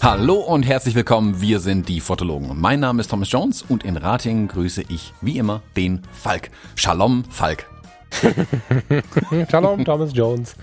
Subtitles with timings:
[0.00, 2.60] Hallo und herzlich willkommen, wir sind die Fotologen.
[2.60, 6.50] Mein Name ist Thomas Jones und in Ratingen grüße ich wie immer den Falk.
[6.74, 7.77] Shalom, Falk.
[9.50, 10.56] Shalom, Thomas Jones.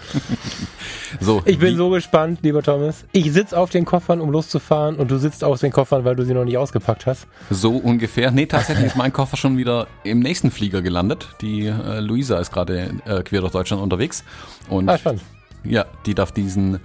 [1.20, 3.06] So, Ich bin so gespannt, lieber Thomas.
[3.12, 6.26] Ich sitze auf den Koffern, um loszufahren und du sitzt auf den Koffern, weil du
[6.26, 7.28] sie noch nicht ausgepackt hast.
[7.50, 8.32] so ungefähr.
[8.32, 11.30] Nee, tatsächlich ist mein Koffer schon wieder im nächsten Flieger gelandet.
[11.42, 14.24] Die äh, Luisa ist gerade äh, quer durch Deutschland unterwegs
[14.70, 15.22] und Ah, spannend.
[15.64, 16.80] ja, die darf diesen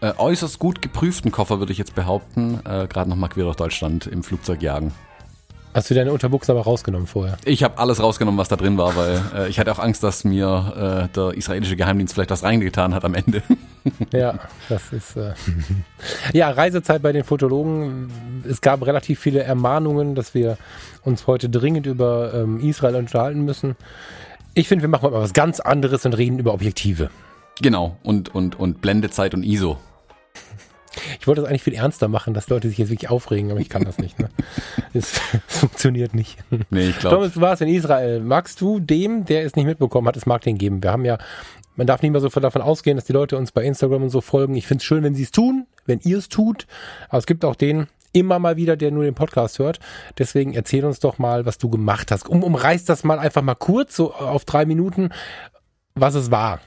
[0.00, 4.06] äh, äußerst gut geprüften Koffer, würde ich jetzt behaupten, äh, gerade nochmal quer durch Deutschland
[4.06, 4.92] im Flugzeug jagen.
[5.74, 7.36] Hast du deine Unterbuchse aber rausgenommen vorher?
[7.44, 10.22] Ich habe alles rausgenommen, was da drin war, weil äh, ich hatte auch Angst, dass
[10.22, 13.42] mir äh, der israelische Geheimdienst vielleicht was reingetan hat am Ende.
[14.12, 14.38] Ja,
[14.70, 15.14] das ist.
[15.14, 15.34] Äh
[16.32, 18.10] ja, Reisezeit bei den Fotologen.
[18.48, 20.56] Es gab relativ viele Ermahnungen, dass wir
[21.02, 23.76] uns heute dringend über ähm, Israel unterhalten müssen.
[24.54, 27.10] Ich finde, wir machen mal was ganz anderes und reden über Objektive.
[27.60, 29.76] genau, und, und, und Blendezeit und ISO.
[31.20, 33.68] Ich wollte das eigentlich viel ernster machen, dass Leute sich jetzt wirklich aufregen, aber ich
[33.68, 34.18] kann das nicht.
[34.18, 34.28] Ne?
[34.92, 36.38] Es funktioniert nicht.
[36.70, 37.16] Nee, ich glaube.
[37.16, 38.20] Thomas, du warst in Israel.
[38.20, 40.82] Magst du dem, der es nicht mitbekommen hat, das Marketing geben?
[40.82, 41.18] Wir haben ja,
[41.74, 44.20] man darf nicht mehr so davon ausgehen, dass die Leute uns bei Instagram und so
[44.20, 44.54] folgen.
[44.54, 46.66] Ich finde es schön, wenn sie es tun, wenn ihr es tut.
[47.08, 49.80] Aber es gibt auch den immer mal wieder, der nur den Podcast hört.
[50.16, 52.28] Deswegen erzähl uns doch mal, was du gemacht hast.
[52.28, 55.10] Um, umreiß das mal einfach mal kurz, so auf drei Minuten,
[55.94, 56.60] was es war,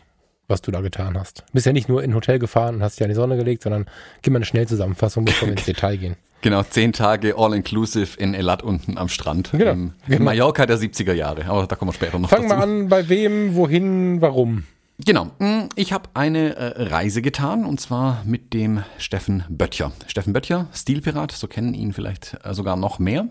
[0.47, 1.43] was du da getan hast.
[1.53, 3.63] Bist ja nicht nur in ein Hotel gefahren und hast dich an die Sonne gelegt,
[3.63, 3.85] sondern
[4.21, 6.15] gib mal eine Schnellzusammenfassung, bevor wir ins Detail gehen.
[6.41, 9.51] Genau, zehn Tage all-inclusive in Elat unten am Strand.
[9.51, 10.23] Genau, Im genau.
[10.23, 12.59] Mallorca der 70er Jahre, aber da kommen wir später noch Fangen dazu.
[12.59, 14.63] wir an, bei wem, wohin, warum?
[14.99, 19.91] Genau, mm, ich habe eine äh, Reise getan und zwar mit dem Steffen Böttcher.
[20.07, 23.27] Steffen Böttcher, Stilpirat, so kennen ihn vielleicht äh, sogar noch mehr.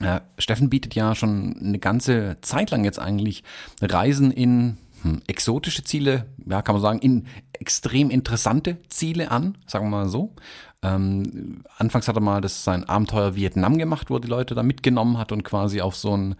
[0.00, 3.44] Äh, Steffen bietet ja schon eine ganze Zeit lang jetzt eigentlich
[3.82, 9.86] Reisen in hm, exotische Ziele, ja, kann man sagen, in extrem interessante Ziele an, sagen
[9.86, 10.34] wir mal so.
[10.82, 14.62] Ähm, anfangs hat er mal das sein Abenteuer Vietnam gemacht, wo er die Leute da
[14.62, 16.36] mitgenommen hat und quasi auf so ein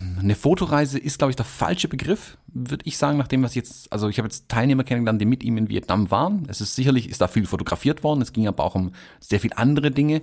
[0.00, 4.08] eine Fotoreise ist, glaube ich, der falsche Begriff, würde ich sagen, nachdem was jetzt, also
[4.08, 6.46] ich habe jetzt Teilnehmer kennengelernt, die mit ihm in Vietnam waren.
[6.48, 8.22] Es ist sicherlich, ist da viel fotografiert worden.
[8.22, 10.22] Es ging aber auch um sehr viel andere Dinge.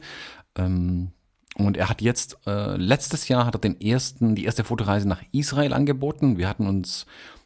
[0.57, 1.11] Ähm,
[1.57, 5.21] und er hat jetzt, äh, letztes Jahr hat er den ersten, die erste Fotoreise nach
[5.31, 6.37] Israel angeboten.
[6.37, 7.05] Wir hatten uns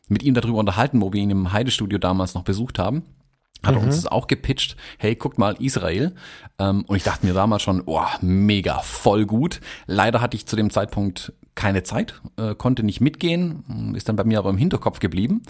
[0.09, 3.03] mit ihm darüber unterhalten, wo wir ihn im Heidestudio damals noch besucht haben.
[3.63, 6.15] Hat er uns das auch gepitcht, hey, guckt mal, Israel.
[6.59, 9.59] Ähm, und ich dachte mir damals schon, oh, mega, voll gut.
[9.85, 14.23] Leider hatte ich zu dem Zeitpunkt keine Zeit, äh, konnte nicht mitgehen, ist dann bei
[14.23, 15.41] mir aber im Hinterkopf geblieben.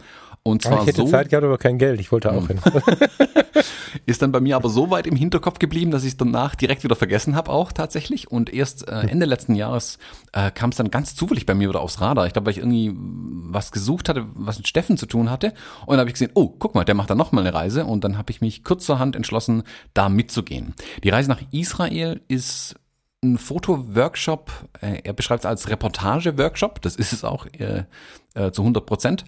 [0.43, 1.99] Und Aber zwar ich hätte so, Zeit gehabt, aber kein Geld.
[1.99, 2.59] Ich wollte auch hin.
[4.05, 6.83] ist dann bei mir aber so weit im Hinterkopf geblieben, dass ich es danach direkt
[6.83, 8.31] wieder vergessen habe auch tatsächlich.
[8.31, 9.99] Und erst äh, Ende letzten Jahres
[10.33, 12.25] äh, kam es dann ganz zufällig bei mir wieder aufs Radar.
[12.25, 15.53] Ich glaube, weil ich irgendwie was gesucht hatte, was mit Steffen zu tun hatte.
[15.81, 17.85] Und dann habe ich gesehen, oh, guck mal, der macht da nochmal eine Reise.
[17.85, 19.63] Und dann habe ich mich kurzerhand entschlossen,
[19.93, 20.73] da mitzugehen.
[21.03, 22.75] Die Reise nach Israel ist
[23.21, 24.51] ein Fotoworkshop,
[24.81, 27.83] äh, er beschreibt es als Reportage-Workshop, das ist es auch äh,
[28.33, 29.25] äh, zu 100 Prozent.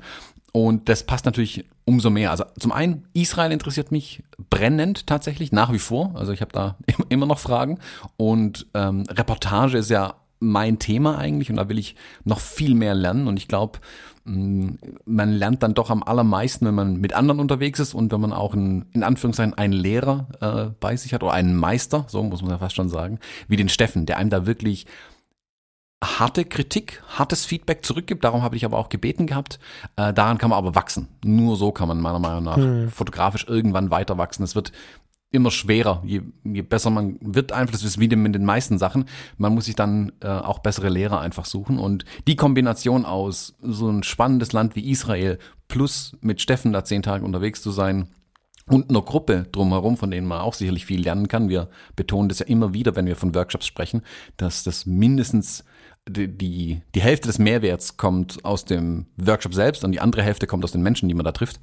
[0.52, 2.32] Und das passt natürlich umso mehr.
[2.32, 6.12] Also zum einen, Israel interessiert mich brennend tatsächlich, nach wie vor.
[6.16, 6.78] Also ich habe da
[7.10, 7.80] immer noch Fragen.
[8.18, 11.96] Und ähm, Reportage ist ja mein Thema eigentlich und da will ich
[12.26, 13.28] noch viel mehr lernen.
[13.28, 13.80] Und ich glaube,
[14.24, 18.34] man lernt dann doch am allermeisten, wenn man mit anderen unterwegs ist und wenn man
[18.34, 22.42] auch einen, in Anführungszeichen einen Lehrer äh, bei sich hat oder einen Meister, so muss
[22.42, 24.86] man ja fast schon sagen, wie den Steffen, der einem da wirklich
[26.04, 28.24] harte Kritik, hartes Feedback zurückgibt.
[28.24, 29.60] Darum habe ich aber auch gebeten gehabt.
[29.96, 31.08] Äh, daran kann man aber wachsen.
[31.24, 34.44] Nur so kann man meiner Meinung nach fotografisch irgendwann weiter wachsen.
[34.44, 34.72] Es wird
[35.32, 39.06] immer schwerer, je, je besser man wird einfach, das ist wie mit den meisten Sachen,
[39.38, 43.90] man muss sich dann äh, auch bessere Lehrer einfach suchen und die Kombination aus so
[43.90, 45.40] ein spannendes Land wie Israel
[45.70, 48.10] plus mit Steffen da zehn Tage unterwegs zu sein,
[48.68, 51.50] und einer Gruppe drumherum, von denen man auch sicherlich viel lernen kann.
[51.50, 54.02] Wir betonen das ja immer wieder, wenn wir von Workshops sprechen,
[54.38, 55.66] dass das mindestens
[56.10, 60.48] die, die, die Hälfte des Mehrwerts kommt aus dem Workshop selbst und die andere Hälfte
[60.48, 61.60] kommt aus den Menschen, die man da trifft.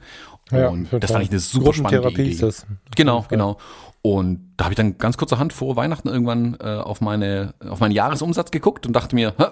[0.50, 2.31] Ja, und das fand ich eine super spannende Idee.
[2.31, 2.67] ist das.
[2.94, 3.58] Genau, genau.
[4.00, 7.93] Und da habe ich dann ganz kurzerhand vor Weihnachten irgendwann äh, auf meine auf meinen
[7.93, 9.46] Jahresumsatz geguckt und dachte mir, Hä,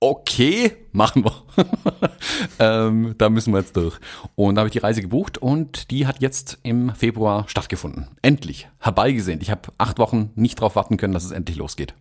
[0.00, 1.42] okay, machen wir.
[2.60, 3.98] ähm, da müssen wir jetzt durch.
[4.36, 8.08] Und da habe ich die Reise gebucht und die hat jetzt im Februar stattgefunden.
[8.22, 9.42] Endlich, herbeigesehnt.
[9.42, 11.94] Ich habe acht Wochen nicht drauf warten können, dass es endlich losgeht.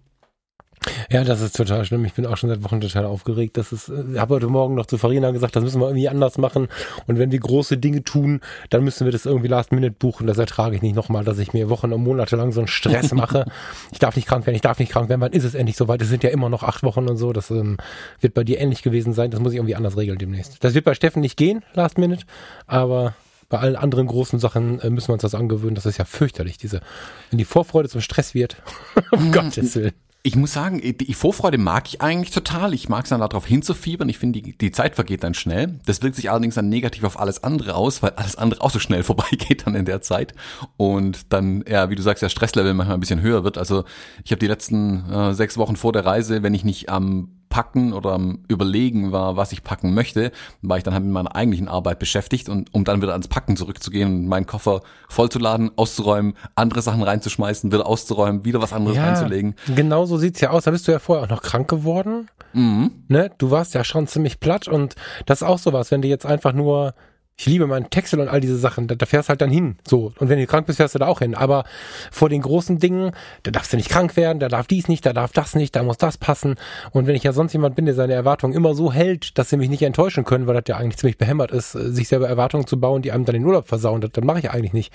[1.09, 2.05] Ja, das ist total schlimm.
[2.05, 3.57] Ich bin auch schon seit Wochen total aufgeregt.
[3.57, 6.37] Das ist, ich habe heute Morgen noch zu Farina gesagt, das müssen wir irgendwie anders
[6.37, 6.67] machen.
[7.07, 10.27] Und wenn wir große Dinge tun, dann müssen wir das irgendwie last minute buchen.
[10.27, 13.11] Das ertrage ich nicht nochmal, dass ich mir Wochen und Monate lang so einen Stress
[13.13, 13.45] mache.
[13.91, 15.21] ich darf nicht krank werden, ich darf nicht krank werden.
[15.21, 16.01] Wann ist es endlich soweit?
[16.01, 17.33] Es sind ja immer noch acht Wochen und so.
[17.33, 17.77] Das ähm,
[18.19, 19.31] wird bei dir ähnlich gewesen sein.
[19.31, 20.63] Das muss ich irgendwie anders regeln demnächst.
[20.63, 22.25] Das wird bei Steffen nicht gehen, last minute.
[22.65, 23.13] Aber
[23.49, 25.75] bei allen anderen großen Sachen äh, müssen wir uns das angewöhnen.
[25.75, 26.81] Das ist ja fürchterlich, diese,
[27.29, 28.57] wenn die Vorfreude zum Stress wird.
[29.11, 29.93] um Gottes Willen.
[30.27, 32.73] Ich muss sagen, die Vorfreude mag ich eigentlich total.
[32.73, 34.09] Ich mag es dann darauf hinzufiebern.
[34.09, 35.79] Ich finde, die, die Zeit vergeht dann schnell.
[35.85, 38.79] Das wirkt sich allerdings dann negativ auf alles andere aus, weil alles andere auch so
[38.79, 40.33] schnell vorbeigeht dann in der Zeit.
[40.75, 43.57] Und dann, ja, wie du sagst, der Stresslevel manchmal ein bisschen höher wird.
[43.57, 43.85] Also
[44.25, 47.91] ich habe die letzten äh, sechs Wochen vor der Reise, wenn ich nicht am Packen
[47.91, 50.31] oder am Überlegen war, was ich packen möchte,
[50.61, 53.57] war ich dann halt mit meiner eigentlichen Arbeit beschäftigt und um dann wieder ans Packen
[53.57, 59.05] zurückzugehen und meinen Koffer vollzuladen, auszuräumen, andere Sachen reinzuschmeißen, wieder auszuräumen, wieder was anderes Ja,
[59.05, 59.55] reinzulegen.
[59.75, 60.65] Genau so sieht's ja aus.
[60.65, 62.29] Da bist du ja vorher auch noch krank geworden.
[62.53, 62.91] Mhm.
[63.07, 63.31] Ne?
[63.39, 64.93] Du warst ja schon ziemlich platt und
[65.25, 66.93] das ist auch sowas, wenn du jetzt einfach nur,
[67.39, 69.77] ich liebe meinen Texel und all diese Sachen, da, da fährst halt dann hin.
[69.87, 70.11] So.
[70.17, 71.35] Und wenn du krank bist, fährst du da auch hin.
[71.35, 71.65] Aber
[72.11, 73.11] vor den großen Dingen,
[73.43, 75.83] da darfst du nicht krank werden, da darf dies nicht, da darf das nicht, da
[75.83, 76.55] muss das passen.
[76.91, 79.57] Und wenn ich ja sonst jemand bin, der seine Erwartungen immer so hält, dass sie
[79.57, 82.65] mich nicht enttäuschen können, weil das ja eigentlich ziemlich behämmert ist, äh, sich selber Erwartungen
[82.65, 84.91] zu bauen, die einem dann den Urlaub versauen, das, das mache ich ja eigentlich nicht.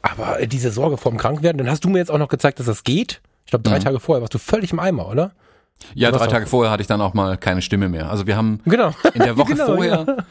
[0.00, 2.58] Aber äh, diese Sorge vor dem Krankwerden, dann hast du mir jetzt auch noch gezeigt,
[2.60, 3.20] dass das geht.
[3.44, 3.84] Ich glaube, drei Mhm.
[3.84, 5.32] Tage vorher warst du völlig im Eimer, oder?
[5.94, 8.08] Ja, drei Tage vorher hatte ich dann auch mal keine Stimme mehr.
[8.10, 8.94] Also wir haben Genau.
[9.12, 10.24] in der Woche Genau, vorher,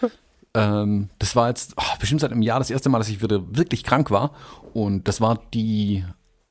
[0.54, 3.42] ähm, das war jetzt oh, bestimmt seit einem Jahr das erste Mal, dass ich wieder
[3.56, 4.32] wirklich krank war.
[4.74, 6.04] Und das war die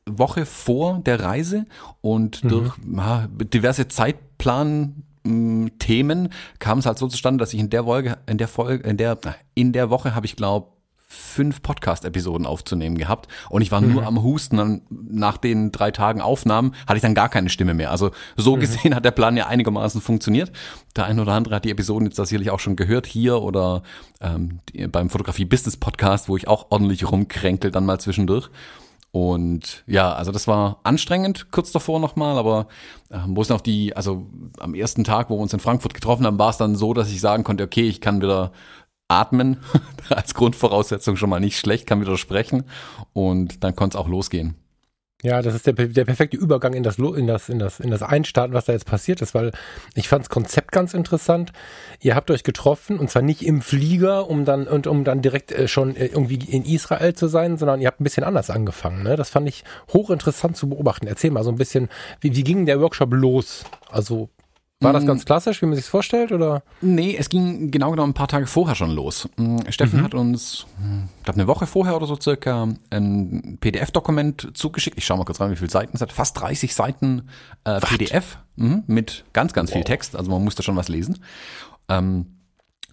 [0.06, 1.66] Woche vor der Reise
[2.00, 7.70] und durch ja, diverse Zeitplan mh, Themen kam es halt so zustande, dass ich in
[7.70, 9.18] der Folge, in der Folge, in der,
[9.54, 10.71] in der Woche habe ich glaube
[11.12, 14.56] fünf Podcast-Episoden aufzunehmen gehabt und ich war nur am Husten.
[14.56, 17.90] Dann nach den drei Tagen Aufnahmen hatte ich dann gar keine Stimme mehr.
[17.90, 20.50] Also so gesehen hat der Plan ja einigermaßen funktioniert.
[20.96, 23.82] Der eine oder andere hat die Episoden jetzt sicherlich auch schon gehört hier oder
[24.20, 28.48] ähm, die, beim Fotografie Business Podcast, wo ich auch ordentlich rumkränkel dann mal zwischendurch.
[29.12, 32.68] Und ja, also das war anstrengend kurz davor nochmal, aber
[33.10, 34.26] äh, wo es noch die, also
[34.58, 37.10] am ersten Tag, wo wir uns in Frankfurt getroffen haben, war es dann so, dass
[37.10, 38.52] ich sagen konnte, okay, ich kann wieder
[39.20, 39.58] atmen,
[40.08, 42.64] als Grundvoraussetzung schon mal nicht schlecht, kann wieder sprechen
[43.12, 44.56] und dann konnte es auch losgehen.
[45.24, 48.02] Ja, das ist der, der perfekte Übergang in das, in das, in das, in das
[48.02, 49.52] Einstarten, was da jetzt passiert ist, weil
[49.94, 51.52] ich fand das Konzept ganz interessant.
[52.00, 55.52] Ihr habt euch getroffen und zwar nicht im Flieger, um dann, und um dann direkt
[55.52, 59.04] äh, schon äh, irgendwie in Israel zu sein, sondern ihr habt ein bisschen anders angefangen.
[59.04, 59.14] Ne?
[59.14, 59.62] Das fand ich
[59.92, 61.06] hochinteressant zu beobachten.
[61.06, 61.88] Erzähl mal so ein bisschen,
[62.20, 63.62] wie, wie ging der Workshop los?
[63.92, 64.28] Also,
[64.82, 65.06] war das Mm.
[65.06, 66.62] ganz klassisch, wie man sich vorstellt, oder?
[66.80, 69.28] Nee, es ging genau genommen ein paar Tage vorher schon los.
[69.36, 70.66] Mm, Steffen hat uns,
[71.18, 74.98] ich glaube eine Woche vorher oder so circa, ein PDF-Dokument zugeschickt.
[74.98, 76.12] Ich schaue mal kurz rein, wie viele Seiten es hat.
[76.12, 77.28] Fast 30 Seiten
[77.64, 80.16] äh, PDF mhm, mit ganz, ganz viel Text.
[80.16, 81.18] Also man musste schon was lesen.
[81.88, 82.26] Ähm,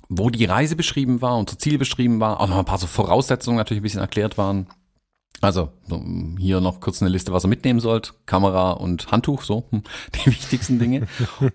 [0.09, 3.57] wo die Reise beschrieben war, unser Ziel beschrieben war, auch noch ein paar so Voraussetzungen
[3.57, 4.67] natürlich ein bisschen erklärt waren.
[5.41, 6.03] Also so,
[6.37, 8.13] hier noch kurz eine Liste, was ihr mitnehmen sollt.
[8.25, 9.83] Kamera und Handtuch, so hm,
[10.15, 11.07] die wichtigsten Dinge.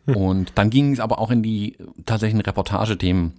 [0.06, 1.76] Und dann ging es aber auch in die
[2.06, 3.34] tatsächlichen Reportagethemen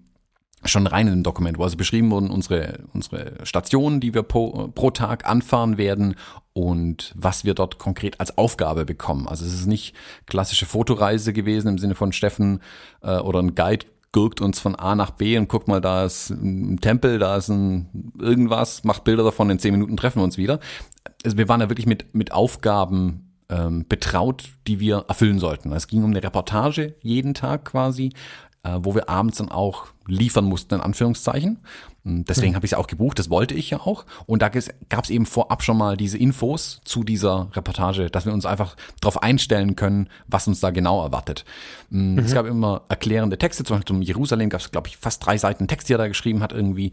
[0.64, 4.70] schon rein in dem Dokument, wo also beschrieben wurden unsere, unsere Stationen, die wir pro,
[4.70, 6.16] pro Tag anfahren werden
[6.54, 9.28] und was wir dort konkret als Aufgabe bekommen.
[9.28, 9.96] Also es ist nicht
[10.26, 12.62] klassische Fotoreise gewesen im Sinne von Steffen
[13.02, 16.30] äh, oder ein Guide gurkt uns von A nach B und guckt mal, da ist
[16.30, 20.38] ein Tempel, da ist ein irgendwas, macht Bilder davon, in zehn Minuten treffen wir uns
[20.38, 20.62] wieder.
[21.26, 25.74] Also wir waren da wirklich mit, mit Aufgaben ähm, betraut, die wir erfüllen sollten.
[25.74, 28.14] Es ging um eine Reportage jeden Tag quasi,
[28.82, 31.60] wo wir abends dann auch liefern mussten, in Anführungszeichen.
[32.08, 34.06] Deswegen habe ich es auch gebucht, das wollte ich ja auch.
[34.28, 38.34] Und da gab es eben vorab schon mal diese Infos zu dieser Reportage, dass wir
[38.34, 41.46] uns einfach darauf einstellen können, was uns da genau erwartet.
[41.90, 45.26] Mm, Es gab immer erklärende Texte, zum Beispiel um Jerusalem gab es, glaube ich, fast
[45.26, 46.92] drei Seiten Text, die er da geschrieben hat, irgendwie,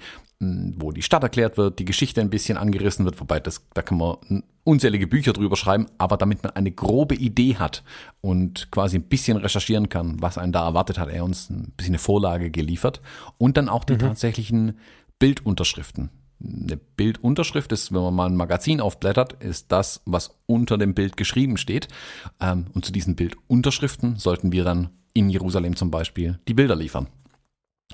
[0.76, 3.98] wo die Stadt erklärt wird, die Geschichte ein bisschen angerissen wird, wobei das, da kann
[3.98, 7.84] man unzählige Bücher drüber schreiben, aber damit man eine grobe Idee hat
[8.20, 11.92] und quasi ein bisschen recherchieren kann, was einen da erwartet, hat er uns ein bisschen
[11.92, 13.00] eine Vorlage geliefert
[13.38, 14.78] und dann auch die tatsächlichen
[15.18, 16.10] Bildunterschriften.
[16.44, 21.16] Eine Bildunterschrift ist, wenn man mal ein Magazin aufblättert, ist das, was unter dem Bild
[21.16, 21.86] geschrieben steht.
[22.40, 27.06] Ähm, Und zu diesen Bildunterschriften sollten wir dann in Jerusalem zum Beispiel die Bilder liefern.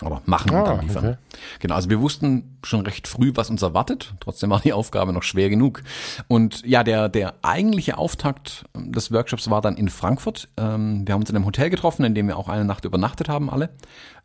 [0.02, 1.05] Oder machen und Ah, dann liefern.
[1.07, 1.17] okay.
[1.61, 4.14] Genau, also wir wussten schon recht früh, was uns erwartet.
[4.21, 5.83] Trotzdem war die Aufgabe noch schwer genug.
[6.28, 10.49] Und ja, der, der eigentliche Auftakt des Workshops war dann in Frankfurt.
[10.57, 13.28] Ähm, wir haben uns in einem Hotel getroffen, in dem wir auch eine Nacht übernachtet
[13.28, 13.71] haben, alle.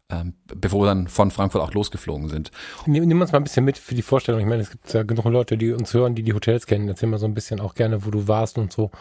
[0.10, 2.52] Ähm, bevor wir dann von Frankfurt auch losgeflogen sind.
[2.86, 4.42] Nimm, uns mal ein bisschen mit für die Vorstellung.
[4.42, 6.90] Ich meine, es gibt ja genug Leute, die uns hören, die die Hotels kennen.
[6.90, 8.92] Erzähl mal so ein bisschen auch gerne, wo du warst und so.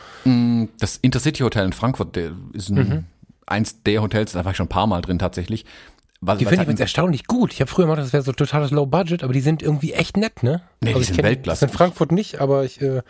[0.78, 3.06] Das Intercity Hotel in Frankfurt, der ist ein,
[3.46, 5.66] eins der Hotels, da war ich schon ein paar Mal drin tatsächlich.
[6.24, 7.52] Was, Die finde ich halt- übrigens erstaunlich gut.
[7.52, 10.16] Ich habe früher mal das wäre so totales Low Budget, aber die sind irgendwie echt
[10.16, 10.62] nett, ne?
[10.80, 11.66] Nee, die ich sind kenn- Weltklasse.
[11.66, 13.02] Das in Frankfurt nicht, aber ich äh,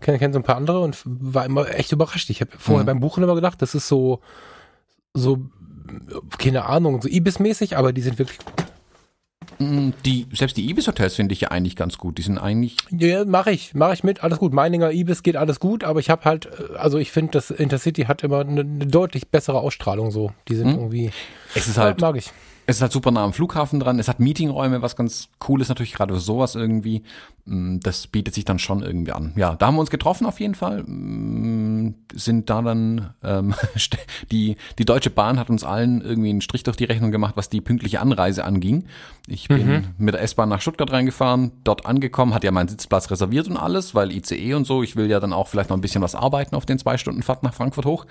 [0.00, 2.28] kenne kenn so ein paar andere und war immer echt überrascht.
[2.28, 2.58] Ich habe Mhm.
[2.58, 4.20] vorher beim Buchen immer gedacht, das ist so,
[5.14, 5.38] so,
[6.38, 8.38] keine Ahnung, so Ibis-mäßig, aber die sind wirklich.
[9.58, 12.18] Mm, Die, selbst die Ibis-Hotels finde ich ja eigentlich ganz gut.
[12.18, 14.52] Die sind eigentlich, Ja, mache ich, mache ich mit, alles gut.
[14.52, 18.02] Meininger Ibis geht alles gut, aber ich habe halt, äh, also ich finde, das Intercity
[18.02, 20.32] hat immer eine, eine deutlich bessere Ausstrahlung so.
[20.48, 21.10] Die sind irgendwie,
[21.54, 22.30] es ist halt, mag ich.
[22.70, 23.98] Es ist halt super nah am Flughafen dran.
[23.98, 27.02] Es hat Meetingräume, was ganz cool ist natürlich, gerade für sowas irgendwie.
[27.44, 29.32] Mm, Das bietet sich dann schon irgendwie an.
[29.34, 30.84] Ja, da haben wir uns getroffen auf jeden Fall.
[30.84, 33.54] Mm, Sind da dann, ähm,
[34.30, 37.48] die, die Deutsche Bahn hat uns allen irgendwie einen Strich durch die Rechnung gemacht, was
[37.48, 38.84] die pünktliche Anreise anging.
[39.26, 43.48] Ich bin mit der S-Bahn nach Stuttgart reingefahren, dort angekommen, hatte ja meinen Sitzplatz reserviert
[43.48, 44.82] und alles, weil ICE und so.
[44.84, 47.22] Ich will ja dann auch vielleicht noch ein bisschen was arbeiten auf den zwei Stunden
[47.22, 48.06] Fahrt nach Frankfurt hoch.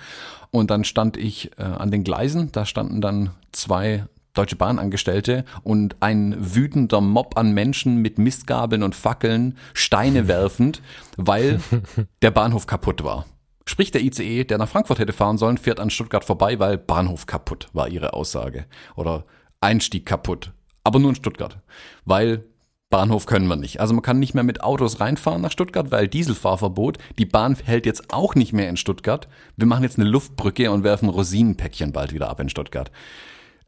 [0.50, 5.96] Und dann stand ich äh, an den Gleisen, da standen dann zwei Deutsche Bahnangestellte und
[6.00, 10.82] ein wütender Mob an Menschen mit Mistgabeln und Fackeln Steine werfend,
[11.16, 11.60] weil
[12.22, 13.26] der Bahnhof kaputt war.
[13.66, 17.26] Sprich, der ICE, der nach Frankfurt hätte fahren sollen, fährt an Stuttgart vorbei, weil Bahnhof
[17.26, 18.66] kaputt war ihre Aussage.
[18.96, 19.24] Oder
[19.60, 20.52] Einstieg kaputt.
[20.82, 21.58] Aber nur in Stuttgart.
[22.04, 22.44] Weil
[22.90, 23.80] Bahnhof können wir nicht.
[23.80, 26.98] Also man kann nicht mehr mit Autos reinfahren nach Stuttgart, weil Dieselfahrverbot.
[27.18, 29.28] Die Bahn hält jetzt auch nicht mehr in Stuttgart.
[29.56, 32.90] Wir machen jetzt eine Luftbrücke und werfen Rosinenpäckchen bald wieder ab in Stuttgart.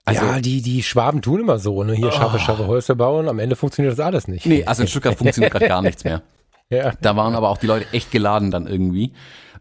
[0.04, 1.94] Also, ja, die, die Schwaben tun immer so, ne?
[1.94, 4.46] Hier scharfe, scharfe Häuser bauen, am Ende funktioniert das alles nicht.
[4.46, 6.22] nee, also in Stuttgart funktioniert gerade gar nichts mehr.
[6.70, 6.94] Ja.
[7.02, 9.12] Da waren aber auch die Leute echt geladen dann irgendwie.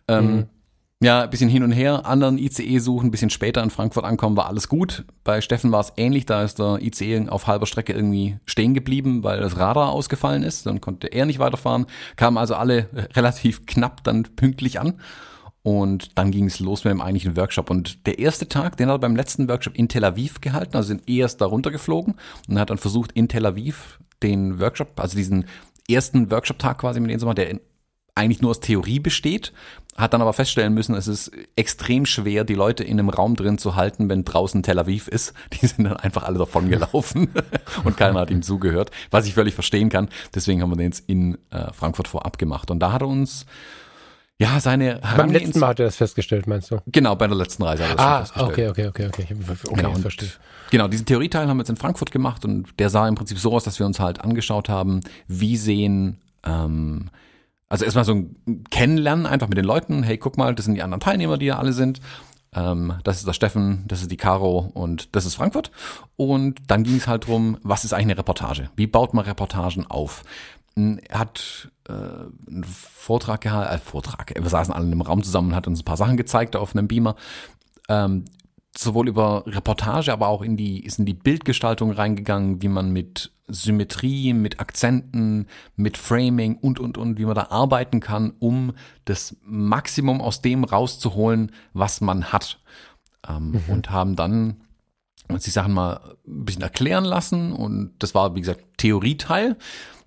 [0.07, 0.48] Ähm,
[1.03, 4.38] Ja, ein bisschen hin und her, anderen ICE suchen, ein bisschen später in Frankfurt ankommen,
[4.38, 5.03] war alles gut.
[5.24, 9.24] Bei Steffen war es ähnlich, da ist der ICE auf halber Strecke irgendwie stehen geblieben,
[9.24, 10.67] weil das Radar ausgefallen ist.
[10.67, 14.93] Dann konnte er nicht weiterfahren, kamen also alle relativ knapp dann pünktlich an.
[15.63, 17.69] Und dann ging es los mit dem eigentlichen Workshop.
[17.69, 20.87] Und der erste Tag, den hat er beim letzten Workshop in Tel Aviv gehalten, also
[20.87, 22.15] sind erst da runtergeflogen
[22.47, 25.45] und hat dann versucht, in Tel Aviv den Workshop, also diesen
[25.89, 27.59] ersten Workshop-Tag quasi mit denen zu machen, der
[28.15, 29.53] eigentlich nur aus Theorie besteht,
[29.95, 33.57] hat dann aber feststellen müssen, es ist extrem schwer, die Leute in einem Raum drin
[33.57, 35.33] zu halten, wenn draußen Tel Aviv ist.
[35.53, 37.29] Die sind dann einfach alle davon gelaufen
[37.83, 40.09] und keiner hat ihm zugehört, was ich völlig verstehen kann.
[40.33, 42.71] Deswegen haben wir den jetzt in äh, Frankfurt vorab gemacht.
[42.71, 43.45] Und da hat er uns
[44.41, 46.79] ja seine Beim letzten Mal hat er das festgestellt, meinst du?
[46.88, 48.50] Genau, bei der letzten Reise hat er das Ah, festgestellt.
[48.69, 49.36] okay, okay, okay, okay.
[49.48, 50.29] Hab- okay Genau, und verstehe.
[50.71, 53.53] genau, diesen Theorieteil haben wir jetzt in Frankfurt gemacht und der sah im Prinzip so
[53.53, 57.10] aus, dass wir uns halt angeschaut haben, wie sehen, ähm,
[57.69, 60.81] also erstmal so ein Kennenlernen einfach mit den Leuten, hey, guck mal, das sind die
[60.83, 62.01] anderen Teilnehmer, die da alle sind.
[62.53, 65.71] Ähm, das ist der Steffen, das ist die Caro und das ist Frankfurt.
[66.17, 68.69] Und dann ging es halt drum, was ist eigentlich eine Reportage?
[68.75, 70.24] Wie baut man Reportagen auf?
[70.75, 75.49] Er hat äh, einen Vortrag gehalten, äh, Vortrag, wir saßen alle in einem Raum zusammen
[75.49, 77.15] und hat uns ein paar Sachen gezeigt auf einem Beamer
[77.89, 78.25] ähm,
[78.77, 83.31] sowohl über Reportage, aber auch in die, ist in die Bildgestaltung reingegangen, wie man mit
[83.47, 88.73] Symmetrie, mit Akzenten, mit Framing und, und, und, wie man da arbeiten kann, um
[89.03, 92.59] das Maximum aus dem rauszuholen, was man hat.
[93.27, 94.61] Ähm, Und haben dann
[95.27, 99.57] uns die Sachen mal ein bisschen erklären lassen und das war, wie gesagt, Theorieteil.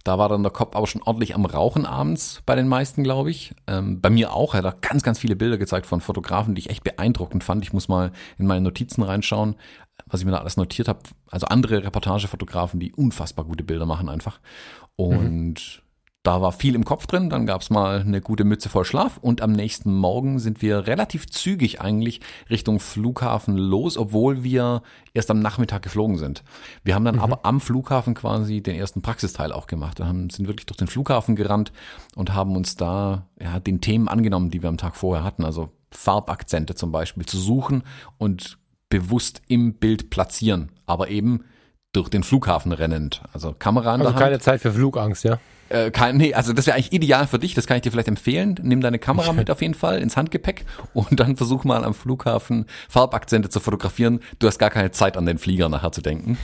[0.04, 3.30] Da war dann der Kopf aber schon ordentlich am Rauchen abends bei den meisten, glaube
[3.30, 3.54] ich.
[3.66, 4.54] Ähm, bei mir auch.
[4.54, 7.64] Er hat ganz, ganz viele Bilder gezeigt von Fotografen, die ich echt beeindruckend fand.
[7.64, 9.56] Ich muss mal in meine Notizen reinschauen,
[10.06, 11.00] was ich mir da alles notiert habe.
[11.30, 14.40] Also andere Reportagefotografen, die unfassbar gute Bilder machen einfach.
[14.96, 15.82] Und
[16.24, 19.42] da war viel im Kopf drin, dann gab's mal eine gute Mütze voll Schlaf und
[19.42, 25.40] am nächsten Morgen sind wir relativ zügig eigentlich Richtung Flughafen los, obwohl wir erst am
[25.40, 26.42] Nachmittag geflogen sind.
[26.82, 29.98] Wir haben dann aber am Flughafen quasi den ersten Praxisteil auch gemacht.
[29.98, 31.72] Wir haben, sind wirklich durch den Flughafen gerannt
[32.16, 35.44] und haben uns da ja, den Themen angenommen, die wir am Tag vorher hatten.
[35.44, 37.82] Also Farbakzente zum Beispiel zu suchen
[38.16, 38.56] und
[38.88, 41.44] bewusst im Bild platzieren, aber eben
[41.92, 43.22] durch den Flughafen rennend.
[43.34, 44.24] Also Kamera in Also der Hand.
[44.24, 45.38] keine Zeit für Flugangst, ja?
[45.74, 48.06] Äh, kein, nee, also das wäre eigentlich ideal für dich, das kann ich dir vielleicht
[48.06, 48.60] empfehlen.
[48.62, 52.66] Nimm deine Kamera mit auf jeden Fall ins Handgepäck und dann versuch mal am Flughafen
[52.88, 54.20] Farbakzente zu fotografieren.
[54.38, 56.38] Du hast gar keine Zeit an den Flieger nachher zu denken.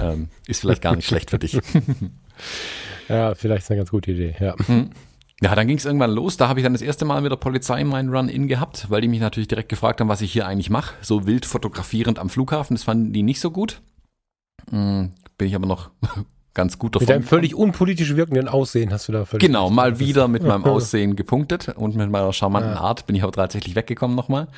[0.00, 1.58] Ähm, ist vielleicht gar nicht schlecht für dich.
[3.08, 4.54] Ja, vielleicht ist eine ganz gute Idee, ja.
[5.42, 6.36] Ja, dann ging es irgendwann los.
[6.36, 9.08] Da habe ich dann das erste Mal mit der Polizei meinen Run-In gehabt, weil die
[9.08, 10.94] mich natürlich direkt gefragt haben, was ich hier eigentlich mache.
[11.02, 13.82] So wild fotografierend am Flughafen, das fanden die nicht so gut.
[14.70, 15.90] Hm, bin ich aber noch
[16.54, 17.06] ganz gut davon.
[17.06, 19.46] Mit deinem völlig unpolitisch wirkenden Aussehen hast du da völlig.
[19.46, 22.80] Genau, mal wieder mit meinem Aussehen gepunktet und mit meiner charmanten ja.
[22.80, 24.48] Art bin ich aber tatsächlich weggekommen nochmal.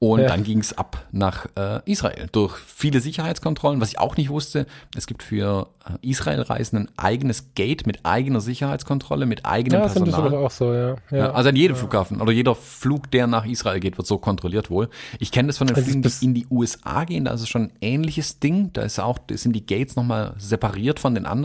[0.00, 0.28] Und ja.
[0.28, 3.80] dann ging es ab nach äh, Israel durch viele Sicherheitskontrollen.
[3.80, 8.40] Was ich auch nicht wusste, es gibt für äh, Israel-Reisenden ein eigenes Gate mit eigener
[8.40, 10.22] Sicherheitskontrolle, mit eigenem ja, Personal.
[10.22, 10.94] Das auch so, ja.
[11.10, 11.32] ja.
[11.32, 14.88] also an jedem Flughafen oder jeder Flug, der nach Israel geht, wird so kontrolliert wohl.
[15.18, 17.24] Ich kenne das von den also Flügen, die in die USA gehen.
[17.24, 18.72] Da ist es schon ein ähnliches Ding.
[18.74, 21.37] Da ist auch, sind die Gates nochmal separiert von den anderen.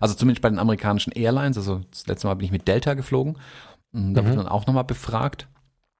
[0.00, 1.56] Also zumindest bei den amerikanischen Airlines.
[1.56, 3.38] Also das letzte Mal bin ich mit Delta geflogen.
[3.92, 4.26] Da mhm.
[4.26, 5.48] wird man auch nochmal befragt.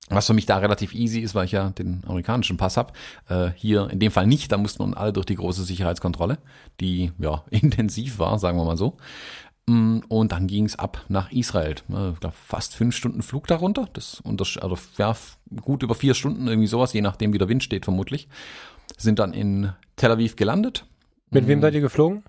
[0.09, 2.93] Was für mich da relativ easy ist, weil ich ja den amerikanischen Pass habe.
[3.29, 6.39] Äh, hier in dem Fall nicht, da mussten alle durch die große Sicherheitskontrolle,
[6.81, 8.99] die ja intensiv war, sagen wir mal so.
[9.69, 11.75] Mm, und dann ging es ab nach Israel.
[11.89, 13.89] Ich glaube, fast fünf Stunden Flug darunter.
[13.95, 15.17] Das also ja,
[15.61, 18.29] gut über vier Stunden, irgendwie sowas, je nachdem, wie der Wind steht, vermutlich.
[18.97, 20.87] Sind dann in Tel Aviv gelandet.
[21.31, 21.63] Mit wem mm.
[21.63, 22.23] seid ihr geflogen?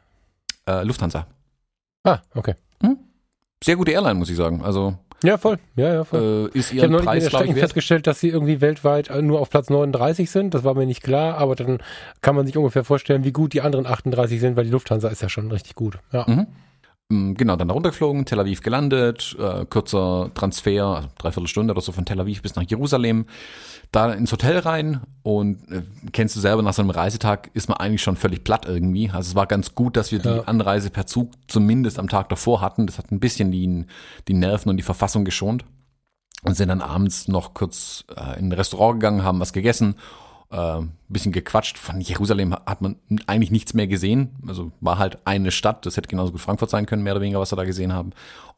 [0.68, 1.28] Äh, Lufthansa.
[2.04, 2.56] Ah, okay.
[2.82, 2.98] Hm?
[3.64, 4.64] Sehr gute Airline, muss ich sagen.
[4.64, 5.58] Also ja, voll.
[5.76, 6.50] Ja, ja, voll.
[6.54, 9.50] Äh, ist ich habe neulich Preis, in der festgestellt, dass sie irgendwie weltweit nur auf
[9.50, 10.54] Platz 39 sind.
[10.54, 11.80] Das war mir nicht klar, aber dann
[12.22, 15.22] kann man sich ungefähr vorstellen, wie gut die anderen 38 sind, weil die Lufthansa ist
[15.22, 15.98] ja schon richtig gut.
[16.12, 16.26] Ja.
[16.28, 16.48] Mhm.
[17.10, 21.94] Mm, genau, dann runtergeflogen, Tel Aviv gelandet, äh, kurzer Transfer, also dreiviertel Stunde oder so
[21.94, 23.28] von Tel Aviv bis nach Jerusalem,
[23.94, 27.78] da ins Hotel rein und äh, kennst du selber, nach so einem Reisetag ist man
[27.78, 29.10] eigentlich schon völlig platt irgendwie.
[29.10, 30.34] Also es war ganz gut, dass wir ja.
[30.34, 32.88] die Anreise per Zug zumindest am Tag davor hatten.
[32.88, 33.86] Das hat ein bisschen die,
[34.28, 35.64] die Nerven und die Verfassung geschont
[36.44, 39.96] und sind dann abends noch kurz äh, in ein Restaurant gegangen, haben was gegessen
[40.52, 41.78] äh, bisschen gequatscht.
[41.78, 44.36] Von Jerusalem hat man eigentlich nichts mehr gesehen.
[44.48, 47.40] Also war halt eine Stadt, das hätte genauso gut Frankfurt sein können, mehr oder weniger,
[47.40, 48.12] was wir da gesehen haben.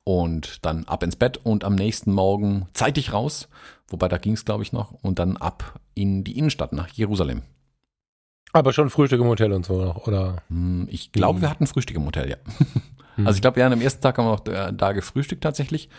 [0.03, 3.47] Und dann ab ins Bett und am nächsten Morgen zeitig raus,
[3.89, 7.43] wobei da ging es, glaube ich, noch, und dann ab in die Innenstadt nach Jerusalem.
[8.51, 10.41] Aber schon Frühstück im Hotel und so noch, oder?
[10.49, 11.41] Hm, ich glaube, hm.
[11.43, 12.37] wir hatten Frühstück im Hotel, ja.
[13.15, 13.27] Hm.
[13.27, 15.89] Also ich glaube, ja, am ersten Tag haben wir noch da, da gefrühstückt tatsächlich.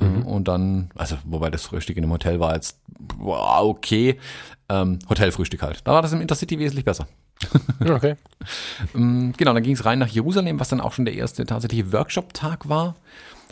[0.00, 0.26] Mhm.
[0.26, 2.78] Und dann, also wobei das Frühstück in dem Hotel war jetzt
[3.18, 4.18] wow, okay.
[4.68, 5.86] Ähm, Hotelfrühstück halt.
[5.86, 7.06] Da war das im Intercity wesentlich besser.
[7.80, 8.14] Okay.
[8.94, 11.92] Ähm, genau, dann ging es rein nach Jerusalem, was dann auch schon der erste tatsächliche
[11.92, 12.94] Workshop-Tag war,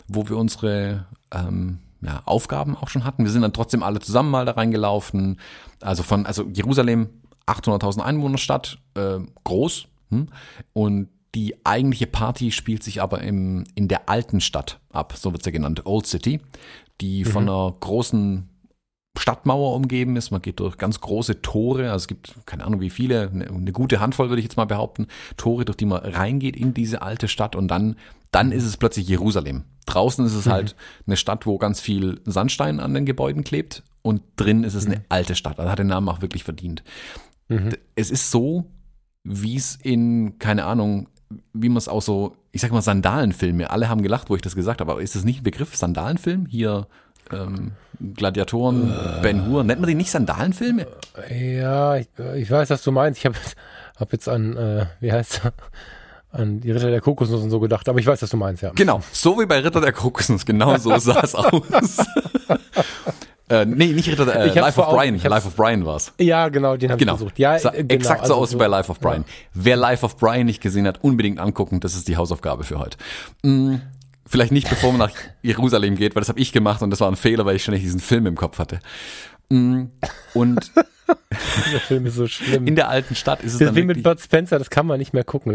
[0.07, 3.25] wo wir unsere ähm, ja, Aufgaben auch schon hatten.
[3.25, 5.39] Wir sind dann trotzdem alle zusammen mal da reingelaufen.
[5.81, 7.09] Also von, also Jerusalem,
[7.45, 9.87] 800.000 Einwohnerstadt, äh, groß.
[10.09, 10.27] Hm?
[10.73, 15.43] Und die eigentliche Party spielt sich aber im, in der alten Stadt ab, so wird
[15.43, 16.41] sie ja genannt, Old City,
[16.99, 17.29] die mhm.
[17.29, 18.49] von einer großen
[19.17, 20.31] Stadtmauer umgeben ist.
[20.31, 23.71] Man geht durch ganz große Tore, also es gibt keine Ahnung wie viele, eine, eine,
[23.71, 25.07] gute Handvoll würde ich jetzt mal behaupten,
[25.37, 27.95] Tore, durch die man reingeht in diese alte Stadt und dann,
[28.31, 29.63] dann ist es plötzlich Jerusalem.
[29.85, 30.51] Draußen ist es mhm.
[30.51, 30.75] halt
[31.07, 34.97] eine Stadt, wo ganz viel Sandstein an den Gebäuden klebt und drin ist es eine
[34.97, 35.05] mhm.
[35.09, 35.59] alte Stadt.
[35.59, 36.83] Also hat den Namen auch wirklich verdient.
[37.49, 37.71] Mhm.
[37.95, 38.65] Es ist so,
[39.23, 41.07] wie es in, keine Ahnung,
[41.53, 44.55] wie man es auch so, ich sag mal Sandalenfilme, alle haben gelacht, wo ich das
[44.55, 46.45] gesagt habe, aber ist das nicht ein Begriff, Sandalenfilm?
[46.45, 46.87] Hier
[47.31, 47.73] ähm,
[48.13, 50.87] Gladiatoren, äh, Ben Hur, nennt man die nicht Sandalenfilme?
[51.29, 53.19] Ja, ich, ich weiß, was du meinst.
[53.19, 53.35] Ich habe
[53.97, 55.41] hab jetzt an, äh, wie heißt
[56.31, 58.71] an die Ritter der Kokosnuss und so gedacht, aber ich weiß, was du meinst, ja.
[58.73, 61.97] Genau, so wie bei Ritter der Kokosnuss, genau so sah es aus.
[63.51, 65.17] Äh, nee, nicht Ritter, äh, Life of Brian.
[65.17, 66.13] Life of Brian war's.
[66.17, 67.13] Ja, genau, den habe genau.
[67.13, 67.37] ich versucht.
[67.37, 69.25] Ja, Sa genau, exakt so also aus wie bei Life of Brian.
[69.27, 69.33] Ja.
[69.53, 71.81] Wer Life of Brian nicht gesehen hat, unbedingt angucken.
[71.81, 72.97] Das ist die Hausaufgabe für heute.
[73.43, 73.81] Mhm.
[74.25, 75.11] Vielleicht nicht, bevor man nach
[75.41, 77.73] Jerusalem geht, weil das habe ich gemacht und das war ein Fehler, weil ich schon
[77.73, 78.79] nicht diesen Film im Kopf hatte.
[79.49, 79.87] Mm,
[80.33, 80.71] und
[81.73, 82.65] der Film ist so schlimm.
[82.65, 85.11] In der alten Stadt ist es das wie mit Bud Spencer, das kann man nicht
[85.11, 85.53] mehr gucken.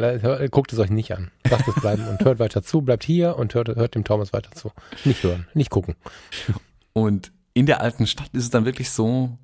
[0.50, 1.30] Guckt es euch nicht an.
[1.48, 2.82] Lasst es bleiben und hört weiter zu.
[2.82, 4.70] Bleibt hier und hört, hört dem Thomas weiter zu.
[5.04, 5.94] Nicht hören, nicht gucken.
[6.92, 9.38] Und in der alten Stadt ist es dann wirklich so,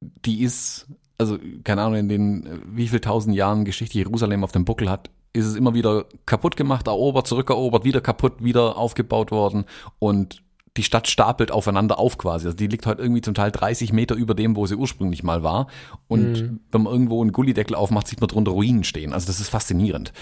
[0.00, 0.86] die ist,
[1.18, 5.10] also keine Ahnung, in den wie viel tausend Jahren Geschichte Jerusalem auf dem Buckel hat,
[5.34, 9.66] ist es immer wieder kaputt gemacht, erobert, zurückerobert, wieder kaputt, wieder aufgebaut worden.
[9.98, 10.42] Und
[10.78, 12.46] die Stadt stapelt aufeinander auf quasi.
[12.46, 15.42] Also die liegt halt irgendwie zum Teil 30 Meter über dem, wo sie ursprünglich mal
[15.42, 15.66] war.
[16.06, 16.60] Und mhm.
[16.70, 19.12] wenn man irgendwo einen Gullideckel aufmacht, sieht man drunter Ruinen stehen.
[19.12, 20.12] Also das ist faszinierend.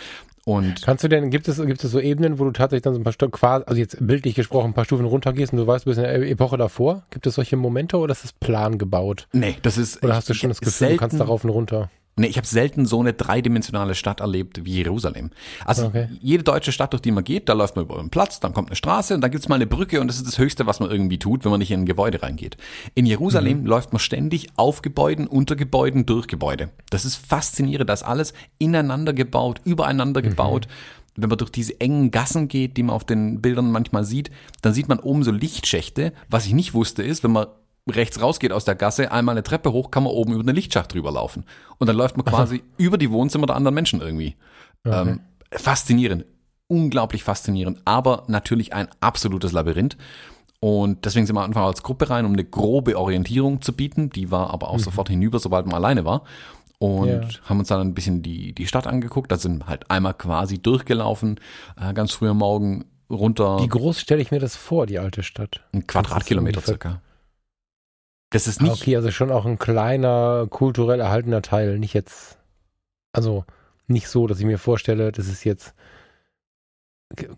[0.46, 3.00] Und Kannst du denn, gibt es, gibt es so Ebenen, wo du tatsächlich dann so
[3.00, 5.84] ein paar Stufen, quasi, also jetzt bildlich gesprochen, ein paar Stufen runtergehst und du weißt,
[5.84, 7.02] du bist in der Epoche davor?
[7.10, 9.28] Gibt es solche Momente oder ist das plan gebaut?
[9.32, 10.02] Nee, das ist.
[10.02, 11.90] Oder hast du schon das Gefühl, selten, du kannst darauf und runter?
[12.18, 15.30] Nee, ich habe selten so eine dreidimensionale Stadt erlebt wie Jerusalem.
[15.66, 16.08] Also okay.
[16.20, 18.70] jede deutsche Stadt, durch die man geht, da läuft man über einen Platz, dann kommt
[18.70, 20.90] eine Straße und dann gibt's mal eine Brücke und das ist das Höchste, was man
[20.90, 22.56] irgendwie tut, wenn man nicht in ein Gebäude reingeht.
[22.94, 23.66] In Jerusalem mhm.
[23.66, 26.70] läuft man ständig auf Gebäuden, unter Gebäuden, durch Gebäude.
[26.88, 30.30] Das ist faszinierend, das alles ineinander gebaut, übereinander mhm.
[30.30, 30.68] gebaut
[31.18, 34.30] wenn man durch diese engen Gassen geht, die man auf den Bildern manchmal sieht,
[34.62, 36.12] dann sieht man oben so Lichtschächte.
[36.28, 37.46] Was ich nicht wusste ist, wenn man
[37.88, 40.92] rechts rausgeht aus der Gasse, einmal eine Treppe hoch, kann man oben über den Lichtschacht
[40.92, 41.44] drüber laufen.
[41.78, 42.64] Und dann läuft man quasi Aha.
[42.78, 44.36] über die Wohnzimmer der anderen Menschen irgendwie.
[44.84, 45.10] Okay.
[45.10, 45.20] Ähm,
[45.52, 46.24] faszinierend,
[46.68, 49.96] unglaublich faszinierend, aber natürlich ein absolutes Labyrinth.
[50.58, 54.10] Und deswegen sind wir einfach als Gruppe rein, um eine grobe Orientierung zu bieten.
[54.10, 54.82] Die war aber auch mhm.
[54.82, 56.24] sofort hinüber, sobald man alleine war.
[56.78, 57.40] Und ja.
[57.44, 59.30] haben uns dann ein bisschen die, die Stadt angeguckt.
[59.30, 61.40] Da sind halt einmal quasi durchgelaufen,
[61.80, 63.60] äh, ganz früh am Morgen runter.
[63.60, 65.60] Wie groß stelle ich mir das vor, die alte Stadt?
[65.72, 67.00] Ein Quadratkilometer circa.
[68.30, 68.72] Das ist nicht.
[68.72, 71.78] Okay, also schon auch ein kleiner, kulturell erhaltener Teil.
[71.78, 72.38] Nicht jetzt,
[73.12, 73.44] also
[73.86, 75.74] nicht so, dass ich mir vorstelle, das ist jetzt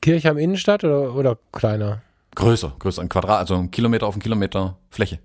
[0.01, 2.03] Kirche am Innenstadt oder, oder kleiner?
[2.35, 5.19] Größer, größer, ein Quadrat, also ein Kilometer auf ein Kilometer Fläche.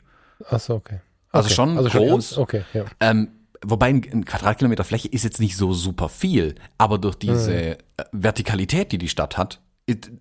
[0.49, 0.99] Achso, okay.
[1.31, 1.55] Also okay.
[1.55, 2.35] schon also groß.
[2.35, 2.85] Schon okay, ja.
[2.99, 3.29] Ähm,
[3.63, 7.77] wobei ein Quadratkilometer Fläche ist jetzt nicht so super viel, aber durch diese
[8.11, 8.21] mhm.
[8.23, 9.61] Vertikalität, die die Stadt hat,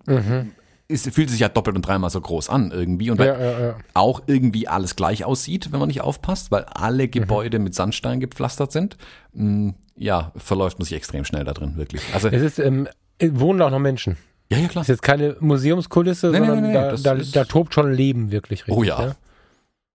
[0.07, 0.53] mhm.
[0.87, 3.59] Ist, fühlt sich ja doppelt und dreimal so groß an irgendwie und weil ja, ja,
[3.59, 3.75] ja.
[3.93, 7.65] auch irgendwie alles gleich aussieht, wenn man nicht aufpasst, weil alle Gebäude mhm.
[7.65, 8.97] mit Sandstein gepflastert sind.
[9.33, 12.01] Mm, ja, verläuft man sich extrem schnell da drin, wirklich.
[12.13, 12.87] Also es ist, ähm,
[13.21, 14.17] wohnen auch noch Menschen.
[14.49, 14.81] Ja, ja, klar.
[14.81, 18.31] Das ist jetzt keine Museumskulisse, nee, sondern nee, nee, da, da, da, tobt schon Leben
[18.31, 18.75] wirklich richtig.
[18.75, 19.15] Oh ja.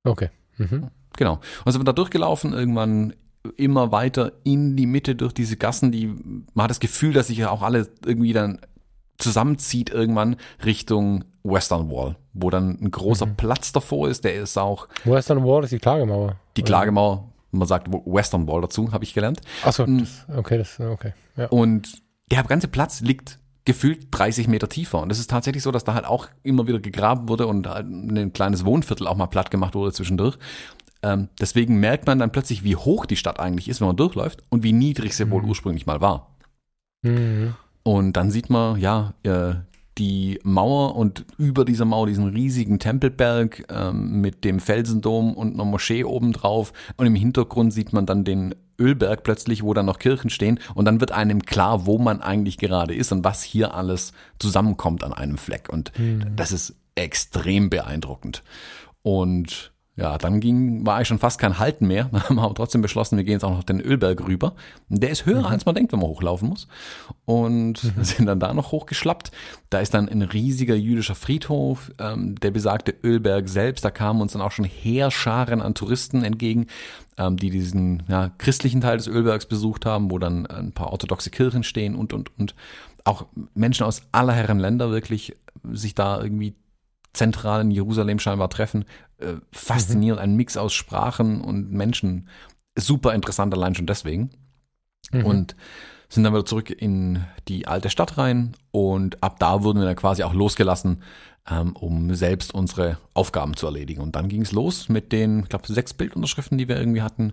[0.05, 0.31] Okay.
[0.57, 0.89] Mhm.
[1.17, 1.41] Genau.
[1.65, 3.13] Und sind wir da durchgelaufen, irgendwann
[3.57, 6.07] immer weiter in die Mitte durch diese Gassen, die,
[6.55, 8.61] man hat das Gefühl, dass sich ja auch alle irgendwie dann
[9.19, 13.37] zusammenzieht irgendwann Richtung Western Wall, wo dann ein großer mhm.
[13.37, 14.89] Platz davor ist, der ist auch.
[15.05, 16.37] Western Wall ist die Klagemauer.
[16.57, 19.41] Die Klagemauer, man sagt Western Wall dazu, habe ich gelernt.
[19.65, 20.07] Achso, mm.
[20.37, 21.13] okay, das, okay.
[21.37, 21.47] Ja.
[21.47, 25.01] Und der ganze Platz liegt gefühlt 30 Meter tiefer.
[25.01, 27.87] Und es ist tatsächlich so, dass da halt auch immer wieder gegraben wurde und halt
[27.87, 30.39] ein kleines Wohnviertel auch mal platt gemacht wurde zwischendurch.
[31.03, 34.43] Ähm, deswegen merkt man dann plötzlich, wie hoch die Stadt eigentlich ist, wenn man durchläuft
[34.49, 35.31] und wie niedrig sie mhm.
[35.31, 36.35] wohl ursprünglich mal war.
[37.03, 37.55] Mhm.
[37.89, 39.55] Und dann sieht man, ja, äh,
[39.97, 45.65] die Mauer und über dieser Mauer diesen riesigen Tempelberg ähm, mit dem Felsendom und einer
[45.65, 46.75] Moschee obendrauf.
[46.99, 50.61] Und im Hintergrund sieht man dann den Ölberg plötzlich, wo dann noch Kirchen stehen.
[50.75, 55.03] Und dann wird einem klar, wo man eigentlich gerade ist und was hier alles zusammenkommt
[55.03, 55.71] an einem Fleck.
[55.71, 56.37] Und mhm.
[56.37, 58.43] das ist extrem beeindruckend.
[59.01, 62.05] Und ja, dann ging, war eigentlich schon fast kein Halten mehr.
[62.13, 64.55] Dann haben wir trotzdem beschlossen, wir gehen jetzt auch noch den Ölberg rüber.
[64.89, 65.47] Der ist höher, mhm.
[65.47, 66.69] als man denkt, wenn man hochlaufen muss.
[67.25, 67.93] Und mhm.
[68.05, 69.33] sind dann da noch hochgeschlappt.
[69.71, 73.85] Da ist dann ein riesiger jüdischer Friedhof, ähm, der besagte Ölberg selbst.
[73.85, 76.69] Da kamen uns dann auch schon Heerscharen an Touristen entgegen,
[77.17, 81.31] ähm, die diesen ja, christlichen Teil des Ölbergs besucht haben, wo dann ein paar orthodoxe
[81.31, 82.55] Kirchen stehen und, und, und.
[83.03, 85.35] Auch Menschen aus aller Herren Länder wirklich
[85.73, 86.55] sich da irgendwie
[87.19, 88.85] zentral in Jerusalem scheinbar treffen.
[89.19, 90.25] Äh, faszinierend, mhm.
[90.25, 92.29] ein Mix aus Sprachen und Menschen.
[92.77, 94.31] Super interessant allein schon deswegen.
[95.13, 95.25] Mhm.
[95.25, 95.57] Und
[96.09, 99.97] sind dann wieder zurück in die alte Stadt rein und ab da wurden wir dann
[99.97, 101.03] quasi auch losgelassen,
[101.51, 104.01] ähm, um selbst unsere Aufgaben zu erledigen.
[104.01, 107.33] Und dann ging es los mit den, ich glaube, sechs Bildunterschriften, die wir irgendwie hatten.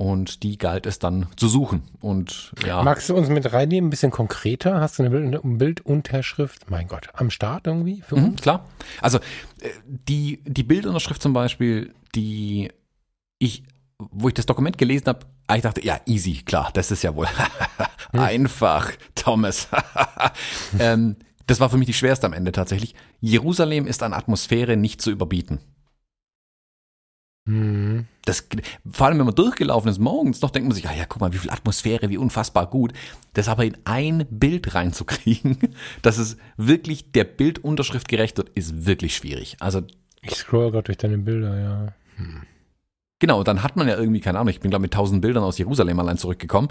[0.00, 1.82] Und die galt es dann zu suchen.
[2.00, 2.82] Und ja.
[2.82, 4.80] Magst du uns mit reinnehmen, ein bisschen konkreter?
[4.80, 8.02] Hast du eine Bild Bildunterschrift, mein Gott, am Start irgendwie?
[8.10, 8.64] Mhm, klar.
[9.02, 12.70] Also äh, die, die Bildunterschrift zum Beispiel, die
[13.38, 13.62] ich,
[13.98, 17.14] wo ich das Dokument gelesen habe, ah, ich dachte, ja, easy, klar, das ist ja
[17.14, 17.28] wohl
[18.12, 18.20] hm.
[18.20, 19.68] einfach, Thomas.
[20.78, 22.94] ähm, das war für mich die schwerste am Ende tatsächlich.
[23.20, 25.58] Jerusalem ist an Atmosphäre nicht zu überbieten.
[27.46, 28.06] Mhm.
[28.24, 28.46] Das,
[28.90, 31.32] vor allem, wenn man durchgelaufen ist morgens, noch denkt man sich, ja, ja, guck mal,
[31.32, 32.92] wie viel Atmosphäre, wie unfassbar gut.
[33.32, 35.58] Das aber in ein Bild reinzukriegen,
[36.02, 39.56] dass es wirklich der Bildunterschrift gerecht wird, ist wirklich schwierig.
[39.60, 39.82] Also.
[40.22, 41.94] Ich scroll gerade durch deine Bilder, ja.
[42.16, 42.42] Hm.
[43.20, 45.58] Genau, dann hat man ja irgendwie, keine Ahnung, ich bin glaube mit tausend Bildern aus
[45.58, 46.68] Jerusalem allein zurückgekommen.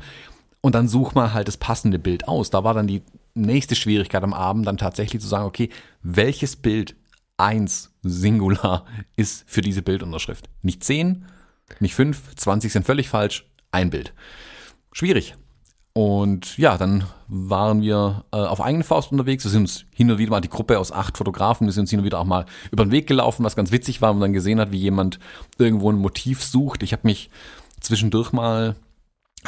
[0.61, 2.49] Und dann sucht man halt das passende Bild aus.
[2.49, 3.03] Da war dann die
[3.33, 5.69] nächste Schwierigkeit am Abend, dann tatsächlich zu sagen, okay,
[6.01, 6.95] welches Bild
[7.37, 8.85] eins Singular
[9.15, 10.49] ist für diese Bildunterschrift.
[10.61, 11.25] Nicht zehn,
[11.79, 14.13] nicht fünf, zwanzig sind völlig falsch, ein Bild.
[14.91, 15.35] Schwierig.
[15.93, 19.43] Und ja, dann waren wir äh, auf eigene Faust unterwegs.
[19.43, 21.89] Wir sind uns hin und wieder mal die Gruppe aus acht Fotografen, wir sind uns
[21.89, 24.27] hin und wieder auch mal über den Weg gelaufen, was ganz witzig war, und man
[24.29, 25.19] dann gesehen hat, wie jemand
[25.57, 26.83] irgendwo ein Motiv sucht.
[26.83, 27.29] Ich habe mich
[27.81, 28.75] zwischendurch mal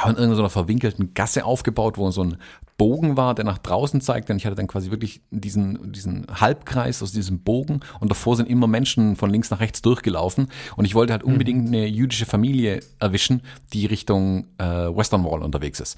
[0.05, 2.37] in irgendeiner verwinkelten Gasse aufgebaut, wo so ein
[2.77, 4.29] Bogen war, der nach draußen zeigt.
[4.29, 8.49] Denn ich hatte dann quasi wirklich diesen, diesen Halbkreis aus diesem Bogen und davor sind
[8.49, 10.47] immer Menschen von links nach rechts durchgelaufen.
[10.77, 11.33] Und ich wollte halt mhm.
[11.33, 15.97] unbedingt eine jüdische Familie erwischen, die Richtung äh, Western Wall unterwegs ist.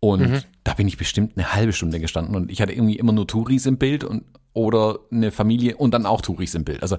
[0.00, 0.40] Und mhm.
[0.64, 3.66] da bin ich bestimmt eine halbe Stunde gestanden und ich hatte irgendwie immer nur Touris
[3.66, 6.82] im Bild und oder eine Familie und dann auch Touris im Bild.
[6.82, 6.96] Also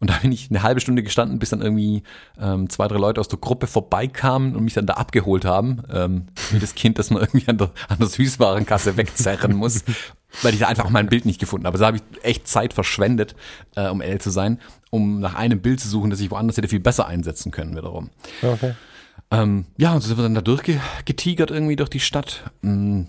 [0.00, 2.02] und da bin ich eine halbe Stunde gestanden, bis dann irgendwie
[2.40, 6.26] ähm, zwei, drei Leute aus der Gruppe vorbeikamen und mich dann da abgeholt haben, ähm,
[6.50, 9.84] wie das Kind, das man irgendwie an der, an der Süßwarenkasse wegzerren muss,
[10.42, 11.74] weil ich da einfach mein Bild nicht gefunden habe.
[11.74, 13.34] Also da habe ich echt Zeit verschwendet,
[13.76, 14.58] äh, um ehrlich zu sein,
[14.90, 18.10] um nach einem Bild zu suchen, das ich woanders hätte viel besser einsetzen können wiederum.
[18.42, 18.74] Okay.
[19.30, 22.50] Ähm, ja, und so sind wir dann da durchgetigert irgendwie durch die Stadt.
[22.62, 23.08] Hm,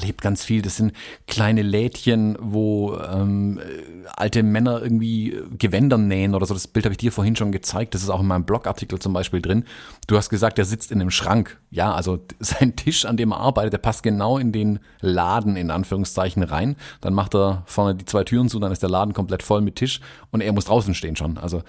[0.00, 0.62] lebt ganz viel.
[0.62, 0.92] Das sind
[1.26, 6.54] kleine Lädchen, wo ähm, äh, alte Männer irgendwie Gewänder nähen oder so.
[6.54, 7.94] Das Bild habe ich dir vorhin schon gezeigt.
[7.94, 9.64] Das ist auch in meinem Blogartikel zum Beispiel drin.
[10.06, 11.60] Du hast gesagt, er sitzt in einem Schrank.
[11.70, 15.70] Ja, also sein Tisch, an dem er arbeitet, der passt genau in den Laden in
[15.70, 16.76] Anführungszeichen rein.
[17.00, 19.76] Dann macht er vorne die zwei Türen zu, dann ist der Laden komplett voll mit
[19.76, 21.38] Tisch und er muss draußen stehen schon.
[21.38, 21.62] Also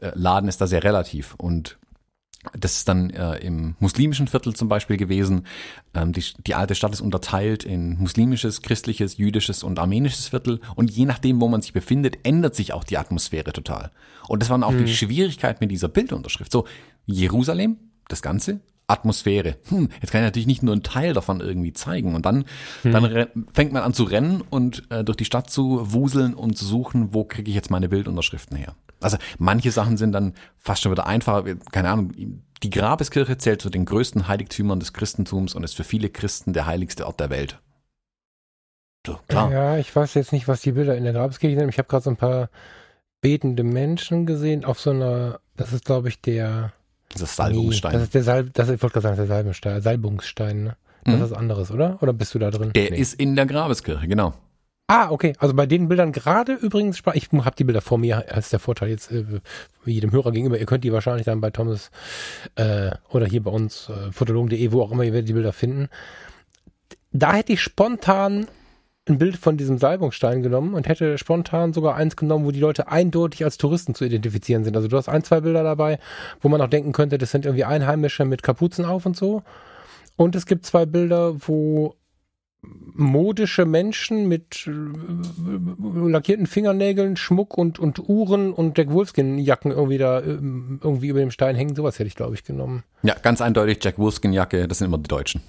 [0.00, 1.78] äh, Laden ist da sehr relativ und
[2.58, 5.46] das ist dann äh, im muslimischen Viertel zum Beispiel gewesen.
[5.94, 10.60] Ähm, die, die alte Stadt ist unterteilt in muslimisches, christliches, jüdisches und armenisches Viertel.
[10.74, 13.92] Und je nachdem, wo man sich befindet, ändert sich auch die Atmosphäre total.
[14.26, 14.84] Und das war auch hm.
[14.84, 16.50] die Schwierigkeit mit dieser Bildunterschrift.
[16.50, 16.66] So,
[17.06, 17.76] Jerusalem,
[18.08, 19.56] das Ganze, Atmosphäre.
[19.68, 22.16] Hm, jetzt kann ich natürlich nicht nur einen Teil davon irgendwie zeigen.
[22.16, 22.44] Und dann,
[22.82, 22.92] hm.
[22.92, 26.64] dann fängt man an zu rennen und äh, durch die Stadt zu wuseln und zu
[26.64, 28.74] suchen, wo kriege ich jetzt meine Bildunterschriften her.
[29.04, 31.44] Also manche Sachen sind dann fast schon wieder einfacher.
[31.70, 32.12] Keine Ahnung,
[32.62, 36.66] die Grabeskirche zählt zu den größten Heiligtümern des Christentums und ist für viele Christen der
[36.66, 37.60] heiligste Ort der Welt.
[39.06, 39.50] So, klar.
[39.50, 41.68] Ja, ich weiß jetzt nicht, was die Bilder in der Grabeskirche sind.
[41.68, 42.50] Ich habe gerade so ein paar
[43.20, 46.72] betende Menschen gesehen auf so einer, das ist glaube ich der
[47.12, 47.92] das ist Salbungsstein.
[47.92, 50.76] Nee, das ist der Salb, das ist, ich wollte gerade sagen, der Salbungsstein, Salbungsstein, ne?
[51.04, 51.22] Das mhm.
[51.22, 51.98] ist was anderes, oder?
[52.00, 52.72] Oder bist du da drin?
[52.74, 52.96] Der nee.
[52.96, 54.34] ist in der Grabeskirche, genau.
[54.88, 55.32] Ah, okay.
[55.38, 58.90] Also bei den Bildern gerade übrigens, ich habe die Bilder vor mir, als der Vorteil
[58.90, 59.24] jetzt äh,
[59.84, 60.58] jedem Hörer gegenüber.
[60.58, 61.90] Ihr könnt die wahrscheinlich dann bei Thomas
[62.56, 65.88] äh, oder hier bei uns, äh, fotologen.de, wo auch immer, ihr werdet die Bilder finden.
[67.12, 68.48] Da hätte ich spontan
[69.08, 72.88] ein Bild von diesem Salbungsstein genommen und hätte spontan sogar eins genommen, wo die Leute
[72.88, 74.76] eindeutig als Touristen zu identifizieren sind.
[74.76, 75.98] Also du hast ein, zwei Bilder dabei,
[76.40, 79.42] wo man auch denken könnte, das sind irgendwie Einheimische mit Kapuzen auf und so.
[80.16, 81.96] Und es gibt zwei Bilder, wo
[82.94, 90.20] modische Menschen mit äh, lackierten Fingernägeln, Schmuck und, und Uhren und Jack Wolfskin-Jacken irgendwie da
[90.20, 90.38] äh,
[90.80, 91.74] irgendwie über dem Stein hängen.
[91.74, 92.84] Sowas hätte ich, glaube ich, genommen.
[93.02, 95.42] Ja, ganz eindeutig Jack Wolfskin-Jacke, das sind immer die Deutschen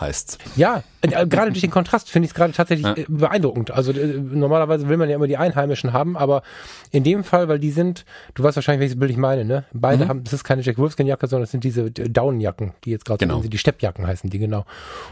[0.00, 0.38] heißt.
[0.56, 2.96] Ja, äh, gerade durch den Kontrast finde ich es gerade tatsächlich ja.
[2.96, 3.70] Äh, beeindruckend.
[3.70, 6.42] Also äh, normalerweise will man ja immer die Einheimischen haben, aber
[6.90, 9.64] in dem Fall, weil die sind, du weißt wahrscheinlich, welches Bild ich meine, ne?
[9.72, 10.08] Beide mhm.
[10.08, 13.18] haben, das ist keine Jack Wolfskin Jacke, sondern das sind diese Daunenjacken, die jetzt gerade
[13.18, 13.40] genau.
[13.40, 14.64] so, die Steppjacken heißen die genau.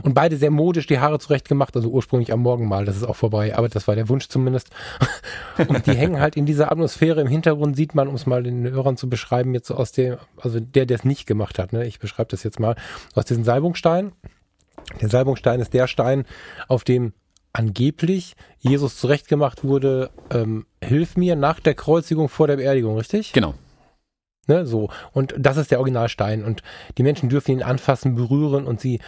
[0.03, 3.05] Und beide sehr modisch, die Haare zurecht gemacht, also ursprünglich am Morgen mal, das ist
[3.05, 4.71] auch vorbei, aber das war der Wunsch zumindest.
[5.69, 8.71] Und die hängen halt in dieser Atmosphäre im Hintergrund sieht man, um es mal den
[8.71, 11.87] Hörern zu beschreiben, jetzt so aus dem, also der, der es nicht gemacht hat, ne?
[11.87, 12.77] Ich beschreibe das jetzt mal,
[13.15, 14.13] aus diesen Salbungssteinen
[15.01, 16.25] der Salbungsstein ist der Stein,
[16.69, 17.13] auf dem
[17.53, 23.33] angeblich Jesus zurechtgemacht wurde, ähm, hilf mir nach der Kreuzigung vor der Beerdigung, richtig?
[23.33, 23.55] Genau.
[24.47, 24.91] Ne, so.
[25.13, 26.45] Und das ist der Originalstein.
[26.45, 26.63] Und
[26.99, 29.01] die Menschen dürfen ihn anfassen, berühren und sie,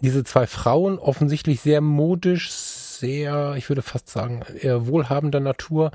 [0.00, 2.50] diese zwei Frauen, offensichtlich sehr modisch,
[2.98, 5.90] sehr, ich würde fast sagen, eher wohlhabender Natur,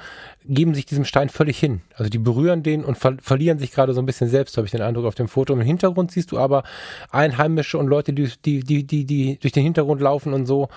[0.46, 1.82] geben sich diesem Stein völlig hin.
[1.96, 4.72] Also die berühren den und ver verlieren sich gerade so ein bisschen selbst, habe ich
[4.72, 5.54] den Eindruck auf dem Foto.
[5.54, 6.64] Im Hintergrund siehst du aber
[7.12, 10.70] Einheimische und Leute, die, die, die, die, die durch den Hintergrund laufen und so,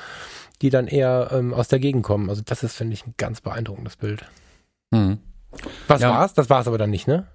[0.62, 2.30] die dann eher ähm, aus der Gegend kommen.
[2.30, 4.24] Also das ist, finde ich, ein ganz beeindruckendes Bild.
[4.90, 5.18] Mhm.
[5.88, 6.10] Was ja.
[6.10, 6.34] war's?
[6.34, 7.26] Das war's aber dann nicht, ne?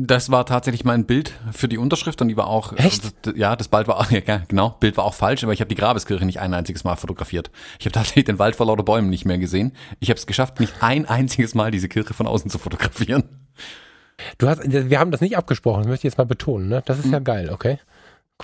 [0.00, 3.12] Das war tatsächlich mein Bild für die Unterschrift und die war auch, Echt?
[3.34, 6.24] ja, das Bild war, ja, genau, Bild war auch falsch, aber ich habe die Grabeskirche
[6.24, 7.50] nicht ein einziges Mal fotografiert.
[7.80, 9.72] Ich habe tatsächlich den Wald vor lauter Bäumen nicht mehr gesehen.
[9.98, 13.24] Ich habe es geschafft, nicht ein einziges Mal diese Kirche von außen zu fotografieren.
[14.38, 16.80] Du hast, wir haben das nicht abgesprochen, das möchte ich jetzt mal betonen, ne?
[16.86, 17.24] Das ist ja mhm.
[17.24, 17.80] geil, okay?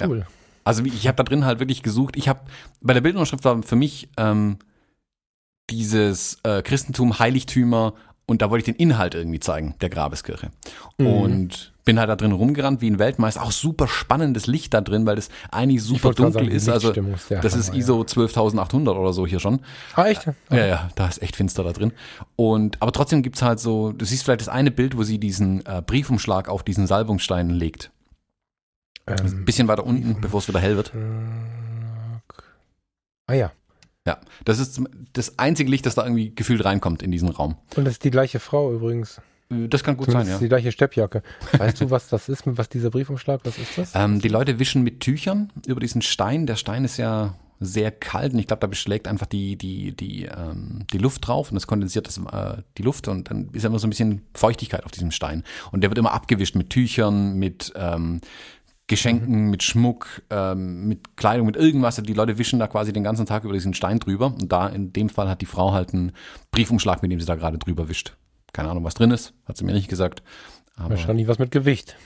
[0.00, 0.18] Cool.
[0.18, 0.26] Ja.
[0.64, 2.16] Also ich habe da drin halt wirklich gesucht.
[2.16, 2.40] Ich habe
[2.80, 4.58] bei der Bildunterschrift war für mich ähm,
[5.70, 7.94] dieses äh, Christentum, Heiligtümer
[8.26, 10.50] und da wollte ich den Inhalt irgendwie zeigen, der Grabeskirche.
[10.98, 11.06] Mhm.
[11.06, 13.42] Und bin halt da drin rumgerannt wie ein Weltmeister.
[13.42, 16.68] Auch super spannendes Licht da drin, weil das eigentlich super dunkel sagen, ist.
[16.68, 18.06] Also das Hammer, ist ISO ja.
[18.06, 19.60] 12800 oder so hier schon.
[19.94, 20.26] Ah, echt?
[20.50, 21.92] Ja, ja, da ist echt finster da drin.
[22.36, 25.64] Und aber trotzdem gibt's halt so, du siehst vielleicht das eine Bild, wo sie diesen
[25.66, 27.90] äh, Briefumschlag auf diesen Salbungsstein legt.
[29.06, 30.92] Ähm, ein bisschen weiter unten, bevor es wieder hell wird.
[33.26, 33.52] Ah ja.
[34.06, 34.80] Ja, das ist
[35.14, 37.56] das einzige Licht, das da irgendwie gefühlt reinkommt in diesen Raum.
[37.74, 39.20] Und das ist die gleiche Frau übrigens.
[39.50, 40.44] Äh, das kann gut Zumindest sein, ja.
[40.44, 41.22] Die gleiche Steppjacke.
[41.52, 43.92] Weißt du, was das ist, was dieser Briefumschlag, was ist das?
[43.94, 46.46] Ähm, die Leute wischen mit Tüchern über diesen Stein.
[46.46, 50.24] Der Stein ist ja sehr kalt und ich glaube, da beschlägt einfach die, die, die,
[50.24, 53.78] ähm, die Luft drauf und das kondensiert das, äh, die Luft und dann ist immer
[53.78, 55.44] so ein bisschen Feuchtigkeit auf diesem Stein.
[55.72, 58.20] Und der wird immer abgewischt mit Tüchern, mit ähm,
[58.86, 59.50] Geschenken, mhm.
[59.50, 61.96] mit Schmuck, ähm, mit Kleidung, mit irgendwas.
[61.96, 64.26] Die Leute wischen da quasi den ganzen Tag über diesen Stein drüber.
[64.26, 66.12] Und da in dem Fall hat die Frau halt einen
[66.50, 68.16] Briefumschlag, mit dem sie da gerade drüber wischt.
[68.52, 70.22] Keine Ahnung, was drin ist, hat sie mir nicht gesagt.
[70.76, 71.96] Aber wahrscheinlich was mit Gewicht.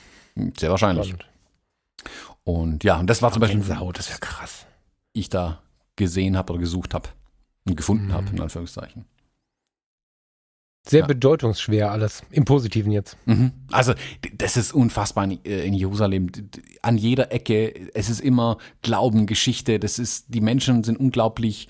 [0.57, 1.07] Sehr wahrscheinlich.
[1.07, 1.29] Spannend.
[2.43, 3.61] Und ja, und das war zum Beispiel.
[3.61, 4.65] Sau, das ist ja krass.
[5.13, 5.61] Ich da
[5.95, 7.09] gesehen habe oder gesucht habe
[7.65, 8.13] und gefunden mhm.
[8.13, 9.05] habe, in Anführungszeichen.
[10.89, 11.05] Sehr ja.
[11.05, 13.17] bedeutungsschwer alles, im Positiven jetzt.
[13.25, 13.51] Mhm.
[13.71, 13.93] Also
[14.33, 16.31] das ist unfassbar in, äh, Jerusalem.
[16.81, 21.67] An jeder Ecke, es ist immer Glauben, Geschichte, das ist, die Menschen sind unglaublich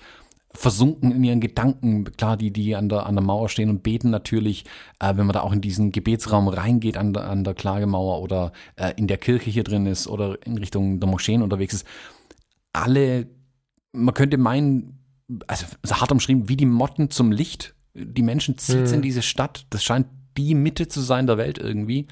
[0.52, 2.04] versunken in ihren Gedanken.
[2.16, 4.64] Klar, die, die an der, an der Mauer stehen und beten natürlich,
[4.98, 8.52] äh, wenn man da auch in diesen Gebetsraum reingeht an der, an der Klagemauer oder
[8.76, 11.86] äh, in der Kirche hier drin ist oder in Richtung der Moscheen unterwegs ist.
[12.72, 13.28] Alle,
[13.92, 14.98] man könnte meinen,
[15.46, 17.74] also hart umschrieben, wie die Motten zum Licht.
[17.94, 18.94] Die Menschen zieht mhm.
[18.94, 19.66] in diese Stadt.
[19.70, 22.06] Das scheint die Mitte zu sein der Welt irgendwie.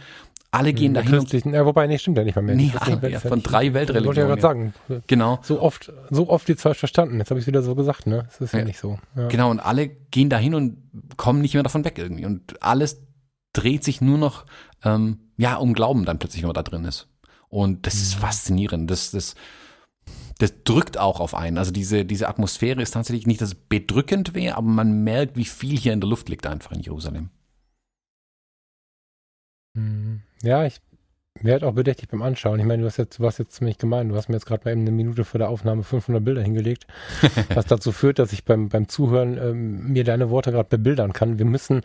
[0.51, 1.53] Alle gehen ja, dahin.
[1.53, 2.55] Ja, wobei, nee, stimmt ja nicht mal mehr.
[2.55, 4.07] Nee, ja, ja, von drei Weltreligionen.
[4.07, 5.03] Wollte ich ja gerade sagen.
[5.07, 5.38] Genau.
[5.43, 7.19] So oft, so oft jetzt falsch verstanden.
[7.19, 8.25] Jetzt habe ich es wieder so gesagt, ne?
[8.27, 8.99] Das ist ja, nicht so.
[9.29, 10.79] Genau, und alle gehen dahin und
[11.19, 12.25] kommen nicht mehr davon weg irgendwie.
[12.25, 13.03] Und alles
[13.53, 14.47] dreht sich nur noch,
[14.85, 17.09] ähm, ja, um Glauben dann plötzlich, wenn man da drin ist.
[17.51, 18.21] Und das ist mhm.
[18.21, 18.91] faszinierend.
[18.91, 19.35] Das, das,
[20.38, 21.59] das drückt auch auf einen.
[21.59, 25.44] Also diese, diese Atmosphäre ist tatsächlich nicht, dass es bedrückend wäre, aber man merkt, wie
[25.44, 27.31] viel hier in der Luft liegt einfach in Jerusalem.
[29.74, 30.22] Mhm.
[30.42, 30.81] Ja, ich
[31.40, 32.61] werde auch bedächtig beim Anschauen.
[32.61, 34.09] Ich meine, du hast jetzt, du warst jetzt ziemlich gemein.
[34.09, 36.87] Du hast mir jetzt gerade mal eben eine Minute vor der Aufnahme 500 Bilder hingelegt,
[37.55, 41.38] was dazu führt, dass ich beim, beim Zuhören ähm, mir deine Worte gerade bebildern kann.
[41.38, 41.83] Wir müssen,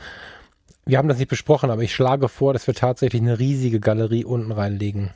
[0.86, 4.26] wir haben das nicht besprochen, aber ich schlage vor, dass wir tatsächlich eine riesige Galerie
[4.26, 5.10] unten reinlegen.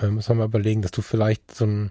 [0.00, 1.90] Äh, müssen wir mal überlegen, dass du vielleicht so ein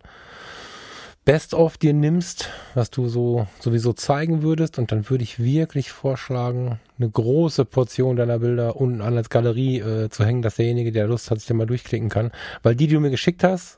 [1.29, 4.79] Best-of dir nimmst, was du so sowieso zeigen würdest.
[4.79, 9.77] Und dann würde ich wirklich vorschlagen, eine große Portion deiner Bilder unten an als Galerie
[9.77, 12.31] äh, zu hängen, dass derjenige, der Lust hat, sich da mal durchklicken kann.
[12.63, 13.77] Weil die, die du mir geschickt hast,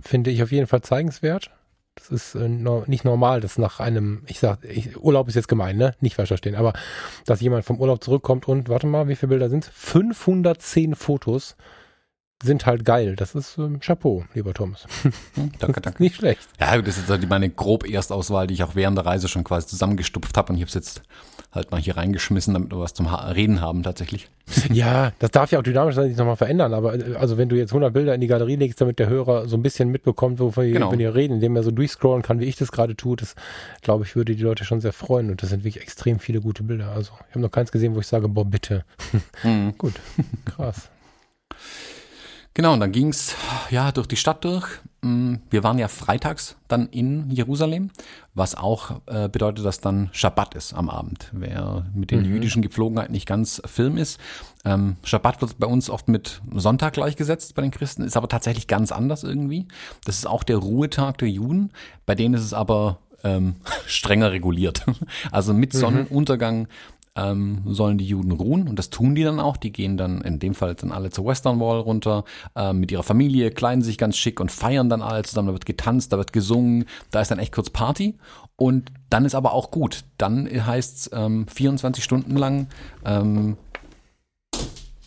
[0.00, 1.50] finde ich auf jeden Fall zeigenswert.
[1.96, 5.76] Das ist äh, nicht normal, dass nach einem, ich sag, ich, Urlaub ist jetzt gemein,
[5.76, 5.92] ne?
[6.00, 6.72] Nicht falsch verstehen, aber
[7.26, 11.56] dass jemand vom Urlaub zurückkommt und, warte mal, wie viele Bilder sind 510 Fotos
[12.42, 13.16] sind halt geil.
[13.16, 14.86] Das ist ähm, Chapeau, lieber Thomas.
[15.58, 16.02] Danke, danke.
[16.02, 16.40] Nicht schlecht.
[16.60, 19.66] Ja, das ist halt meine grob Erstauswahl, die ich auch während der Reise schon quasi
[19.66, 21.02] zusammengestupft habe und ich habe es jetzt
[21.52, 24.28] halt mal hier reingeschmissen, damit wir was zum Reden haben tatsächlich.
[24.72, 27.70] Ja, das darf ja auch dynamisch sich nochmal verändern, aber äh, also wenn du jetzt
[27.70, 30.96] 100 Bilder in die Galerie legst, damit der Hörer so ein bisschen mitbekommt, wovon genau.
[30.96, 33.34] wir reden, indem er so durchscrollen kann, wie ich das gerade tue, das
[33.80, 36.62] glaube ich, würde die Leute schon sehr freuen und das sind wirklich extrem viele gute
[36.62, 36.90] Bilder.
[36.90, 38.84] Also ich habe noch keins gesehen, wo ich sage, boah, bitte.
[39.42, 39.76] Mhm.
[39.78, 39.94] Gut,
[40.44, 40.90] krass.
[42.56, 43.36] Genau, und dann ging's
[43.68, 44.66] ja durch die Stadt durch.
[45.02, 47.90] Mm, wir waren ja freitags dann in Jerusalem,
[48.32, 51.28] was auch äh, bedeutet, dass dann Schabbat ist am Abend.
[51.32, 52.30] Wer mit den mhm.
[52.30, 54.18] jüdischen Gepflogenheiten nicht ganz firm ist.
[54.64, 58.66] Ähm, Schabbat wird bei uns oft mit Sonntag gleichgesetzt bei den Christen, ist aber tatsächlich
[58.66, 59.68] ganz anders irgendwie.
[60.06, 61.72] Das ist auch der Ruhetag der Juden.
[62.06, 64.82] Bei denen ist es aber ähm, strenger reguliert.
[65.30, 65.78] Also mit mhm.
[65.78, 66.68] Sonnenuntergang
[67.16, 69.56] ähm, sollen die Juden ruhen und das tun die dann auch.
[69.56, 72.24] Die gehen dann in dem Fall dann alle zur Western Wall runter
[72.54, 75.48] äh, mit ihrer Familie, kleiden sich ganz schick und feiern dann alle zusammen.
[75.48, 78.16] Da wird getanzt, da wird gesungen, da ist dann echt kurz Party
[78.56, 80.04] und dann ist aber auch gut.
[80.18, 82.68] Dann heißt's ähm, 24 Stunden lang
[83.04, 83.56] ähm,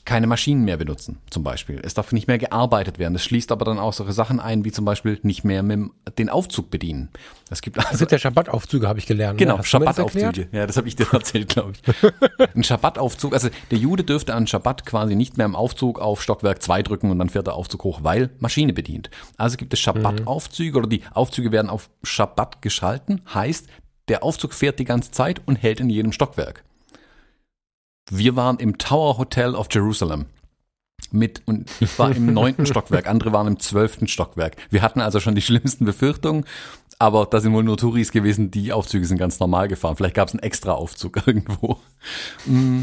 [0.10, 1.80] keine Maschinen mehr benutzen, zum Beispiel.
[1.84, 3.14] Es darf nicht mehr gearbeitet werden.
[3.14, 6.30] Das schließt aber dann auch solche Sachen ein, wie zum Beispiel nicht mehr mit den
[6.30, 7.10] Aufzug bedienen.
[7.52, 9.40] Es gibt also, das sind ja Schabbataufzüge, habe ich gelernt.
[9.40, 9.46] Ne?
[9.46, 10.48] Genau, Schabbataufzüge.
[10.52, 12.56] Ja, das habe ich dir erzählt, glaube ich.
[12.56, 16.64] Ein Schabbataufzug, also der Jude dürfte an Schabbat quasi nicht mehr im Aufzug auf Stockwerk
[16.64, 19.12] 2 drücken und dann fährt der Aufzug hoch, weil Maschine bedient.
[19.38, 23.68] Also gibt es Schabbataufzüge oder die Aufzüge werden auf Schabbat geschalten, heißt,
[24.08, 26.64] der Aufzug fährt die ganze Zeit und hält in jedem Stockwerk.
[28.10, 30.26] Wir waren im Tower Hotel of Jerusalem.
[31.12, 34.58] Mit, und ich war im neunten Stockwerk, andere waren im zwölften Stockwerk.
[34.70, 36.46] Wir hatten also schon die schlimmsten Befürchtungen,
[37.00, 39.96] aber da sind wohl nur Touris gewesen, die Aufzüge sind ganz normal gefahren.
[39.96, 41.80] Vielleicht gab es einen extra Aufzug irgendwo.
[42.46, 42.82] Mm.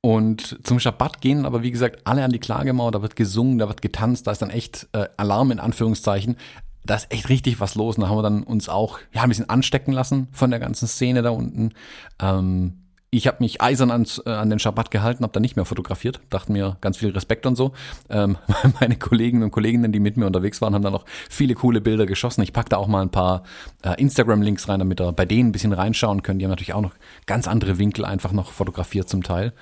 [0.00, 3.68] Und zum Schabbat gehen aber, wie gesagt, alle an die Klagemauer, da wird gesungen, da
[3.68, 6.36] wird getanzt, da ist dann echt äh, Alarm in Anführungszeichen.
[6.84, 7.96] Da ist echt richtig was los.
[7.96, 10.88] Und da haben wir dann uns auch ja, ein bisschen anstecken lassen von der ganzen
[10.88, 11.72] Szene da unten.
[12.20, 15.64] Ähm, ich habe mich eisern ans, äh, an den Schabbat gehalten, habe da nicht mehr
[15.64, 17.72] fotografiert, dachte mir ganz viel Respekt und so.
[18.10, 18.36] Ähm,
[18.80, 22.04] meine Kollegen und Kolleginnen, die mit mir unterwegs waren, haben dann noch viele coole Bilder
[22.04, 22.42] geschossen.
[22.42, 23.44] Ich pack da auch mal ein paar
[23.82, 26.40] äh, Instagram-Links rein, damit ihr bei denen ein bisschen reinschauen könnt.
[26.40, 26.94] Die haben natürlich auch noch
[27.26, 29.54] ganz andere Winkel einfach noch fotografiert zum Teil.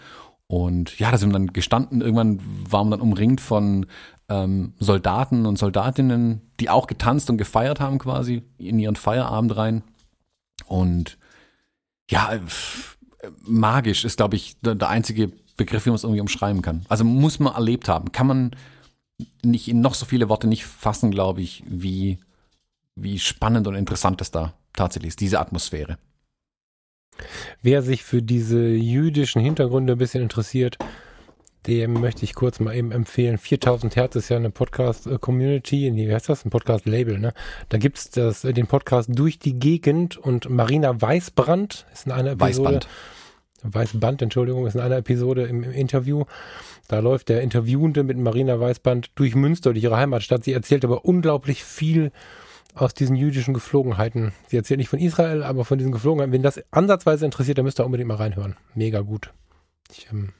[0.48, 2.00] Und ja, da sind wir dann gestanden.
[2.00, 3.86] Irgendwann waren wir dann umringt von
[4.28, 9.82] ähm, Soldaten und Soldatinnen, die auch getanzt und gefeiert haben quasi in ihren Feierabend rein.
[10.66, 11.18] Und
[12.10, 12.95] ja, pff,
[13.42, 16.84] magisch ist, glaube ich, der, der einzige Begriff, wie man es irgendwie umschreiben kann.
[16.88, 18.12] Also muss man erlebt haben.
[18.12, 18.50] Kann man
[19.42, 22.18] nicht in noch so viele Worte nicht fassen, glaube ich, wie,
[22.94, 25.98] wie spannend und interessant das da tatsächlich ist, diese Atmosphäre.
[27.62, 30.76] Wer sich für diese jüdischen Hintergründe ein bisschen interessiert,
[31.66, 33.38] dem möchte ich kurz mal eben empfehlen.
[33.38, 36.44] 4000 Hertz ist ja eine Podcast-Community, wie heißt das?
[36.44, 37.32] Ein Podcast-Label, ne?
[37.68, 42.76] Da gibt's das, den Podcast Durch die Gegend und Marina Weißbrand ist in einer Episode.
[42.76, 42.88] Weißband.
[43.62, 46.24] Weißband, Entschuldigung, ist in einer Episode im, im, Interview.
[46.88, 50.44] Da läuft der Interviewende mit Marina Weißband durch Münster, durch ihre Heimatstadt.
[50.44, 52.12] Sie erzählt aber unglaublich viel
[52.74, 54.32] aus diesen jüdischen Geflogenheiten.
[54.46, 56.32] Sie erzählt nicht von Israel, aber von diesen Geflogenheiten.
[56.32, 58.56] Wenn das ansatzweise interessiert, dann müsst ihr unbedingt mal reinhören.
[58.74, 59.32] Mega gut.
[59.90, 60.32] Ich ähm,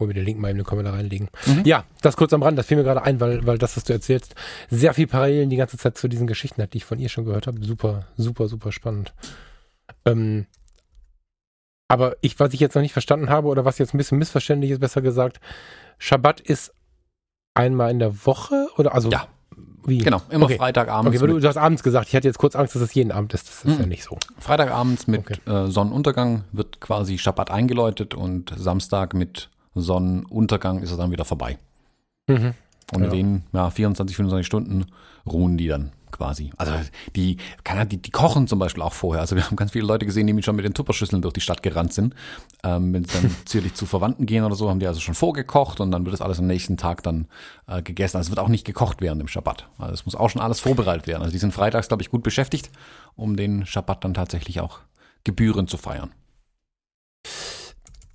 [0.00, 1.28] hol mir den Link mal in den Kommentar reinlegen.
[1.46, 1.62] Mhm.
[1.64, 3.92] Ja, das kurz am Rand, das fiel mir gerade ein, weil, weil das, was du
[3.92, 4.34] erzählst,
[4.70, 7.24] sehr viel Parallelen die ganze Zeit zu diesen Geschichten hat, die ich von ihr schon
[7.24, 7.64] gehört habe.
[7.64, 9.14] Super, super, super spannend.
[10.04, 10.46] Ähm,
[11.88, 14.72] aber ich, was ich jetzt noch nicht verstanden habe oder was jetzt ein bisschen missverständlich
[14.72, 15.38] ist, besser gesagt,
[15.98, 16.72] Schabbat ist
[17.54, 19.28] einmal in der Woche oder also ja.
[19.86, 19.98] Wie?
[19.98, 20.56] Genau, immer okay.
[20.56, 21.20] Freitagabends.
[21.20, 23.34] Okay, du, du, hast abends gesagt, ich hatte jetzt kurz Angst, dass es jeden Abend
[23.34, 23.48] ist.
[23.48, 23.80] Das ist mhm.
[23.80, 24.16] ja nicht so.
[24.38, 25.38] Freitagabends mit okay.
[25.46, 31.58] äh, Sonnenuntergang wird quasi Schabbat eingeläutet und Samstag mit Sonnenuntergang ist es dann wieder vorbei.
[32.28, 32.54] Mhm.
[32.92, 33.10] Und in ja.
[33.10, 34.86] den ja, 24, 25 Stunden
[35.26, 36.52] ruhen die dann quasi.
[36.56, 36.72] Also
[37.16, 39.20] die, kann die, die kochen zum Beispiel auch vorher.
[39.20, 41.62] Also wir haben ganz viele Leute gesehen, die schon mit den Tupperschüsseln durch die Stadt
[41.62, 42.14] gerannt sind.
[42.62, 45.80] Ähm, wenn sie dann zierlich zu Verwandten gehen oder so, haben die also schon vorgekocht
[45.80, 47.26] und dann wird das alles am nächsten Tag dann
[47.66, 48.16] äh, gegessen.
[48.16, 49.66] Also es wird auch nicht gekocht während dem Schabbat.
[49.78, 51.22] Also es muss auch schon alles vorbereitet werden.
[51.22, 52.70] Also die sind freitags, glaube ich, gut beschäftigt,
[53.16, 54.78] um den Schabbat dann tatsächlich auch
[55.24, 56.12] gebührend zu feiern.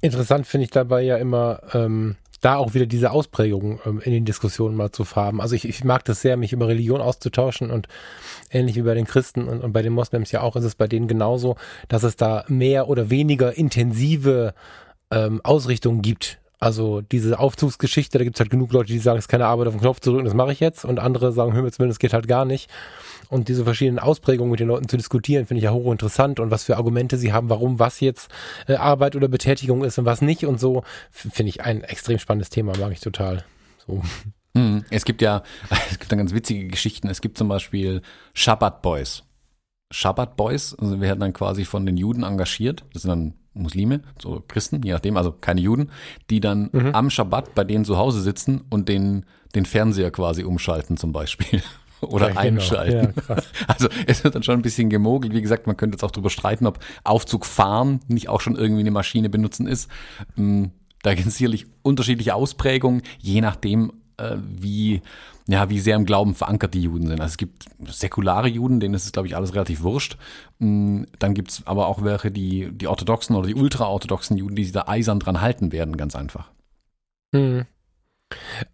[0.01, 4.25] Interessant finde ich dabei ja immer, ähm, da auch wieder diese Ausprägung ähm, in den
[4.25, 5.41] Diskussionen mal zu haben.
[5.41, 7.87] Also ich, ich mag das sehr, mich über Religion auszutauschen und
[8.49, 10.87] ähnlich wie bei den Christen und, und bei den Moslems ja auch ist es bei
[10.87, 11.55] denen genauso,
[11.87, 14.53] dass es da mehr oder weniger intensive
[15.11, 16.39] ähm, Ausrichtungen gibt.
[16.59, 19.67] Also diese Aufzugsgeschichte, da gibt es halt genug Leute, die sagen, es ist keine Arbeit
[19.67, 20.83] auf den Knopf zu drücken, das mache ich jetzt.
[20.83, 22.69] Und andere sagen, hör mir zumindest, geht halt gar nicht.
[23.29, 26.39] Und diese verschiedenen Ausprägungen mit den Leuten zu diskutieren, finde ich ja hochinteressant.
[26.41, 28.29] Und was für Argumente sie haben, warum was jetzt
[28.67, 32.49] äh, Arbeit oder Betätigung ist und was nicht und so, finde ich ein extrem spannendes
[32.49, 33.45] Thema, mag ich total.
[33.87, 34.01] So.
[34.53, 34.83] Mhm.
[34.89, 35.43] Es gibt ja,
[35.89, 37.07] es gibt dann ganz witzige Geschichten.
[37.07, 38.01] Es gibt zum Beispiel
[38.33, 39.23] Shabbat Boys.
[39.91, 42.83] Shabbat Boys, also werden dann quasi von den Juden engagiert.
[42.93, 45.89] Das sind dann Muslime, so Christen, je nachdem, also keine Juden,
[46.29, 46.93] die dann mhm.
[46.93, 49.25] am Schabbat bei denen zu Hause sitzen und den,
[49.55, 51.61] den Fernseher quasi umschalten zum Beispiel.
[52.01, 52.41] Oder ja, genau.
[52.41, 53.13] einschalten.
[53.27, 53.35] Ja,
[53.67, 55.33] also es wird dann schon ein bisschen gemogelt.
[55.33, 58.81] Wie gesagt, man könnte jetzt auch darüber streiten, ob Aufzug fahren nicht auch schon irgendwie
[58.81, 59.89] eine Maschine benutzen ist.
[60.35, 60.65] Mm,
[61.01, 65.01] da gibt es sicherlich unterschiedliche Ausprägungen, je nachdem, äh, wie,
[65.49, 67.19] ja, wie sehr im Glauben verankert die Juden sind.
[67.19, 70.15] Also es gibt säkulare Juden, denen ist es, glaube ich, alles relativ wurscht.
[70.59, 74.63] Mm, dann gibt es aber auch welche, die, die orthodoxen oder die ultraorthodoxen Juden, die
[74.63, 76.51] sich da eisern dran halten werden, ganz einfach.
[77.33, 77.65] Hm.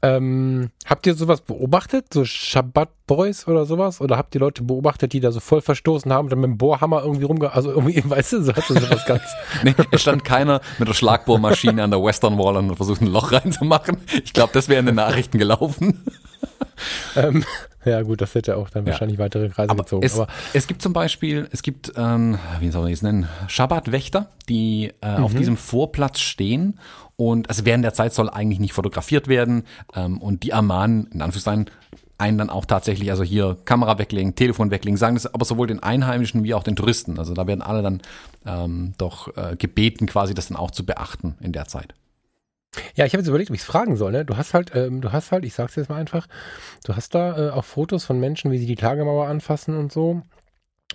[0.02, 4.02] Ähm, habt ihr sowas beobachtet, so Shabbat Boys oder sowas?
[4.02, 6.58] Oder habt ihr Leute beobachtet, die da so voll verstoßen haben und dann mit dem
[6.58, 7.54] Bohrhammer irgendwie rumge...
[7.54, 9.24] Also irgendwie, weißt du, so hast du sowas ganz...
[9.64, 13.32] nee, es stand keiner mit der Schlagbohrmaschine an der Western Wall und versucht ein Loch
[13.32, 13.98] reinzumachen.
[14.26, 16.04] Ich glaube, das wäre in den Nachrichten gelaufen.
[17.16, 17.44] ähm,
[17.86, 18.92] ja gut, das hätte auch dann ja.
[18.92, 20.06] wahrscheinlich weitere Kreise aber gezogen.
[20.06, 24.30] Es, aber es gibt zum Beispiel, es gibt, ähm, wie soll man das nennen, Schabbatwächter,
[24.50, 25.24] die äh, mhm.
[25.24, 26.80] auf diesem Vorplatz stehen
[27.16, 29.64] und also während der Zeit soll eigentlich nicht fotografiert werden
[29.96, 31.70] ähm, und die ermahnen, in Anführungszeichen,
[32.18, 35.84] einen dann auch tatsächlich, also hier Kamera weglegen, Telefon weglegen, sagen das aber sowohl den
[35.84, 37.20] Einheimischen wie auch den Touristen.
[37.20, 38.02] Also da werden alle dann
[38.46, 41.94] ähm, doch äh, gebeten, quasi das dann auch zu beachten in der Zeit.
[42.96, 44.12] Ja, ich habe jetzt überlegt, ob ich es fragen soll.
[44.12, 44.26] Ne?
[44.26, 46.28] Du hast halt, ähm, du hast halt, ich sag's jetzt mal einfach,
[46.84, 50.22] du hast da äh, auch Fotos von Menschen, wie sie die Tagemauer anfassen und so.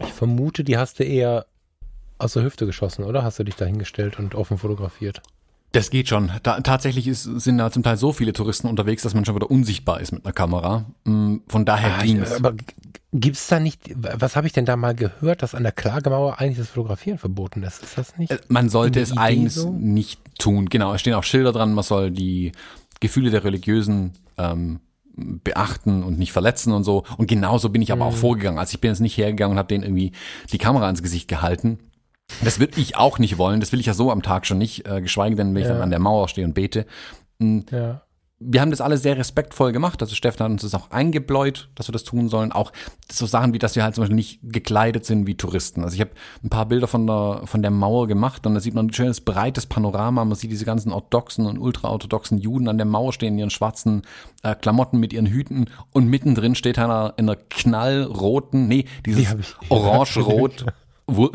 [0.01, 1.47] Ich vermute, die hast du eher
[2.19, 3.23] aus der Hüfte geschossen, oder?
[3.23, 5.23] Hast du dich da hingestellt und offen fotografiert?
[5.73, 6.33] Das geht schon.
[6.43, 9.51] Da, tatsächlich ist, sind da zum Teil so viele Touristen unterwegs, dass man schon wieder
[9.51, 10.87] unsichtbar ist mit einer Kamera.
[11.05, 12.33] Mm, von daher ah, ging es.
[12.33, 12.55] Aber
[13.13, 16.59] gibt's da nicht, was habe ich denn da mal gehört, dass an der Klagemauer eigentlich
[16.59, 17.85] das Fotografieren verboten ist?
[17.85, 18.33] Ist das nicht?
[18.33, 19.71] Äh, man sollte es eigentlich so?
[19.71, 20.69] nicht tun.
[20.69, 22.51] Genau, es stehen auch Schilder dran, man soll die
[22.99, 24.81] Gefühle der Religiösen ähm,
[25.15, 27.05] beachten und nicht verletzen und so.
[27.17, 28.11] Und genauso bin ich aber mhm.
[28.11, 28.59] auch vorgegangen.
[28.59, 30.13] Also ich bin jetzt nicht hergegangen und habe denen irgendwie
[30.53, 31.79] die Kamera ins Gesicht gehalten
[32.43, 33.61] das würde ich auch nicht wollen.
[33.61, 35.75] Das will ich ja so am Tag schon nicht, äh, geschweige denn, wenn ich ja.
[35.75, 36.87] dann an der Mauer stehe und bete.
[37.39, 37.65] Mhm.
[37.71, 38.03] Ja.
[38.43, 40.01] Wir haben das alles sehr respektvoll gemacht.
[40.01, 42.53] Also Steffen hat uns das auch eingebläut, dass wir das tun sollen.
[42.53, 42.73] Auch
[43.13, 45.85] so Sachen wie, dass wir halt zum Beispiel nicht gekleidet sind wie Touristen.
[45.85, 46.13] Also ich habe
[46.43, 49.21] ein paar Bilder von der, von der Mauer gemacht und da sieht man ein schönes
[49.21, 50.25] breites Panorama.
[50.25, 54.05] Man sieht diese ganzen orthodoxen und ultraorthodoxen Juden an der Mauer stehen in ihren schwarzen
[54.43, 59.71] äh, Klamotten mit ihren Hüten und mittendrin steht einer in einer knallroten, nee, dieses die
[59.71, 60.65] orange-rot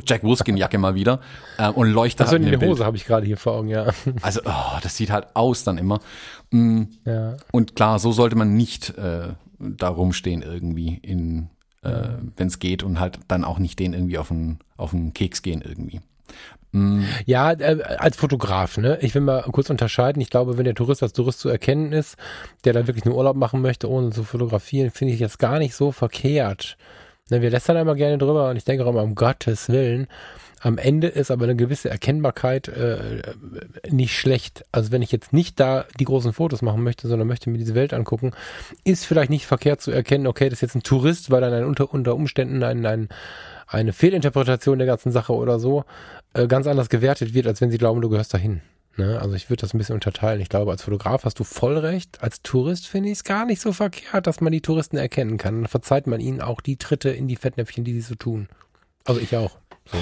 [0.06, 1.20] Jack Wolfskin-Jacke mal wieder
[1.58, 3.88] äh, und leuchtet also halt in die Hose habe ich gerade hier vor Augen, ja.
[4.22, 6.00] Also, oh, das sieht halt aus dann immer.
[6.52, 7.38] Mm, ja.
[7.52, 11.50] Und klar, so sollte man nicht äh, da rumstehen irgendwie, in,
[11.84, 15.14] äh, wenn es geht und halt dann auch nicht den irgendwie auf den, auf den
[15.14, 16.02] Keks gehen irgendwie.
[16.72, 17.04] Mm.
[17.26, 18.98] Ja, äh, als Fotograf, ne?
[19.02, 20.22] Ich will mal kurz unterscheiden.
[20.22, 22.18] Ich glaube, wenn der Tourist als Tourist zu erkennen ist,
[22.66, 25.76] der da wirklich nur Urlaub machen möchte, ohne zu fotografieren, finde ich das gar nicht
[25.76, 26.78] so verkehrt
[27.32, 30.06] Ne, wir lästern einmal gerne drüber und ich denke auch immer, um Gottes Willen,
[30.62, 33.24] am Ende ist aber eine gewisse Erkennbarkeit äh,
[33.90, 34.64] nicht schlecht.
[34.72, 37.74] Also wenn ich jetzt nicht da die großen Fotos machen möchte, sondern möchte mir diese
[37.74, 38.32] Welt angucken,
[38.84, 41.66] ist vielleicht nicht verkehrt zu erkennen, okay, das ist jetzt ein Tourist, weil dann ein,
[41.66, 43.10] unter, unter Umständen ein, ein,
[43.66, 45.84] eine Fehlinterpretation der ganzen Sache oder so
[46.36, 48.62] äh, ganz anders gewertet wird, als wenn sie glauben, du gehörst dahin.
[48.98, 49.20] Ne?
[49.20, 50.42] Also ich würde das ein bisschen unterteilen.
[50.42, 52.22] Ich glaube, als Fotograf hast du voll recht.
[52.22, 55.62] Als Tourist finde ich es gar nicht so verkehrt, dass man die Touristen erkennen kann.
[55.62, 58.48] Dann verzeiht man ihnen auch die Tritte in die Fettnäpfchen, die sie so tun.
[59.06, 59.58] Also ich auch.
[59.92, 59.98] So.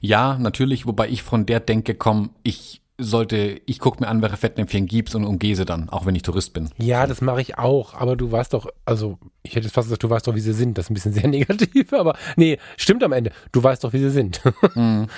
[0.00, 4.36] Ja, natürlich, wobei ich von der Denke komme, ich sollte, ich gucke mir an, welche
[4.36, 6.70] Fettnäpfchen gibt's und umgehe sie dann, auch wenn ich Tourist bin.
[6.78, 10.10] Ja, das mache ich auch, aber du weißt doch, also ich hätte fast gesagt, du
[10.10, 10.78] weißt doch, wie sie sind.
[10.78, 13.32] Das ist ein bisschen sehr negativ, aber nee, stimmt am Ende.
[13.50, 14.40] Du weißt doch, wie sie sind.
[14.74, 15.08] Mhm.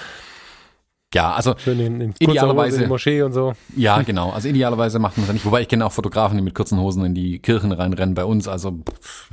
[1.14, 3.54] Ja, also Schön in, in Idealerweise- in die Moschee und so.
[3.76, 4.30] ja, genau.
[4.30, 5.46] Also idealerweise macht man es ja nicht.
[5.46, 8.48] Wobei ich kenne auch Fotografen, die mit kurzen Hosen in die Kirchen reinrennen bei uns.
[8.48, 9.30] Also pff,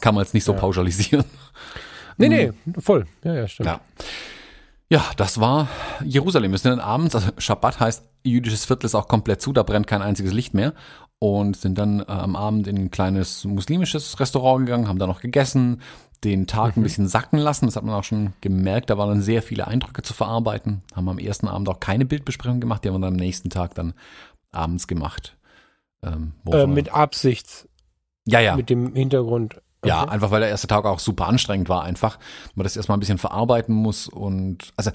[0.00, 0.58] kann man jetzt nicht so Ja.
[0.58, 1.24] pauschalisieren.
[2.18, 3.06] Nee, nee, voll.
[3.24, 3.66] Ja, ja, stimmt.
[3.68, 3.80] Ja.
[4.90, 5.68] Ja, das war
[6.04, 6.50] Jerusalem.
[6.52, 9.86] Wir sind dann abends, also Schabbat heißt, jüdisches Viertel ist auch komplett zu, da brennt
[9.86, 10.74] kein einziges Licht mehr.
[11.18, 15.20] Und sind dann äh, am Abend in ein kleines muslimisches Restaurant gegangen, haben da noch
[15.20, 15.80] gegessen,
[16.24, 17.66] den Tag ein bisschen sacken lassen.
[17.66, 18.90] Das hat man auch schon gemerkt.
[18.90, 20.82] Da waren dann sehr viele Eindrücke zu verarbeiten.
[20.94, 23.74] Haben am ersten Abend auch keine Bildbesprechung gemacht, die haben wir dann am nächsten Tag
[23.74, 23.94] dann
[24.52, 25.36] abends gemacht.
[26.04, 27.68] Ähm, Äh, mit Absicht,
[28.26, 28.56] ja, ja.
[28.56, 29.60] mit dem Hintergrund.
[29.84, 30.12] Ja, Okay.
[30.12, 32.18] einfach weil der erste Tag auch super anstrengend war, einfach.
[32.54, 34.92] Man das erstmal ein bisschen verarbeiten muss und also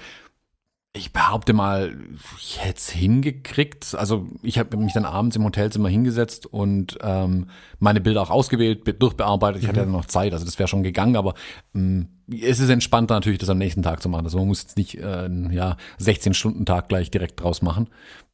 [0.97, 1.95] ich behaupte mal,
[2.39, 3.95] ich hätte es hingekriegt.
[3.95, 7.47] Also ich habe mich dann abends im Hotelzimmer hingesetzt und ähm,
[7.79, 9.61] meine Bilder auch ausgewählt, be- durchbearbeitet.
[9.61, 11.33] Ich hatte ja noch Zeit, also das wäre schon gegangen, aber
[11.73, 14.25] ähm, es ist entspannter natürlich, das am nächsten Tag zu machen.
[14.25, 17.87] Also man muss jetzt nicht äh, einen, ja, 16-Stunden-Tag gleich direkt draus machen.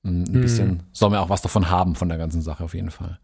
[0.04, 2.92] Ähm, Ein bisschen soll man auch was davon haben von der ganzen Sache auf jeden
[2.92, 3.20] Fall.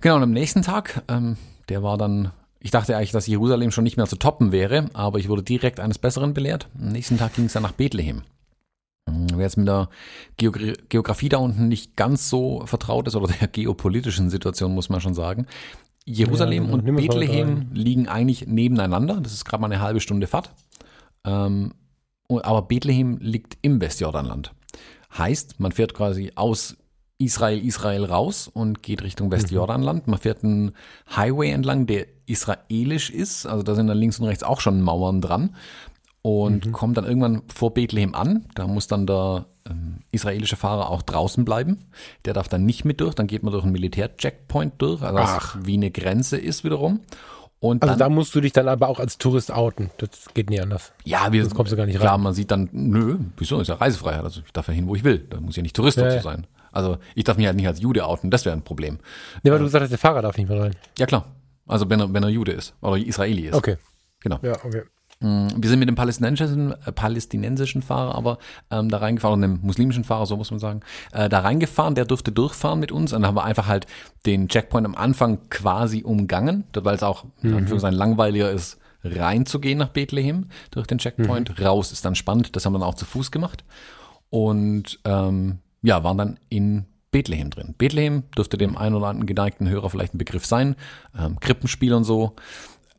[0.00, 1.36] Genau, und am nächsten Tag, ähm,
[1.68, 5.18] der war dann, ich dachte eigentlich, dass Jerusalem schon nicht mehr zu toppen wäre, aber
[5.18, 6.68] ich wurde direkt eines Besseren belehrt.
[6.78, 8.22] Am nächsten Tag ging es dann nach Bethlehem.
[9.08, 9.88] Ähm, Wer jetzt mit der
[10.36, 15.00] Geogra Geografie da unten nicht ganz so vertraut ist oder der geopolitischen Situation, muss man
[15.00, 15.46] schon sagen.
[16.04, 19.20] Jerusalem Ja, und Bethlehem liegen eigentlich nebeneinander.
[19.20, 20.52] Das ist gerade mal eine halbe Stunde Fahrt.
[21.24, 21.74] Ähm,
[22.28, 24.52] aber Bethlehem liegt im Westjordanland.
[25.16, 26.76] Heißt, man fährt quasi aus
[27.18, 30.08] Israel, Israel raus und geht Richtung Westjordanland.
[30.08, 30.72] Man fährt einen
[31.14, 33.46] Highway entlang, der israelisch ist.
[33.46, 35.54] Also da sind dann links und rechts auch schon Mauern dran.
[36.22, 38.46] Und kommt dann irgendwann vor Bethlehem an.
[38.54, 41.86] Da muss dann der ähm, israelische Fahrer auch draußen bleiben.
[42.24, 43.14] Der darf dann nicht mit durch.
[43.14, 45.56] Dann geht man durch einen Militär-Checkpoint durch, also Ach.
[45.56, 47.00] was wie eine Grenze ist wiederum.
[47.58, 49.90] Und Also dann, da musst du dich dann aber auch als Tourist outen.
[49.98, 50.92] Das geht nie anders.
[51.04, 52.20] ja, wir, sonst kommst du gar nicht klar, rein.
[52.20, 54.24] man sieht dann, nö, wieso, ist ja Reisefreiheit.
[54.24, 55.18] Also ich darf ja hin, wo ich will.
[55.30, 56.46] Da muss ich ja nicht Tourist Ja, dazu sein.
[56.72, 58.98] Also ich darf mich halt nicht als Jude outen, das wäre ein Problem.
[59.42, 60.74] Nee, weil du gesagt hast, der Fahrer darf nicht mehr rein.
[60.98, 61.26] Ja klar.
[61.66, 63.54] Also wenn er, wenn er Jude ist oder Israeli ist.
[63.54, 63.76] Okay.
[64.20, 64.38] Genau.
[64.42, 64.82] Ja, okay.
[65.22, 68.38] Mm, Wir sind mit dem palästinensischen, äh, palästinensischen Fahrer aber
[68.70, 70.80] ähm, da reingefahren, oder einem muslimischen Fahrer, so muss man sagen,
[71.12, 73.86] äh, da reingefahren, der durfte durchfahren mit uns und dann haben wir einfach halt
[74.26, 79.88] den Checkpoint am Anfang quasi umgangen, weil es auch in Anführungszeichen langweiliger ist, reinzugehen nach
[79.88, 81.60] Bethlehem durch den Checkpoint.
[81.60, 83.64] Raus ist dann spannend, das haben wir dann auch zu Fuß gemacht
[84.30, 87.74] und ähm, ja, waren dann in Bethlehem drin.
[87.76, 90.76] Bethlehem dürfte dem einen oder anderen geneigten Hörer vielleicht ein Begriff sein,
[91.18, 92.34] ähm, Krippenspiel und so.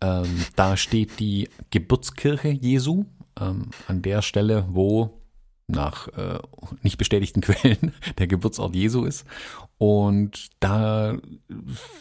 [0.04, 3.06] Ähm, da steht die Geburtskirche Jesu
[3.40, 5.22] ähm, an der Stelle, wo
[5.68, 6.40] nach äh,
[6.82, 9.26] nicht bestätigten Quellen der Geburtsort Jesu ist.
[9.78, 11.18] Und da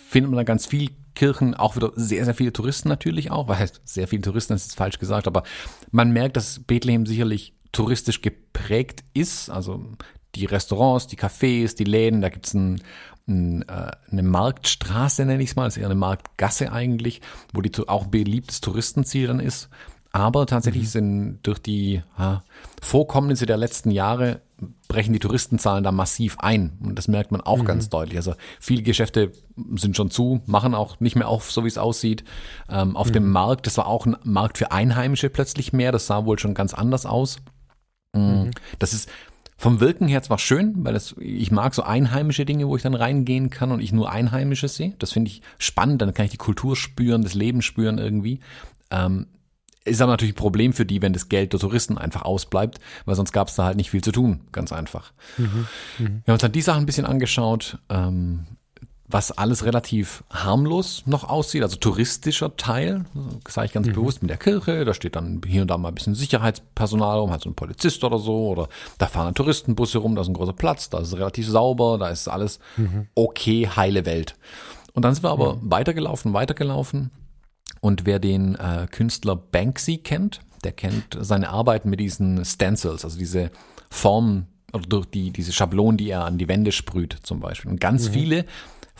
[0.09, 3.49] findet man dann ganz viel Kirchen, auch wieder sehr, sehr viele Touristen natürlich auch.
[3.49, 5.45] Heißt, sehr viele Touristen das ist falsch gesagt, aber
[5.93, 9.49] man merkt, dass Bethlehem sicherlich touristisch geprägt ist.
[9.49, 9.85] Also
[10.35, 12.81] die Restaurants, die Cafés, die Läden, da gibt's ein, ein,
[13.27, 17.21] eine Marktstraße, nenne ich es mal, das ist eher eine Marktgasse eigentlich,
[17.53, 19.69] wo die auch beliebtes Touristenziel dann ist.
[20.15, 22.43] Aber tatsächlich sind durch die ja,
[22.83, 24.43] Vorkommnisse der letzten Jahre
[24.87, 26.79] brechen die Touristenzahlen da massiv ein.
[26.83, 28.19] Und das merkt man auch ganz deutlich.
[28.19, 29.33] Also viele Geschäfte
[29.77, 32.25] sind schon zu, machen auch nicht mehr auf, so wie es aussieht.
[32.69, 35.93] Ähm, auf dem Markt, das war auch ein Markt für Einheimische plötzlich mehr.
[35.93, 37.39] Das sah wohl schon ganz anders aus.
[38.15, 39.09] Mm, Das ist
[39.63, 42.95] vom Wirken her zwar schön, weil das, ich mag so einheimische Dinge, wo ich dann
[42.95, 44.95] reingehen kann und ich nur Einheimische sehe.
[44.99, 48.41] Das finde ich spannend, dann kann ich die Kultur spüren, das Leben spüren irgendwie.
[48.91, 49.29] Ähm,
[49.85, 53.15] ist aber natürlich ein Problem für die, wenn das Geld der Touristen einfach ausbleibt, weil
[53.15, 55.13] sonst gab es da halt nicht viel zu tun, ganz einfach.
[55.99, 58.47] Wir haben uns dann die Sachen ein bisschen angeschaut, ähm,
[59.13, 63.05] was alles relativ harmlos noch aussieht, also touristischer Teil,
[63.47, 65.95] sage ich ganz bewusst mit der Kirche, da steht dann hier und da mal ein
[65.95, 70.23] bisschen Sicherheitspersonal rum, halt so ein Polizist oder so, oder da fahren Touristenbusse rum, da
[70.23, 72.59] ist ein großer Platz, da ist es relativ sauber, da ist alles
[73.15, 74.37] okay, heile Welt.
[74.95, 77.11] Und dann sind wir aber weitergelaufen, weitergelaufen
[77.81, 83.19] Und wer den äh, Künstler Banksy kennt, der kennt seine Arbeiten mit diesen Stencils, also
[83.19, 83.51] diese
[83.91, 87.71] Formen oder durch die, diese Schablonen, die er an die Wände sprüht zum Beispiel.
[87.71, 88.13] Und ganz mhm.
[88.13, 88.45] viele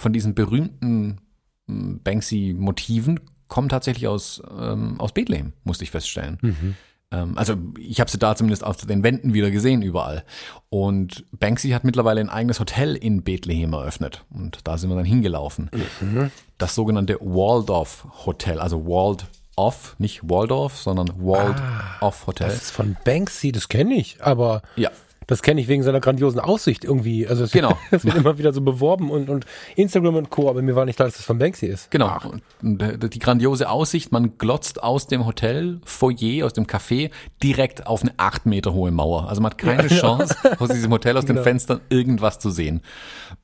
[0.03, 1.21] von diesen berühmten
[1.67, 6.39] hm, Banksy-Motiven kommen tatsächlich aus, ähm, aus Bethlehem, musste ich feststellen.
[6.43, 6.75] Mhm.
[7.13, 10.25] Ähm, also ich habe sie da zumindest auf den Wänden wieder gesehen überall.
[10.71, 14.25] Und Banksy hat mittlerweile ein eigenes Hotel in Bethlehem eröffnet.
[14.31, 15.71] Und da sind wir dann hingelaufen.
[16.01, 16.31] Mhm.
[16.59, 22.49] Das sogenannte Waldorf Hotel, also Wald Off, nicht Waldorf, sondern Wald ah, Off Hotel.
[22.49, 24.91] Das ist von Banksy, das kenne ich, aber ja.
[25.27, 27.27] Das kenne ich wegen seiner grandiosen Aussicht irgendwie.
[27.27, 27.71] Also es genau.
[27.91, 29.47] wird, das wird immer wieder so beworben und, und
[29.77, 31.91] Instagram und Co., aber mir war nicht klar, dass das von Banksy ist.
[31.91, 32.07] Genau.
[32.07, 32.27] Ach.
[32.63, 37.11] Die grandiose Aussicht, man glotzt aus dem Hotel, Foyer, aus dem Café,
[37.43, 39.29] direkt auf eine acht Meter hohe Mauer.
[39.29, 41.41] Also man hat keine ja, Chance, aus diesem Hotel, aus genau.
[41.41, 42.81] den Fenstern irgendwas zu sehen.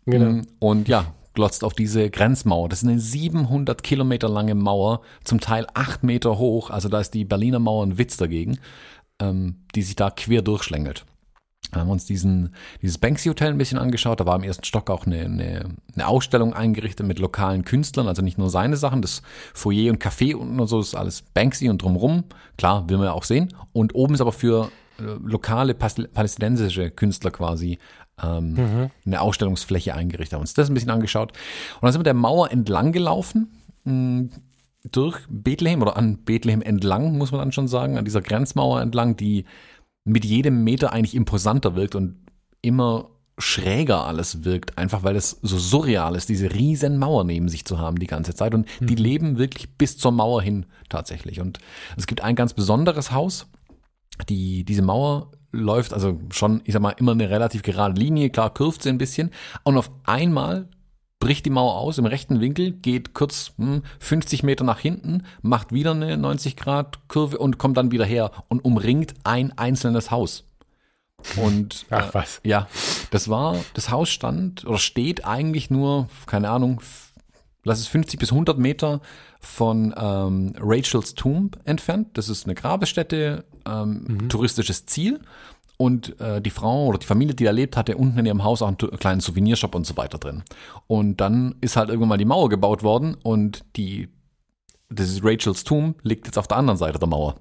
[0.06, 0.30] Genau.
[0.30, 1.06] Mm, und ja,
[1.38, 2.68] glotzt auf diese Grenzmauer.
[2.68, 6.70] Das ist eine 700 Kilometer lange Mauer, zum Teil acht Meter hoch.
[6.70, 8.58] Also da ist die Berliner Mauer ein Witz dagegen,
[9.20, 11.04] ähm, die sich da quer durchschlängelt.
[11.72, 14.20] Wir haben uns diesen, dieses Banksy Hotel ein bisschen angeschaut.
[14.20, 18.22] Da war im ersten Stock auch eine, eine, eine Ausstellung eingerichtet mit lokalen Künstlern, also
[18.22, 19.22] nicht nur seine Sachen, das
[19.54, 22.24] Foyer und Café und so ist alles Banksy und drumrum.
[22.56, 23.54] Klar, will man ja auch sehen.
[23.72, 27.78] Und oben ist aber für äh, lokale palästinensische Künstler quasi
[28.22, 28.90] ähm, mhm.
[29.06, 30.34] eine Ausstellungsfläche eingerichtet.
[30.34, 31.32] Haben uns das ein bisschen angeschaut.
[31.76, 33.52] Und dann sind wir der Mauer entlang gelaufen.
[33.84, 34.30] Mh, hm,
[34.92, 39.16] durch Bethlehem oder an Bethlehem entlang, muss man dann schon sagen, an dieser Grenzmauer entlang,
[39.16, 39.44] die
[40.08, 42.16] mit jedem Meter eigentlich imposanter wirkt und
[42.62, 47.64] immer schräger alles wirkt, einfach weil es so surreal ist, diese riesen Mauer neben sich
[47.64, 48.54] zu haben die ganze Zeit.
[48.54, 49.02] Und die mhm.
[49.02, 51.40] leben wirklich bis zur Mauer hin tatsächlich.
[51.40, 51.58] Und
[51.96, 53.46] es gibt ein ganz besonderes Haus.
[54.28, 58.52] Die, diese Mauer läuft also schon, ich sag mal, immer eine relativ gerade Linie, klar
[58.52, 59.30] kurft sie ein bisschen.
[59.62, 60.68] Und auf einmal
[61.20, 65.72] bricht die Mauer aus im rechten Winkel, geht kurz hm, 50 Meter nach hinten, macht
[65.72, 70.44] wieder eine 90 Grad Kurve und kommt dann wieder her und umringt ein einzelnes Haus.
[71.36, 72.38] Und Ach, was?
[72.44, 72.68] Äh, ja,
[73.10, 76.80] das war, das Haus stand oder steht eigentlich nur, keine Ahnung,
[77.64, 79.00] lass es 50 bis 100 Meter
[79.40, 82.08] von ähm, Rachels Tomb entfernt.
[82.14, 84.28] Das ist eine Grabesstätte, ähm, mhm.
[84.28, 85.20] touristisches Ziel.
[85.80, 88.62] Und äh, die Frau oder die Familie, die da lebt, hatte unten in ihrem Haus
[88.62, 90.42] auch einen kleinen Souvenirshop und so weiter drin.
[90.88, 94.08] Und dann ist halt irgendwann mal die Mauer gebaut worden und die,
[94.88, 97.36] das ist Rachels Tomb, liegt jetzt auf der anderen Seite der Mauer.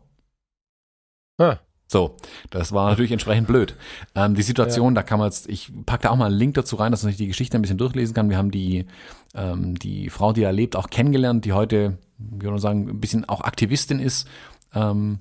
[1.40, 1.58] Ah.
[1.90, 2.18] So,
[2.50, 3.76] das war natürlich entsprechend blöd.
[4.14, 4.96] Ähm, die Situation, ja.
[4.96, 7.12] da kann man jetzt, ich packe da auch mal einen Link dazu rein, dass man
[7.12, 8.30] sich die Geschichte ein bisschen durchlesen kann.
[8.30, 8.86] Wir haben die,
[9.34, 13.00] ähm, die Frau, die da lebt, auch kennengelernt, die heute, wie soll man sagen, ein
[13.00, 14.28] bisschen auch Aktivistin ist.
[14.76, 15.20] Ähm,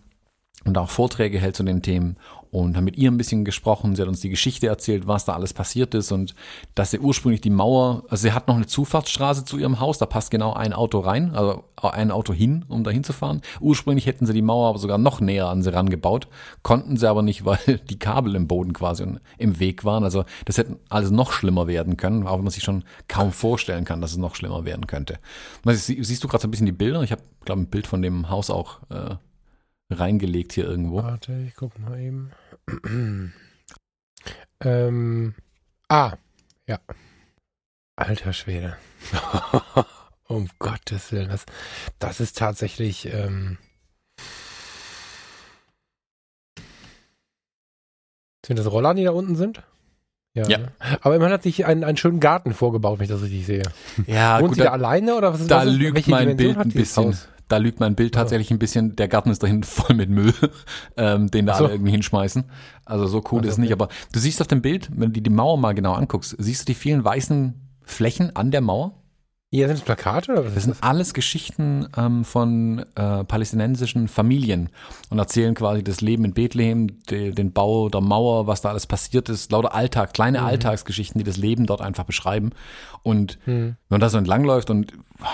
[0.65, 2.17] und auch Vorträge hält zu den Themen
[2.61, 3.95] und haben mit ihr ein bisschen gesprochen.
[3.95, 6.35] Sie hat uns die Geschichte erzählt, was da alles passiert ist und
[6.75, 10.07] dass sie ursprünglich die Mauer, also sie hat noch eine Zufahrtsstraße zu ihrem Haus, da
[10.07, 13.43] passt genau ein Auto rein, also ein Auto hin, um da hinzufahren.
[13.61, 16.29] Ursprünglich hätten sie die Mauer aber sogar noch näher an sie rangebaut,
[16.63, 19.07] konnten sie aber nicht, weil die Kabel im Boden quasi
[19.39, 20.05] im Weg waren.
[20.05, 23.85] Also das hätte alles noch schlimmer werden können, auch wenn man sich schon kaum vorstellen
[23.85, 25.19] kann, dass es noch schlimmer werden könnte.
[25.65, 27.03] Siehst du gerade so ein bisschen die Bilder?
[27.03, 29.17] Ich habe, glaube ein Bild von dem Haus auch äh,
[29.91, 31.03] reingelegt hier irgendwo.
[31.03, 32.31] Warte, ich guck mal eben.
[34.61, 35.35] Ähm,
[35.89, 36.15] ah,
[36.67, 36.79] ja.
[37.97, 38.77] Alter Schwede.
[40.29, 41.47] um Gottes Willen, das,
[41.99, 43.07] das ist tatsächlich.
[43.07, 43.59] Ähm,
[48.45, 49.63] sind das Roller, die da unten sind?
[50.35, 50.47] Ja.
[50.49, 50.59] ja.
[50.59, 50.73] Ne?
[51.01, 53.63] Aber man hat sich einen, einen schönen Garten vorgebaut, wenn ich das richtig sehe.
[54.07, 55.67] Ja, Wohnt gut, sie da, da alleine oder was ist da das?
[55.67, 57.07] Da lügt mein Bild ein bisschen.
[57.07, 57.29] Haus?
[57.49, 58.97] Da lügt mein Bild tatsächlich ein bisschen.
[58.97, 60.35] Der Garten ist dahin voll mit Müll,
[60.97, 61.65] ähm, den da so.
[61.65, 62.45] alle irgendwie hinschmeißen.
[62.85, 63.73] Also so cool also, ist es nicht.
[63.73, 66.67] Aber du siehst auf dem Bild, wenn du die Mauer mal genau anguckst, siehst du
[66.67, 68.95] die vielen weißen Flächen an der Mauer?
[69.57, 70.55] Ja, sind das Plakate oder was?
[70.55, 74.69] Das sind alles Geschichten ähm, von äh, palästinensischen Familien
[75.09, 78.87] und erzählen quasi das Leben in Bethlehem, de, den Bau der Mauer, was da alles
[78.87, 80.47] passiert ist, lauter Alltag, kleine mhm.
[80.47, 82.51] Alltagsgeschichten, die das Leben dort einfach beschreiben.
[83.03, 83.77] Und mhm.
[83.89, 84.93] wenn man da so entlangläuft und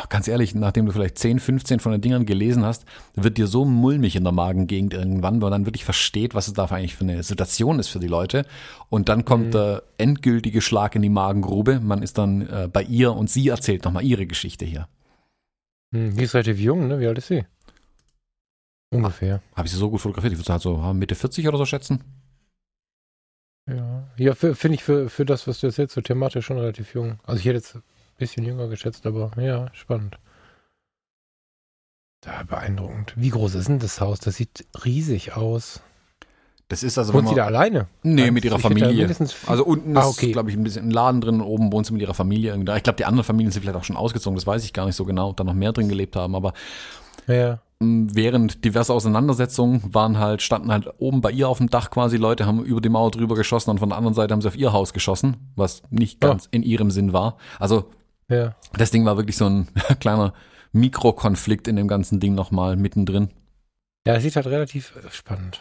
[0.09, 3.65] ganz ehrlich, nachdem du vielleicht 10, 15 von den Dingern gelesen hast, wird dir so
[3.65, 7.05] mulmig in der Magengegend irgendwann, weil man dann wirklich versteht, was es da eigentlich für
[7.05, 8.45] eine Situation ist für die Leute.
[8.89, 9.53] Und dann kommt mhm.
[9.53, 11.81] der endgültige Schlag in die Magengrube.
[11.81, 14.89] Man ist dann äh, bei ihr und sie erzählt nochmal ihre Geschichte hier.
[15.95, 17.01] Hm, die ist relativ jung, ne?
[17.01, 17.45] Wie alt ist sie?
[18.91, 19.43] Ungefähr.
[19.57, 20.33] Habe ich sie so gut fotografiert?
[20.35, 22.05] Ich würde halt so Mitte 40 oder so schätzen.
[23.67, 27.19] Ja, ja finde ich für, für das, was du erzählst, so thematisch schon relativ jung.
[27.25, 27.79] Also ich hätte jetzt
[28.19, 30.19] bisschen jünger geschätzt, aber ja, spannend.
[32.21, 33.15] Da beeindruckend.
[33.17, 34.21] Wie groß ist denn das Haus?
[34.21, 35.83] Das sieht riesig aus.
[36.73, 37.13] Das ist also.
[37.13, 37.87] Wohnt sie da alleine?
[38.03, 39.07] Nee, mit ihrer Familie.
[39.47, 40.29] Also unten ah, okay.
[40.29, 42.57] ist, glaube ich, ein bisschen ein Laden drin und oben wohnt sie mit ihrer Familie.
[42.57, 44.97] Ich glaube, die anderen Familien sind vielleicht auch schon ausgezogen, das weiß ich gar nicht
[44.97, 46.55] so genau, ob da noch mehr drin gelebt haben, aber
[47.27, 47.59] Ja.
[47.79, 52.47] Während diverse Auseinandersetzungen waren halt, standen halt oben bei ihr auf dem Dach quasi Leute,
[52.47, 54.73] haben über die Mauer drüber geschossen und von der anderen Seite haben sie auf ihr
[54.73, 57.37] Haus geschossen, was nicht ganz in ihrem Sinn war.
[57.59, 57.91] Also
[58.31, 58.55] Ja.
[58.79, 59.69] das Ding war wirklich so ein
[60.01, 60.33] kleiner
[60.73, 63.29] Mikrokonflikt in dem ganzen Ding nochmal mittendrin.
[64.07, 65.61] Ja, es sieht halt relativ äh, spannend.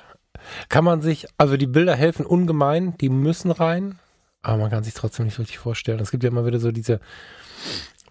[0.69, 3.99] Kann man sich, also die Bilder helfen ungemein, die müssen rein,
[4.41, 5.99] aber man kann sich trotzdem nicht richtig vorstellen.
[5.99, 6.99] Es gibt ja immer wieder so diese,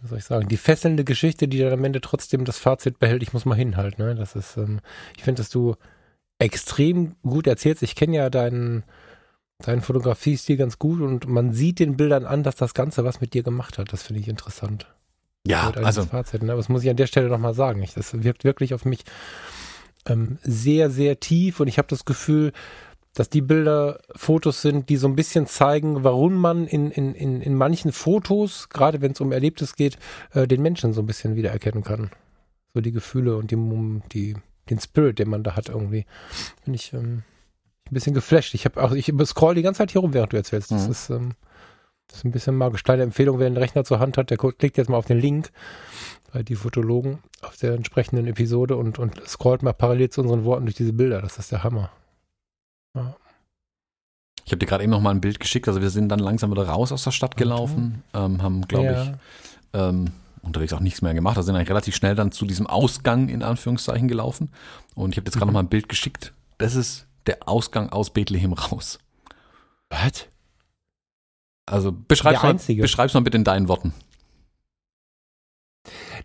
[0.00, 3.22] wie soll ich sagen, die fesselnde Geschichte, die dann am Ende trotzdem das Fazit behält,
[3.22, 4.04] ich muss mal hinhalten.
[4.04, 4.14] Ne?
[4.14, 4.80] Das ist, ähm,
[5.16, 5.76] ich finde, dass du
[6.38, 7.82] extrem gut erzählst.
[7.82, 8.84] Ich kenne ja deinen,
[9.58, 13.34] deinen Fotografiestil ganz gut und man sieht den Bildern an, dass das Ganze was mit
[13.34, 13.92] dir gemacht hat.
[13.92, 14.86] Das finde ich interessant.
[15.46, 16.52] Ja, also als Fazit, ne?
[16.52, 17.82] Aber das muss ich an der Stelle nochmal sagen.
[17.82, 19.04] Ich, das wirkt wirklich auf mich
[20.06, 22.52] ähm, sehr, sehr tief und ich habe das Gefühl,
[23.14, 27.40] dass die Bilder Fotos sind, die so ein bisschen zeigen, warum man in, in, in,
[27.40, 29.98] in manchen Fotos, gerade wenn es um Erlebtes geht,
[30.32, 32.10] äh, den Menschen so ein bisschen wiedererkennen kann.
[32.72, 33.56] So die Gefühle und die,
[34.12, 34.36] die,
[34.70, 36.06] den Spirit, den man da hat irgendwie.
[36.64, 37.24] Bin ich ähm,
[37.90, 38.54] ein bisschen geflasht.
[38.54, 40.70] Ich habe auch, ich scroll die ganze Zeit hier rum, während du erzählst.
[40.70, 40.90] Das Mhm.
[40.92, 41.30] ist, ähm,
[42.06, 42.84] das ist ein bisschen magisch.
[42.84, 45.50] Kleine Empfehlung, wer einen Rechner zur Hand hat, der klickt jetzt mal auf den Link
[46.32, 50.66] bei die Fotologen auf der entsprechenden Episode und, und scrollt mal parallel zu unseren Worten
[50.66, 51.20] durch diese Bilder.
[51.20, 51.90] Das ist der Hammer.
[52.94, 53.14] Ja.
[54.44, 56.50] ich habe dir gerade eben noch mal ein Bild geschickt, also wir sind dann langsam
[56.50, 59.02] wieder raus aus der Stadt gelaufen, ähm, haben, glaube ja.
[59.04, 59.10] ich,
[59.74, 60.06] ähm,
[60.42, 61.36] unterwegs auch nichts mehr gemacht.
[61.36, 64.50] Da sind eigentlich relativ schnell dann zu diesem Ausgang in Anführungszeichen gelaufen.
[64.94, 65.52] Und ich habe jetzt gerade Mhm.
[65.52, 66.32] noch mal ein Bild geschickt.
[66.58, 68.98] Das ist der Ausgang aus Bethlehem raus.
[69.90, 70.26] Was?
[71.66, 73.92] Also beschreib's mal, beschreib's mal bitte in deinen Worten.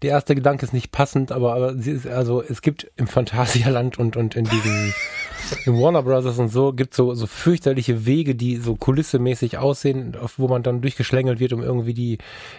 [0.01, 3.97] Der erste Gedanke ist nicht passend, aber, aber sie ist, also es gibt im Phantasialand
[3.97, 4.93] und, und in diesen
[5.65, 10.39] im Warner Brothers und so gibt so so fürchterliche Wege, die so kulissemäßig aussehen, auf
[10.39, 12.17] wo man dann durchgeschlängelt wird, um irgendwie die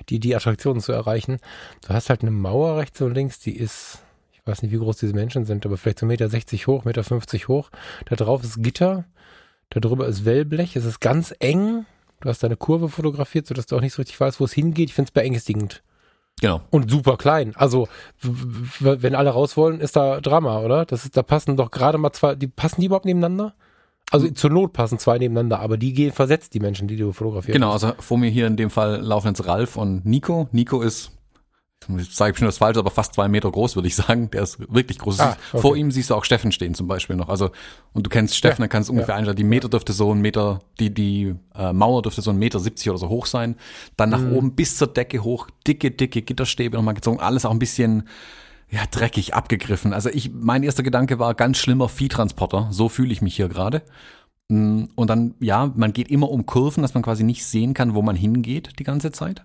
[0.08, 1.38] die die Attraktionen zu erreichen.
[1.86, 3.98] Du hast halt eine Mauer rechts und links, die ist
[4.32, 7.32] ich weiß nicht, wie groß diese Menschen sind, aber vielleicht so 1,60 Meter hoch, 1,50
[7.34, 7.70] Meter hoch.
[8.06, 9.04] Da drauf ist Gitter,
[9.70, 11.84] da drüber ist Wellblech, es ist ganz eng.
[12.20, 14.88] Du hast deine Kurve fotografiert, sodass du auch nicht so richtig weißt, wo es hingeht.
[14.88, 15.82] Ich finde es beängstigend.
[16.40, 16.60] Genau.
[16.70, 17.54] Und super klein.
[17.56, 17.88] Also,
[18.80, 20.84] wenn alle raus wollen, ist da Drama, oder?
[20.84, 23.54] Das ist, da passen doch gerade mal zwei, die passen die überhaupt nebeneinander?
[24.12, 27.54] Also zur Not passen zwei nebeneinander, aber die gehen versetzt, die Menschen, die du fotografierst.
[27.54, 30.48] Genau, also vor mir hier in dem Fall laufen jetzt Ralf und Nico.
[30.52, 31.10] Nico ist,
[31.98, 34.30] ich sage bestimmt das falsch, aber fast zwei Meter groß, würde ich sagen.
[34.30, 35.20] Der ist wirklich groß.
[35.20, 35.60] Ah, okay.
[35.60, 37.28] Vor ihm siehst du auch Steffen stehen zum Beispiel noch.
[37.28, 37.50] Also,
[37.92, 39.36] und du kennst Steffen, Ja, dann kannst du ungefähr einstellen.
[39.36, 42.90] Die Meter dürfte so ein Meter, die, die äh, Mauer dürfte so ein Meter 70
[42.90, 43.56] oder so hoch sein.
[43.96, 44.32] Dann nach Mhm.
[44.32, 47.20] oben bis zur Decke hoch, dicke, dicke Gitterstäbe nochmal gezogen.
[47.20, 48.08] Alles auch ein bisschen,
[48.68, 49.92] ja, dreckig abgegriffen.
[49.92, 52.68] Also ich, mein erster Gedanke war ganz schlimmer Viehtransporter.
[52.72, 53.82] So fühle ich mich hier gerade.
[54.48, 57.94] Mm, Und dann, ja, man geht immer um Kurven, dass man quasi nicht sehen kann,
[57.94, 59.42] wo man hingeht die ganze Zeit.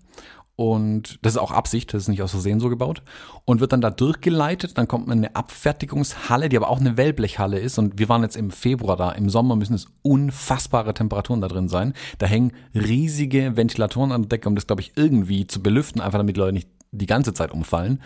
[0.62, 3.02] Und das ist auch Absicht, das ist nicht aus Versehen so gebaut.
[3.46, 6.98] Und wird dann da durchgeleitet, dann kommt man in eine Abfertigungshalle, die aber auch eine
[6.98, 7.80] Wellblechhalle ist.
[7.80, 9.12] Und wir waren jetzt im Februar da.
[9.14, 11.94] Im Sommer müssen es unfassbare Temperaturen da drin sein.
[12.20, 16.20] Da hängen riesige Ventilatoren an der Decke, um das, glaube ich, irgendwie zu belüften, einfach
[16.20, 18.00] damit Leute nicht die ganze Zeit umfallen.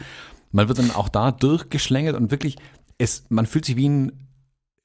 [0.53, 2.55] Man wird dann auch da durchgeschlängelt und wirklich,
[2.97, 4.11] es, man fühlt sich wie ein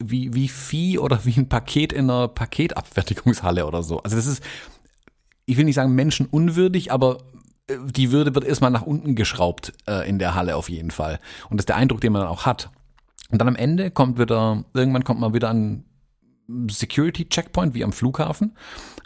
[0.02, 4.02] wie, wie Vieh oder wie ein Paket in einer Paketabfertigungshalle oder so.
[4.02, 4.42] Also das ist,
[5.44, 7.18] ich will nicht sagen menschenunwürdig, aber
[7.86, 11.18] die Würde wird erstmal nach unten geschraubt äh, in der Halle auf jeden Fall.
[11.48, 12.70] Und das ist der Eindruck, den man dann auch hat.
[13.30, 15.84] Und dann am Ende kommt wieder, irgendwann kommt man wieder an
[16.68, 18.56] Security-Checkpoint wie am Flughafen,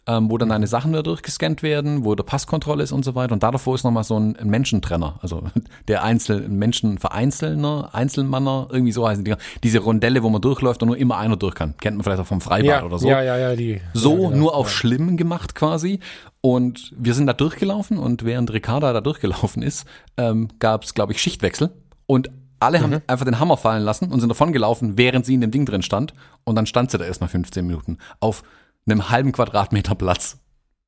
[0.06, 3.32] ähm, wo dann deine Sachen wieder durchgescannt werden, wo der Passkontrolle ist und so weiter.
[3.32, 5.42] Und da davor ist nochmal so ein, Menschentrenner, also
[5.88, 9.34] der Einzel, ein Menschenvereinzelner, Einzelmanner, irgendwie so heißen die.
[9.62, 11.74] Diese Rondelle, wo man durchläuft und nur immer einer durch kann.
[11.78, 13.08] Kennt man vielleicht auch vom Freibad ja, oder so.
[13.08, 13.80] Ja, ja, ja, die.
[13.92, 14.36] So, ja, genau.
[14.36, 14.72] nur auf Ja.
[14.72, 16.00] schlimm gemacht quasi.
[16.44, 19.86] Und wir sind da durchgelaufen und während Ricarda da durchgelaufen ist,
[20.18, 21.70] ähm, gab es, glaube ich, Schichtwechsel.
[22.04, 22.30] Und
[22.60, 22.82] alle Mhm.
[22.82, 25.64] haben einfach den Hammer fallen lassen und sind davon gelaufen, während sie in dem Ding
[25.64, 26.12] drin stand.
[26.44, 28.42] Und dann stand sie da erstmal 15 Minuten auf
[28.86, 30.38] einem halben Quadratmeter Platz.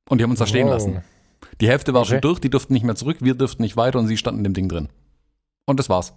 [0.07, 0.73] Und die haben uns da stehen Wow.
[0.75, 1.01] lassen.
[1.59, 2.21] Die Hälfte war schon Okay.
[2.21, 4.53] durch, die durften nicht mehr zurück, wir durften nicht weiter und sie standen in dem
[4.53, 4.89] Ding drin.
[5.65, 6.13] Und das war's.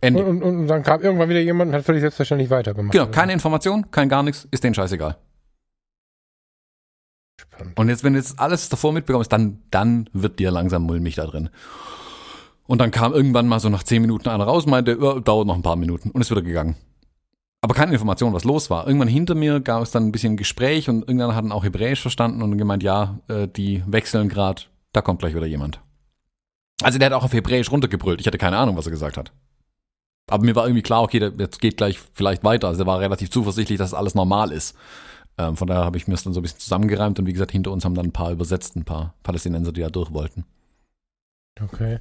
[0.00, 0.24] Ende.
[0.24, 2.90] Und, und, und dann kam irgendwann wieder jemand und hat völlig selbstverständlich weitergemacht.
[2.92, 5.16] Genau, keine Information, kein gar nichts, ist denen scheißegal.
[7.40, 7.78] Spannend.
[7.78, 11.26] Und jetzt, wenn du jetzt alles davor mitbekommst, dann, dann wird dir langsam mulmig da
[11.26, 11.50] drin.
[12.66, 15.54] Und dann kam irgendwann mal so nach zehn Minuten einer raus, meinte, ja, dauert noch
[15.54, 16.76] ein paar Minuten und ist wieder gegangen.
[17.60, 18.86] Aber keine Information, was los war.
[18.86, 22.00] Irgendwann hinter mir gab es dann ein bisschen Gespräch und irgendwann hat dann auch Hebräisch
[22.00, 24.62] verstanden und gemeint, ja, äh, die wechseln gerade,
[24.92, 25.80] da kommt gleich wieder jemand.
[26.82, 28.20] Also der hat auch auf Hebräisch runtergebrüllt.
[28.20, 29.32] Ich hatte keine Ahnung, was er gesagt hat.
[30.28, 32.68] Aber mir war irgendwie klar, okay, jetzt geht gleich vielleicht weiter.
[32.68, 34.76] Also er war relativ zuversichtlich, dass alles normal ist.
[35.38, 37.52] Ähm, von daher habe ich mir das dann so ein bisschen zusammengereimt und wie gesagt,
[37.52, 40.44] hinter uns haben dann ein paar übersetzt, ein paar Palästinenser, die da durch wollten.
[41.60, 42.00] Okay.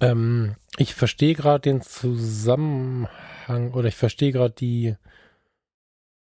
[0.00, 4.96] Ähm, ich verstehe gerade den Zusammenhang oder ich verstehe gerade die.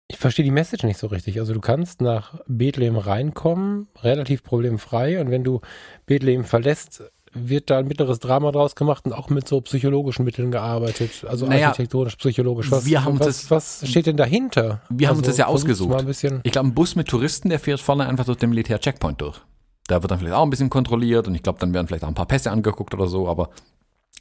[0.09, 1.39] Ich verstehe die Message nicht so richtig.
[1.39, 5.61] Also du kannst nach Bethlehem reinkommen, relativ problemfrei, und wenn du
[6.05, 7.03] Bethlehem verlässt,
[7.35, 11.47] wird da ein mittleres Drama draus gemacht und auch mit so psychologischen Mitteln gearbeitet, also
[11.47, 12.71] Naja, architektonisch, psychologisch.
[12.71, 14.83] Was, wir haben was, das- was steht denn dahinter?
[14.91, 16.41] Wir haben uns das ja versuch's ausgesucht.
[16.45, 19.41] Ich glaube, ein Bus mit Touristen, der fährt vorne einfach durch den Militär-Checkpoint durch.
[19.89, 22.09] Da wird dann vielleicht auch ein bisschen kontrolliert und ich glaube, dann werden vielleicht auch
[22.09, 23.51] ein paar Pässe angeguckt oder so, aber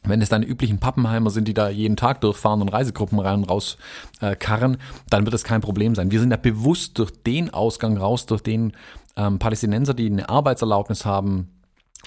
[0.04, 3.50] wenn es deine üblichen Pappenheimer sind, die da jeden Tag durchfahren und Reisegruppen rein und
[3.50, 3.78] raus
[4.20, 4.78] äh, karren,
[5.12, 6.10] dann wird es kein Problem sein.
[6.10, 8.74] Wir sind ja bewusst durch den Ausgang raus, durch den
[9.16, 11.50] ähm, Palästinenser, die eine Arbeitserlaubnis haben,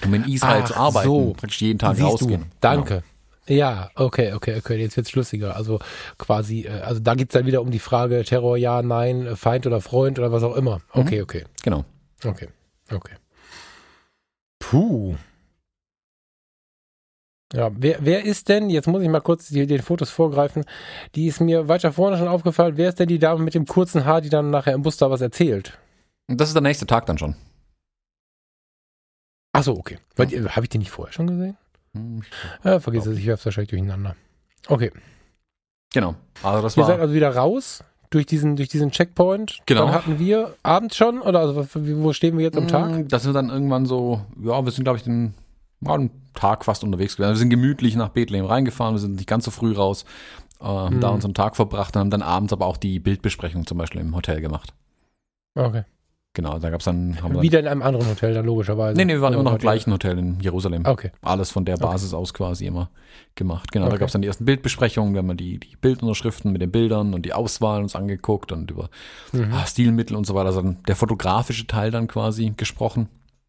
[0.03, 1.33] um in Israel Ach zu arbeiten, so.
[1.33, 2.41] praktisch jeden Tag Siehst rausgehen.
[2.41, 3.03] Du, danke.
[3.47, 5.55] Ja, okay, okay, okay, jetzt wird's schlüssiger.
[5.55, 5.79] Also
[6.17, 9.81] quasi, äh, also da geht's dann wieder um die Frage Terror, ja, nein, Feind oder
[9.81, 10.81] Freund oder was auch immer.
[10.91, 11.85] Okay, okay, Genau.
[12.23, 12.47] okay,
[12.91, 13.13] okay.
[14.59, 15.15] Puh.
[17.53, 20.65] Ja, wer, wer ist denn, jetzt muss ich mal kurz die, den Fotos vorgreifen,
[21.13, 24.05] die ist mir weiter vorne schon aufgefallen, wer ist denn die Dame mit dem kurzen
[24.05, 25.77] Haar, die dann nachher im Bus da was erzählt?
[26.27, 27.35] Das ist der nächste Tag dann schon.
[29.55, 29.97] Ach so, okay.
[30.17, 31.57] Die- Habe ich die nicht vorher schon gesehen?
[31.93, 32.23] Hm,
[32.63, 34.15] Ja, vergiss es, ich werf's wahrscheinlich durcheinander.
[34.67, 34.91] Okay.
[35.93, 36.15] Genau.
[36.43, 39.59] Also das Ihr war seid also wieder raus durch diesen, durch diesen Checkpoint.
[39.65, 39.85] Genau.
[39.85, 42.91] Dann hatten wir abends schon, oder also, wo stehen wir jetzt am Tag?
[42.91, 45.33] Mm, Das sind dann irgendwann so, ja, wir sind, glaube ich, den,
[45.79, 47.31] war einen Tag fast unterwegs gewesen.
[47.31, 50.03] Wir sind gemütlich nach Bethlehem reingefahren, wir sind nicht ganz so früh raus,
[50.59, 51.01] äh, haben Mhm.
[51.01, 54.13] da unseren Tag verbracht und haben dann abends aber auch die Bildbesprechung zum Beispiel im
[54.15, 54.73] Hotel gemacht.
[55.55, 55.83] Okay.
[56.35, 58.95] Genau, da gab's dann, haben wir dann, Wieder in einem anderen Hotel dann logischerweise.
[58.97, 60.85] nee, nee, wir waren immer noch im gleichen Hotel in Jerusalem.
[60.85, 61.11] Okay.
[61.23, 62.89] Alles von der Basis aus quasi immer
[63.35, 63.71] gemacht.
[63.71, 64.01] Genau, da Okay.
[64.01, 67.25] gab's dann die ersten Bildbesprechungen, wir haben dann die, die Bildunterschriften mit den Bildern und
[67.25, 68.89] die Auswahl uns angeguckt und über
[69.31, 69.53] Mhm.
[69.65, 70.47] Stilmittel und so weiter.
[70.47, 73.07] Also dann der fotografische Teil dann quasi gesprochen.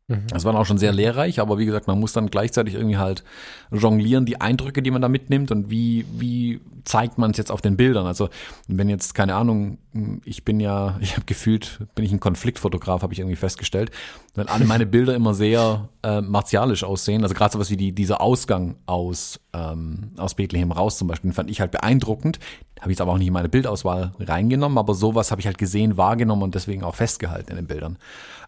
[0.09, 0.29] Mhm.
[0.29, 2.97] Das war dann auch schon sehr lehrreich, aber wie gesagt, man muss dann gleichzeitig irgendwie
[2.97, 3.25] halt
[3.73, 7.61] jonglieren, die Eindrücke, die man da mitnimmt und wie, wie zeigt man es jetzt auf
[7.61, 8.07] den Bildern.
[8.07, 8.29] Also
[8.69, 9.79] wenn jetzt, keine Ahnung,
[10.25, 13.91] ich bin ja, ich habe gefühlt, bin ich ein Konfliktfotograf, habe ich irgendwie festgestellt,
[14.37, 17.25] weil alle meine Bilder immer sehr äh, martialisch aussehen.
[17.25, 21.35] Also gerade sowas wie die, dieser Ausgang aus, ähm, aus Bethlehem raus zum Beispiel, den
[21.35, 22.39] fand ich halt beeindruckend.
[22.81, 25.59] Habe ich jetzt aber auch nicht in meine Bildauswahl reingenommen, aber sowas habe ich halt
[25.59, 27.99] gesehen, wahrgenommen und deswegen auch festgehalten in den Bildern.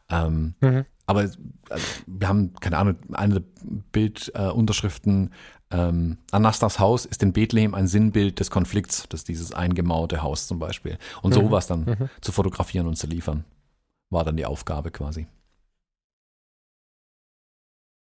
[0.09, 0.85] Ähm, Mhm.
[1.09, 1.39] Aber also,
[2.07, 3.41] wir haben, keine Ahnung, eine
[3.93, 5.33] Bildunterschriften,
[5.71, 10.23] äh, ähm, Anastas Haus ist in Bethlehem ein Sinnbild des Konflikts, das ist dieses eingemauerte
[10.23, 10.99] Haus zum Beispiel.
[11.23, 11.35] Und Mhm.
[11.35, 12.09] sowas dann Mhm.
[12.21, 13.45] zu fotografieren und zu liefern,
[14.11, 15.27] war dann die Aufgabe quasi.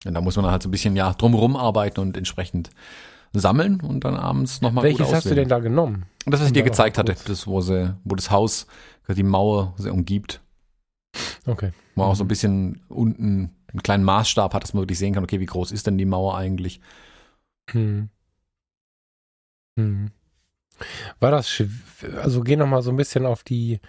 [0.06, 2.70] Und da muss man dann halt so ein bisschen ja drumherum arbeiten und entsprechend
[3.32, 5.36] sammeln und dann abends nochmal gut Welches hast du auswählen.
[5.36, 6.06] denn da genommen?
[6.24, 8.66] Und das, was ich dir gezeigt hatte, das, wo, sie, wo das Haus,
[9.08, 10.40] die Mauer sie umgibt,
[11.48, 11.72] Okay.
[11.94, 12.28] wo man auch so ein Mhm.
[12.28, 15.86] bisschen unten einen kleinen Maßstab hat, dass man wirklich sehen kann, okay, wie groß ist
[15.86, 16.80] denn die Mauer eigentlich?
[17.70, 18.08] Hm.
[19.78, 20.10] Hm.
[21.20, 21.62] War das
[22.22, 23.80] also geh noch mal so ein bisschen auf die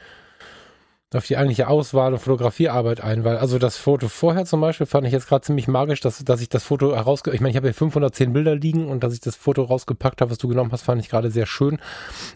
[1.11, 5.07] auf die eigentliche Auswahl und Fotografiearbeit ein, weil also das Foto vorher zum Beispiel fand
[5.07, 7.31] ich jetzt gerade ziemlich magisch, dass, dass ich das Foto herausge...
[7.31, 10.29] Ich meine, ich habe hier 510 Bilder liegen und dass ich das Foto rausgepackt habe,
[10.29, 11.79] was du genommen hast, fand ich gerade sehr schön.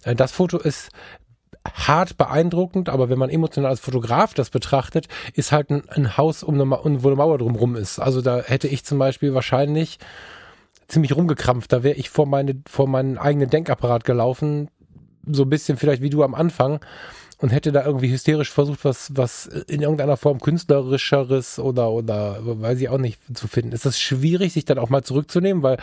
[0.06, 0.90] Äh, Das Foto ist
[1.66, 6.44] hart beeindruckend, aber wenn man emotional als Fotograf das betrachtet, ist halt ein, ein Haus,
[6.44, 8.00] um eine, wo eine Mauer drumrum ist.
[8.00, 10.00] Also da hätte ich zum Beispiel wahrscheinlich
[10.88, 11.72] ziemlich rumgekrampft.
[11.72, 14.70] Da wäre ich vor, meine, vor meinen eigenen Denkapparat gelaufen,
[15.26, 16.80] so ein bisschen vielleicht wie du am Anfang
[17.38, 22.80] und hätte da irgendwie hysterisch versucht, was, was in irgendeiner Form künstlerischeres oder, oder weiß
[22.80, 23.74] ich auch nicht zu finden.
[23.74, 25.78] Ist das schwierig, sich dann auch mal zurückzunehmen, weil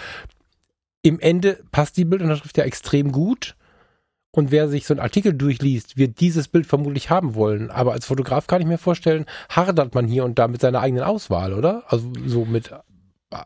[1.03, 3.57] im Ende passt die Bildunterschrift ja extrem gut.
[4.33, 7.71] Und wer sich so einen Artikel durchliest, wird dieses Bild vermutlich haben wollen.
[7.71, 11.03] Aber als Fotograf kann ich mir vorstellen, hadert man hier und da mit seiner eigenen
[11.03, 11.83] Auswahl, oder?
[11.89, 12.73] Also so mit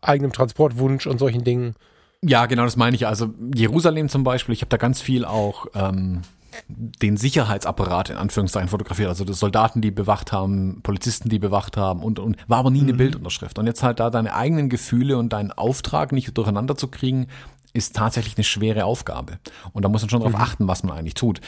[0.03, 1.74] eigenem Transportwunsch und solchen Dingen.
[2.22, 3.07] Ja, genau, das meine ich.
[3.07, 6.22] Also Jerusalem zum Beispiel, ich habe da ganz viel auch ähm,
[6.68, 9.09] den Sicherheitsapparat in Anführungszeichen fotografiert.
[9.09, 12.80] Also das Soldaten, die bewacht haben, Polizisten, die bewacht haben und, und war aber nie
[12.80, 13.59] eine Bildunterschrift.
[13.59, 17.26] Und jetzt halt da deine eigenen Gefühle und deinen Auftrag nicht durcheinander zu kriegen,
[17.75, 19.39] ist tatsächlich eine schwere Aufgabe.
[19.72, 21.41] Und da muss man schon darauf achten, was man eigentlich tut.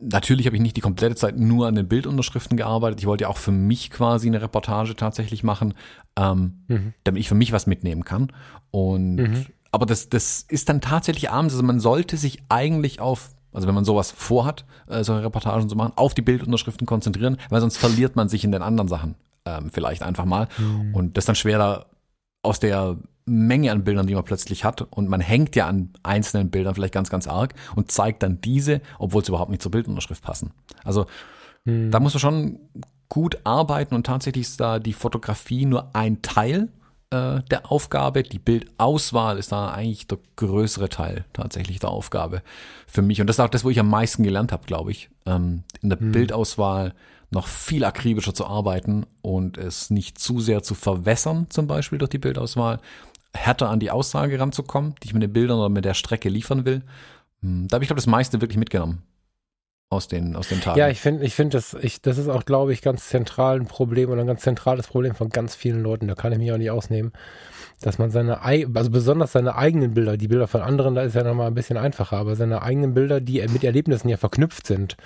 [0.00, 3.00] Natürlich habe ich nicht die komplette Zeit nur an den Bildunterschriften gearbeitet.
[3.00, 5.74] Ich wollte ja auch für mich quasi eine Reportage tatsächlich machen,
[6.16, 6.94] ähm, Mhm.
[7.04, 8.32] damit ich für mich was mitnehmen kann.
[8.72, 9.46] Und Mhm.
[9.70, 13.74] aber das, das ist dann tatsächlich abends, also man sollte sich eigentlich auf, also wenn
[13.74, 18.16] man sowas vorhat, äh, solche Reportagen zu machen, auf die Bildunterschriften konzentrieren, weil sonst verliert
[18.16, 20.48] man sich in den anderen Sachen ähm, vielleicht einfach mal.
[20.58, 20.94] Mhm.
[20.94, 21.86] Und das ist dann schwerer
[22.42, 24.82] aus der Menge an Bildern, die man plötzlich hat.
[24.82, 28.80] Und man hängt ja an einzelnen Bildern vielleicht ganz, ganz arg und zeigt dann diese,
[28.98, 30.52] obwohl sie überhaupt nicht zur Bildunterschrift passen.
[30.84, 31.06] Also
[31.64, 31.90] Mhm.
[31.90, 32.58] da muss man schon
[33.08, 36.68] gut arbeiten und tatsächlich ist da die Fotografie nur ein Teil
[37.10, 38.22] äh, der Aufgabe.
[38.22, 42.42] Die Bildauswahl ist da eigentlich der größere Teil tatsächlich der Aufgabe
[42.86, 43.20] für mich.
[43.20, 45.10] Und das ist auch das, wo ich am meisten gelernt habe, glaube ich.
[45.26, 46.12] Ähm, in der hm.
[46.12, 46.94] Bildauswahl
[47.30, 52.10] noch viel akribischer zu arbeiten und es nicht zu sehr zu verwässern, zum Beispiel durch
[52.10, 52.78] die Bildauswahl,
[53.34, 56.64] härter an die Aussage ranzukommen, die ich mit den Bildern oder mit der Strecke liefern
[56.64, 56.82] will.
[57.40, 59.02] Hm, da habe ich, glaube das meiste wirklich mitgenommen
[59.92, 60.78] aus den, aus den Tagen.
[60.78, 63.66] Ja, ich finde, ich finde, das, ich, das ist auch, glaube ich, ganz zentral ein
[63.66, 66.08] Problem oder ein ganz zentrales Problem von ganz vielen Leuten.
[66.08, 67.12] Da kann ich mich auch nicht ausnehmen,
[67.82, 71.22] dass man seine, also besonders seine eigenen Bilder, die Bilder von anderen, da ist ja
[71.22, 74.96] nochmal ein bisschen einfacher, aber seine eigenen Bilder, die mit Erlebnissen ja verknüpft sind,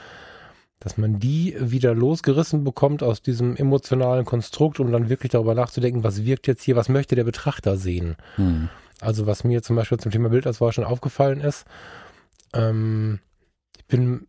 [0.80, 6.04] dass man die wieder losgerissen bekommt aus diesem emotionalen Konstrukt, um dann wirklich darüber nachzudenken,
[6.04, 8.16] was wirkt jetzt hier, was möchte der Betrachter sehen.
[8.36, 8.68] Hm.
[9.00, 11.64] Also was mir zum Beispiel zum Thema Bildauswahl schon aufgefallen ist,
[12.54, 13.20] ähm,
[13.76, 14.26] ich bin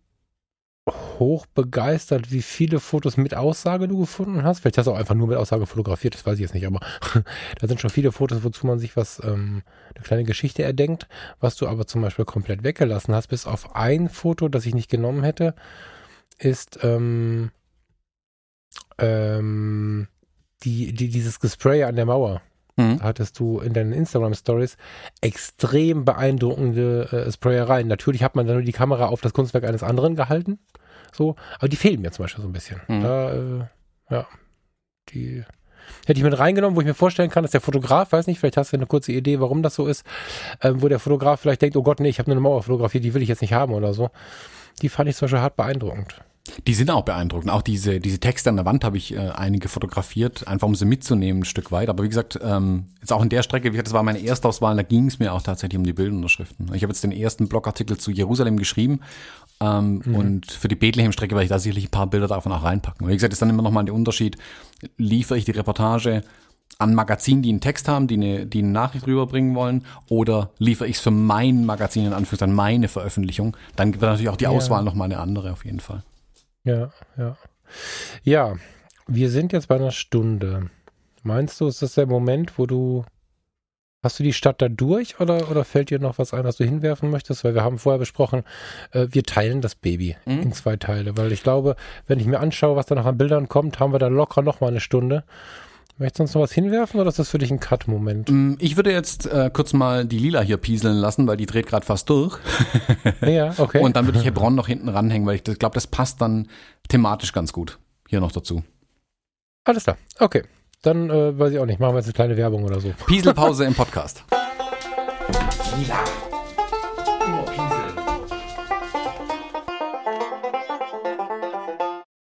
[1.20, 4.60] hoch begeistert, wie viele Fotos mit Aussage du gefunden hast.
[4.60, 6.80] Vielleicht hast du auch einfach nur mit Aussage fotografiert, das weiß ich jetzt nicht, aber
[7.60, 9.64] da sind schon viele Fotos, wozu man sich was, ähm,
[9.96, 11.08] eine kleine Geschichte erdenkt,
[11.40, 14.90] was du aber zum Beispiel komplett weggelassen hast, bis auf ein Foto, das ich nicht
[14.90, 15.56] genommen hätte
[16.38, 17.52] ist ähm,
[18.98, 20.08] ähm,
[20.64, 22.42] die, die, dieses Gespray an der Mauer.
[22.80, 23.02] Mhm.
[23.02, 24.78] hattest du in deinen Instagram-Stories
[25.22, 27.88] extrem beeindruckende äh, Sprayereien.
[27.88, 30.60] Natürlich hat man dann nur die Kamera auf das Kunstwerk eines anderen gehalten.
[31.12, 32.80] So, aber die fehlen mir zum Beispiel so ein bisschen.
[32.88, 33.02] Mhm.
[33.02, 33.66] Da, äh,
[34.12, 34.28] ja,
[35.10, 35.44] die
[36.06, 38.58] hätte ich mit reingenommen, wo ich mir vorstellen kann, dass der Fotograf, weiß nicht, vielleicht
[38.58, 40.06] hast du eine kurze Idee, warum das so ist,
[40.60, 43.04] äh, wo der Fotograf vielleicht denkt, oh Gott, nee, ich habe nur eine Mauer fotografiert,
[43.04, 44.12] die will ich jetzt nicht haben oder so.
[44.84, 46.22] Die fand ich zum Beispiel hart beeindruckend.
[46.66, 47.52] Die sind auch beeindruckend.
[47.52, 50.86] Auch diese, diese Texte an der Wand habe ich äh, einige fotografiert, einfach um sie
[50.86, 51.90] mitzunehmen ein Stück weit.
[51.90, 54.76] Aber wie gesagt, ähm, jetzt auch in der Strecke, wie gesagt, das war meine Erstauswahl,
[54.76, 56.74] da ging es mir auch tatsächlich um die Bildunterschriften.
[56.74, 59.02] Ich habe jetzt den ersten Blogartikel zu Jerusalem geschrieben
[59.60, 60.16] ähm, mhm.
[60.16, 63.06] und für die Bethlehem-Strecke werde ich da sicherlich ein paar Bilder davon auch reinpacken.
[63.06, 64.38] Und wie gesagt, ist dann immer nochmal der Unterschied,
[64.98, 66.22] liefere ich die Reportage
[66.80, 70.88] an Magazinen, die einen Text haben, die eine, die eine Nachricht rüberbringen wollen, oder liefere
[70.88, 74.82] ich es für mein Magazin, in Anführungszeichen, meine Veröffentlichung, dann wird natürlich auch die Auswahl
[74.82, 74.86] ja.
[74.86, 76.04] nochmal eine andere auf jeden Fall.
[76.68, 77.38] Ja, ja.
[78.24, 78.56] Ja,
[79.08, 80.70] wir sind jetzt bei einer Stunde.
[81.24, 83.06] Meinst du, ist das der Moment, wo du
[84.04, 86.64] Hast du die Stadt da durch oder, oder fällt dir noch was ein, was du
[86.64, 87.44] hinwerfen möchtest?
[87.44, 88.44] Weil wir haben vorher besprochen,
[88.92, 90.44] äh, wir teilen das Baby mhm.
[90.44, 91.18] in zwei Teile.
[91.18, 94.00] Weil ich glaube, wenn ich mir anschaue, was da noch an Bildern kommt, haben wir
[94.00, 95.24] da locker noch mal eine Stunde.
[96.00, 98.30] Möchtest du uns noch was hinwerfen oder ist das für dich ein Cut-Moment?
[98.30, 101.66] Mm, ich würde jetzt äh, kurz mal die Lila hier pieseln lassen, weil die dreht
[101.66, 102.38] gerade fast durch.
[103.22, 103.80] ja, okay.
[103.80, 106.50] Und dann würde ich Hebron noch hinten ranhängen, weil ich glaube, das passt dann
[106.88, 107.80] thematisch ganz gut.
[108.08, 108.64] Hier noch dazu.
[109.64, 110.44] Alles klar, okay.
[110.84, 112.94] Dann äh, weiß ich auch nicht, machen wir jetzt eine kleine Werbung oder so.
[113.08, 114.24] Pieselpause im Podcast.
[115.80, 115.98] Lila.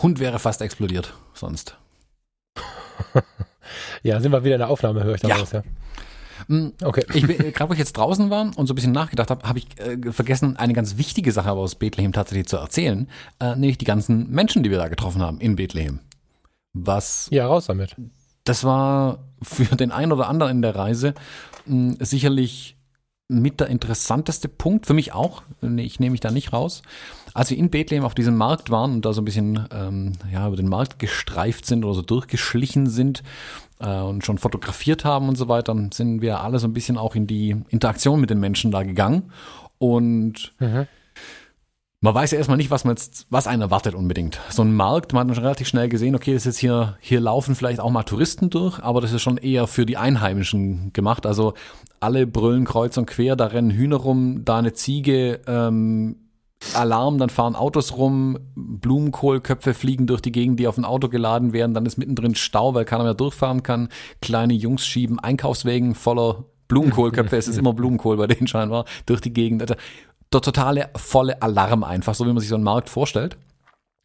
[0.00, 1.76] Hund wäre fast explodiert, sonst.
[4.02, 5.60] Ja, sind wir wieder in der Aufnahme, höre ich daraus, ja.
[5.60, 5.64] ja.
[6.48, 7.04] Mm, okay.
[7.14, 9.66] Ich gerade wo ich jetzt draußen war und so ein bisschen nachgedacht habe, habe ich
[9.78, 13.08] äh, vergessen, eine ganz wichtige Sache aus Bethlehem tatsächlich zu erzählen,
[13.40, 16.00] äh, nämlich die ganzen Menschen, die wir da getroffen haben in Bethlehem.
[16.72, 17.28] Was?
[17.30, 17.94] Ja, raus damit.
[18.44, 21.14] Das war für den einen oder anderen in der Reise
[21.66, 22.76] mh, mm, sicherlich
[23.28, 26.82] mit der interessanteste Punkt, für mich auch, ich nehme mich da nicht raus.
[27.34, 30.46] Als wir in Bethlehem auf diesem Markt waren und da so ein bisschen ähm, ja,
[30.46, 33.24] über den Markt gestreift sind oder so durchgeschlichen sind
[33.80, 37.16] äh, und schon fotografiert haben und so weiter, sind wir alle so ein bisschen auch
[37.16, 39.32] in die Interaktion mit den Menschen da gegangen.
[39.78, 40.86] Und mhm.
[42.00, 44.38] man weiß ja erstmal nicht, was man jetzt, was einen erwartet unbedingt.
[44.50, 47.20] So ein Markt, man hat schon relativ schnell gesehen, okay, das ist jetzt hier, hier
[47.20, 51.26] laufen vielleicht auch mal Touristen durch, aber das ist schon eher für die Einheimischen gemacht.
[51.26, 51.54] Also
[51.98, 56.14] alle brüllen kreuz und quer, da rennen Hühner rum, da eine Ziege, ähm,
[56.74, 61.52] Alarm, dann fahren Autos rum, Blumenkohlköpfe fliegen durch die Gegend, die auf ein Auto geladen
[61.52, 63.88] werden, dann ist mittendrin Stau, weil keiner mehr durchfahren kann.
[64.22, 69.32] Kleine Jungs schieben Einkaufswägen voller Blumenkohlköpfe, es ist immer Blumenkohl bei denen scheinbar, durch die
[69.32, 69.62] Gegend.
[69.62, 69.74] Also,
[70.32, 73.36] der totale volle Alarm einfach, so wie man sich so einen Markt vorstellt.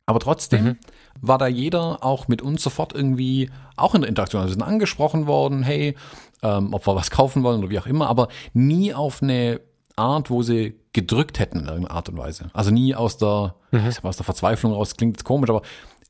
[0.05, 0.77] Aber trotzdem mhm.
[1.21, 4.41] war da jeder auch mit uns sofort irgendwie auch in der Interaktion.
[4.41, 5.95] Also wir sind angesprochen worden, hey,
[6.41, 9.61] ähm, ob wir was kaufen wollen oder wie auch immer, aber nie auf eine
[9.99, 12.49] Art, wo sie gedrückt hätten in irgendeiner Art und Weise.
[12.53, 13.91] Also nie aus der, mhm.
[14.03, 15.61] aus der Verzweiflung raus, klingt jetzt komisch, aber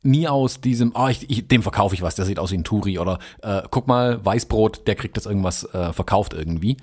[0.01, 2.63] nie aus diesem, ah, ich, ich, dem verkaufe ich was, der sieht aus wie ein
[2.63, 6.77] Turi oder äh, guck mal, Weißbrot, der kriegt jetzt irgendwas äh, verkauft irgendwie.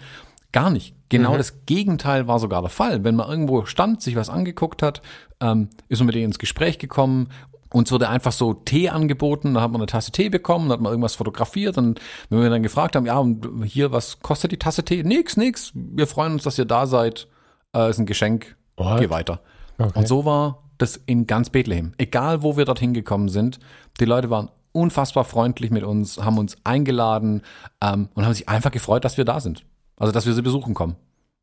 [0.52, 0.94] Gar nicht.
[1.08, 1.38] Genau mhm.
[1.38, 3.04] das Gegenteil war sogar der Fall.
[3.04, 5.02] Wenn man irgendwo stand, sich was angeguckt hat,
[5.40, 7.28] ähm, ist man mit denen ins Gespräch gekommen
[7.72, 10.80] uns wurde einfach so Tee angeboten, da hat man eine Tasse Tee bekommen, da hat
[10.80, 14.58] man irgendwas fotografiert und wenn wir dann gefragt haben, ja, und hier, was kostet die
[14.58, 15.02] Tasse Tee?
[15.02, 17.28] Nix, nix, wir freuen uns, dass ihr da seid,
[17.74, 19.00] äh, ist ein Geschenk, What?
[19.00, 19.40] geh weiter.
[19.78, 19.98] Okay.
[19.98, 21.92] Und so war das in ganz Bethlehem.
[21.98, 23.58] Egal, wo wir dorthin gekommen sind,
[24.00, 27.42] die Leute waren unfassbar freundlich mit uns, haben uns eingeladen
[27.80, 29.64] ähm, und haben sich einfach gefreut, dass wir da sind.
[29.96, 30.96] Also, dass wir sie besuchen kommen.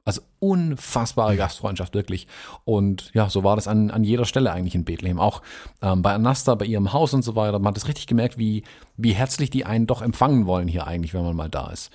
[0.06, 2.28] Also unfassbare Gastfreundschaft, wirklich.
[2.66, 5.18] Und ja, so war das an, an jeder Stelle eigentlich in Bethlehem.
[5.18, 5.42] Auch
[5.82, 7.58] ähm, bei Anasta, bei ihrem Haus und so weiter.
[7.60, 8.64] Man hat es richtig gemerkt, wie,
[8.98, 11.90] wie herzlich die einen doch empfangen wollen hier eigentlich, wenn man mal da ist.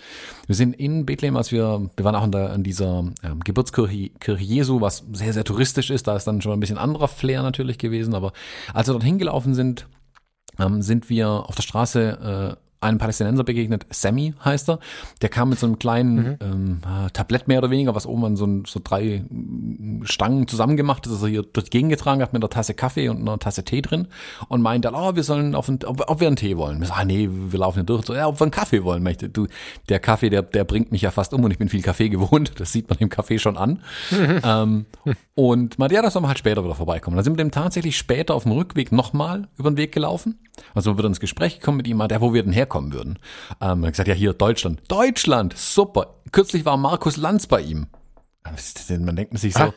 [0.47, 4.09] Wir sind in Bethlehem, als wir, wir waren auch in, der, in dieser ähm, Geburtskirche
[4.21, 6.07] Kirche Jesu, was sehr, sehr touristisch ist.
[6.07, 8.15] Da ist dann schon ein bisschen anderer Flair natürlich gewesen.
[8.15, 8.33] Aber
[8.73, 9.87] als wir dort hingelaufen sind,
[10.59, 14.79] ähm, sind wir auf der Straße äh, einem Palästinenser begegnet, Sammy heißt er.
[15.23, 16.37] Der kam mit so einem kleinen mhm.
[16.41, 19.25] ähm, äh, Tablett mehr oder weniger, was oben an so, so drei
[20.03, 23.21] Stangen zusammengemacht ist, das er hier durch die getragen hat mit einer Tasse Kaffee und
[23.21, 24.09] einer Tasse Tee drin
[24.49, 26.81] und meinte, oh, wir sollen auf ein, ob, ob wir einen Tee wollen.
[26.81, 28.05] Wir sagen, ah, nee, wir laufen hier durch.
[28.05, 29.03] So, ja, ob wir einen Kaffee wollen.
[29.03, 29.29] Möchte.
[29.29, 29.47] Du,
[29.89, 32.53] der Kaffee, der, der bringt mich ja fast um und ich bin viel Kaffee gewohnt.
[32.59, 33.83] Das sieht man im Kaffee schon an.
[34.11, 34.41] Mhm.
[34.45, 34.87] Ähm,
[35.35, 37.17] und meinte, ja, das soll man halt später wieder vorbeikommen.
[37.17, 40.41] Dann sind wir dem tatsächlich später auf dem Rückweg nochmal über den Weg gelaufen.
[40.75, 43.19] Also wir wieder ins Gespräch gekommen mit ihm, der, wo wir denn herkommen würden.
[43.61, 44.81] Ähm, er hat gesagt, ja, hier, Deutschland.
[44.89, 46.15] Deutschland, super.
[46.33, 47.87] Kürzlich war Markus Lanz bei ihm.
[48.89, 49.75] Man denkt sich so, ah.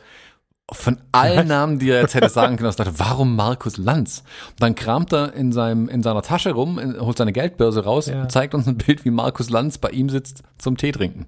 [0.70, 4.22] von allen Namen, die er jetzt hätte sagen können, dachte, warum Markus Lanz?
[4.50, 8.22] Und dann kramt er in, seinem, in seiner Tasche rum, holt seine Geldbörse raus ja.
[8.22, 11.26] und zeigt uns ein Bild, wie Markus Lanz bei ihm sitzt zum Tee trinken.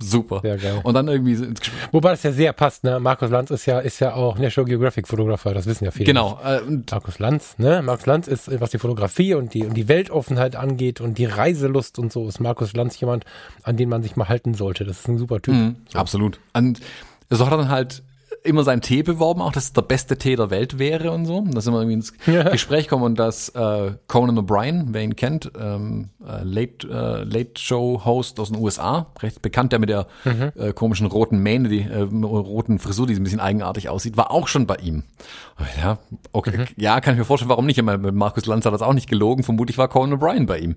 [0.00, 0.40] Super.
[0.42, 0.80] Sehr geil.
[0.84, 1.88] Und dann irgendwie ins Gespräch.
[1.90, 3.00] Wobei das ja sehr passt, ne?
[3.00, 6.04] Markus Lanz ist ja, ist ja auch National Geographic Fotografer, das wissen ja viele.
[6.04, 6.38] Genau.
[6.44, 7.82] Äh, Markus Lanz, ne?
[7.82, 11.98] Markus Lanz ist, was die Fotografie und die, und die Weltoffenheit angeht und die Reiselust
[11.98, 13.24] und so, ist Markus Lanz jemand,
[13.64, 14.84] an den man sich mal halten sollte.
[14.84, 15.54] Das ist ein super Typ.
[15.54, 15.98] Mhm, so.
[15.98, 16.38] Absolut.
[16.52, 16.80] Und
[17.28, 18.04] so hat er dann halt
[18.44, 21.44] immer seinen Tee beworben, auch dass es der beste Tee der Welt wäre und so.
[21.48, 22.48] Dass wir irgendwie ins ja.
[22.48, 27.52] Gespräch kommen und dass äh, Conan O'Brien, wer ihn kennt, ähm, äh, Late, äh, Late
[27.56, 30.52] Show Host aus den USA, recht bekannt, der mit der mhm.
[30.56, 34.48] äh, komischen roten Mähne, die äh, roten Frisur, die ein bisschen eigenartig aussieht, war auch
[34.48, 35.04] schon bei ihm.
[35.80, 35.98] Ja,
[36.32, 36.66] okay, mhm.
[36.76, 37.78] ja, kann ich mir vorstellen, warum nicht?
[37.78, 39.42] Ich meine, Markus Lanz hat das auch nicht gelogen.
[39.42, 40.76] Vermutlich war Conan O'Brien bei ihm.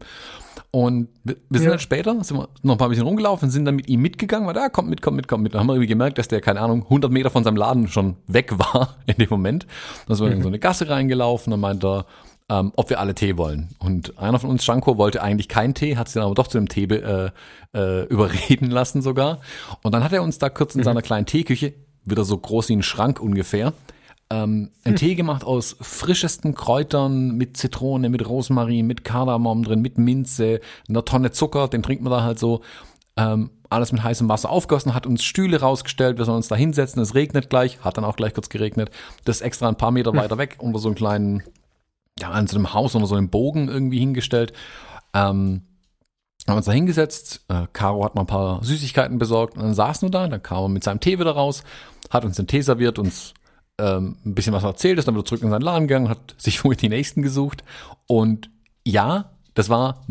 [0.71, 1.69] Und wir, sind ja.
[1.71, 4.53] dann später, sind wir noch ein paar bisschen rumgelaufen, sind dann mit ihm mitgegangen, weil
[4.53, 5.53] da ah, kommt mit, kommt mit, kommt mit.
[5.53, 8.15] Dann haben wir irgendwie gemerkt, dass der, keine Ahnung, 100 Meter von seinem Laden schon
[8.27, 9.67] weg war in dem Moment.
[10.07, 10.37] Dann sind wir mhm.
[10.37, 12.05] in so eine Gasse reingelaufen, dann meinte er,
[12.49, 13.69] ähm, ob wir alle Tee wollen.
[13.79, 16.57] Und einer von uns, Shanko, wollte eigentlich keinen Tee, hat sich dann aber doch zu
[16.57, 17.31] dem Tee äh,
[17.73, 19.39] äh, überreden lassen sogar.
[19.83, 20.85] Und dann hat er uns da kurz in mhm.
[20.85, 21.73] seiner kleinen Teeküche,
[22.03, 23.73] wieder so groß wie ein Schrank ungefähr,
[24.31, 24.95] ähm, einen hm.
[24.95, 31.05] Tee gemacht aus frischesten Kräutern mit Zitrone, mit Rosmarin, mit Kardamom drin, mit Minze, einer
[31.05, 32.61] Tonne Zucker, den trinkt man da halt so.
[33.17, 37.01] Ähm, alles mit heißem Wasser aufgossen, hat uns Stühle rausgestellt, wir sollen uns da hinsetzen,
[37.01, 38.89] es regnet gleich, hat dann auch gleich kurz geregnet.
[39.25, 40.19] Das extra ein paar Meter hm.
[40.19, 41.43] weiter weg, unter so einem kleinen,
[42.19, 44.53] ja, an so einem Haus, unter so einem Bogen irgendwie hingestellt.
[45.13, 45.63] Ähm,
[46.47, 50.07] haben uns da hingesetzt, äh, Caro hat mal ein paar Süßigkeiten besorgt und dann saßen
[50.07, 51.63] wir da, dann kam er mit seinem Tee wieder raus,
[52.09, 53.33] hat uns den Tee serviert, uns
[53.81, 56.63] ähm, ein bisschen was erzählt, ist dann wieder zurück in seinen Laden gegangen, hat sich
[56.63, 57.63] wohl die nächsten gesucht.
[58.07, 58.49] Und
[58.85, 60.05] ja, das war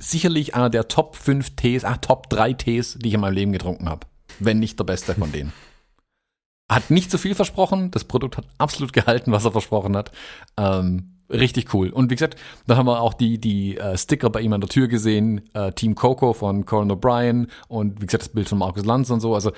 [0.00, 3.52] sicherlich einer der Top 5 Tees, ach, Top 3 Tees, die ich in meinem Leben
[3.52, 4.06] getrunken habe.
[4.38, 5.52] Wenn nicht der beste von denen.
[6.70, 10.10] Hat nicht zu so viel versprochen, das Produkt hat absolut gehalten, was er versprochen hat.
[10.56, 11.90] Ähm, richtig cool.
[11.90, 14.70] Und wie gesagt, dann haben wir auch die, die äh, Sticker bei ihm an der
[14.70, 18.86] Tür gesehen, äh, Team Coco von Colin O'Brien und wie gesagt, das Bild von Markus
[18.86, 19.34] Lanz und so.
[19.34, 19.52] Also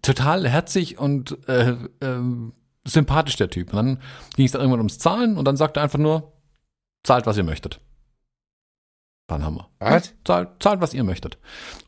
[0.00, 2.54] total herzig und äh, ähm,
[2.86, 3.72] sympathisch, der Typ.
[3.72, 4.02] Und dann
[4.36, 6.32] ging es dann irgendwann ums Zahlen und dann sagte er einfach nur,
[7.02, 7.80] zahlt, was ihr möchtet.
[9.26, 9.68] Dann haben wir.
[9.78, 10.14] Was?
[10.24, 11.38] Zahlt, zahlt, was ihr möchtet.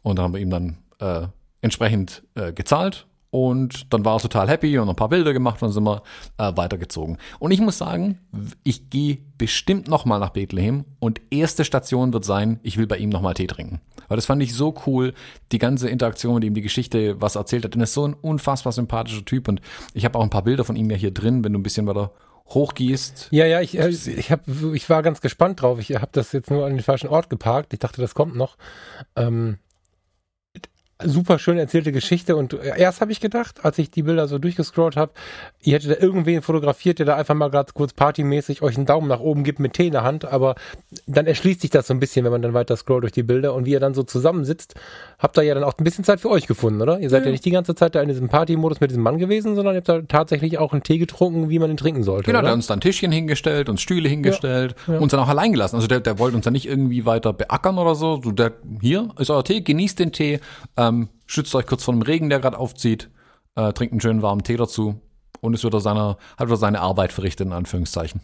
[0.03, 1.28] Und dann haben wir ihm dann äh,
[1.61, 3.07] entsprechend äh, gezahlt
[3.37, 6.03] und dann war er total happy und ein paar Bilder gemacht und dann sind wir
[6.39, 7.18] äh, weitergezogen.
[7.39, 8.18] Und ich muss sagen,
[8.64, 13.11] ich gehe bestimmt nochmal nach Bethlehem und erste Station wird sein, ich will bei ihm
[13.11, 13.82] nochmal Tee trinken.
[14.09, 15.12] Weil das fand ich so cool,
[15.53, 17.74] die ganze Interaktion mit ihm, die Geschichte, was er erzählt hat.
[17.74, 19.61] Denn er ist so ein unfassbar sympathischer Typ und
[19.93, 21.87] ich habe auch ein paar Bilder von ihm ja hier drin, wenn du ein bisschen
[21.87, 22.12] weiter
[22.49, 23.28] hochgehst.
[23.32, 25.78] Ja, ja, ich, äh, ich, hab, ich war ganz gespannt drauf.
[25.78, 27.74] Ich habe das jetzt nur an den falschen Ort geparkt.
[27.74, 28.57] Ich dachte, das kommt noch.
[29.14, 29.59] Ähm,
[31.05, 34.97] super schön erzählte Geschichte und erst habe ich gedacht, als ich die Bilder so durchgescrollt
[34.97, 35.12] habe,
[35.62, 39.09] ihr hättet da irgendwen fotografiert, der da einfach mal gerade kurz partymäßig euch einen Daumen
[39.09, 40.55] nach oben gibt mit Tee in der Hand, aber
[41.07, 43.53] dann erschließt sich das so ein bisschen, wenn man dann weiter scrollt durch die Bilder
[43.53, 44.74] und wie ihr dann so zusammensitzt,
[45.18, 46.99] habt ihr ja dann auch ein bisschen Zeit für euch gefunden, oder?
[46.99, 49.18] Ihr seid ja, ja nicht die ganze Zeit da in diesem Partymodus mit diesem Mann
[49.18, 52.24] gewesen, sondern ihr habt da tatsächlich auch einen Tee getrunken, wie man ihn trinken sollte.
[52.24, 52.44] Genau, oder?
[52.44, 55.01] der hat uns dann Tischchen hingestellt, uns Stühle hingestellt, ja, ja.
[55.01, 55.77] uns dann auch allein gelassen.
[55.77, 58.20] Also der, der wollte uns dann nicht irgendwie weiter beackern oder so.
[58.23, 60.40] so der, hier ist euer Tee, genießt den Tee,
[60.88, 63.10] ähm, schützt euch kurz vor dem Regen, der gerade aufzieht,
[63.54, 65.00] äh, trinkt einen schönen warmen Tee dazu
[65.40, 68.20] und ist wieder seine, hat wieder seine Arbeit verrichtet, in Anführungszeichen.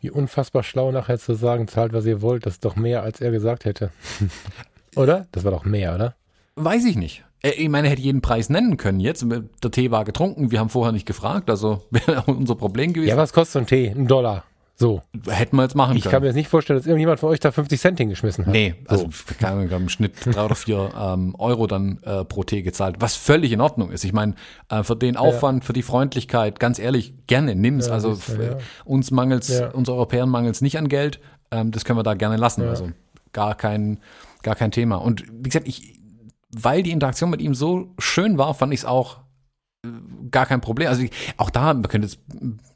[0.00, 3.20] Wie unfassbar schlau nachher zu sagen, zahlt, was ihr wollt, das ist doch mehr, als
[3.20, 3.90] er gesagt hätte.
[4.96, 5.26] oder?
[5.32, 6.14] Das war doch mehr, oder?
[6.54, 7.24] Weiß ich nicht.
[7.42, 9.24] Ich meine, er hätte jeden Preis nennen können jetzt.
[9.28, 13.10] Der Tee war getrunken, wir haben vorher nicht gefragt, also wäre unser Problem gewesen.
[13.10, 13.88] Ja, was kostet so ein Tee?
[13.88, 14.44] Ein Dollar.
[14.78, 15.00] So.
[15.26, 16.12] Hätten wir jetzt machen Ich können.
[16.12, 18.52] kann mir jetzt nicht vorstellen, dass irgendjemand von euch da 50 Cent hingeschmissen hat.
[18.52, 19.08] Nee, also
[19.40, 19.46] So.
[19.46, 23.16] Ahnung, haben im Schnitt drei oder vier ähm, Euro dann äh, pro Tee gezahlt, was
[23.16, 24.04] völlig in Ordnung ist.
[24.04, 24.34] Ich meine,
[24.68, 27.86] äh, für den Aufwand, für die Freundlichkeit, ganz ehrlich, gerne nimm's.
[27.86, 28.58] Ja, also f- ja.
[28.84, 29.68] uns mangels, Ja.
[29.70, 31.20] uns Europäern mangels nicht an Geld.
[31.50, 32.62] Ähm, das können wir da gerne lassen.
[32.68, 32.90] Also
[33.32, 33.98] gar kein,
[34.42, 34.96] gar kein Thema.
[34.96, 35.94] Und wie gesagt, ich,
[36.50, 39.18] weil die Interaktion mit ihm so schön war, fand ich es auch
[40.30, 40.88] gar kein Problem.
[40.88, 41.04] Also
[41.36, 42.20] auch da, man könnte jetzt,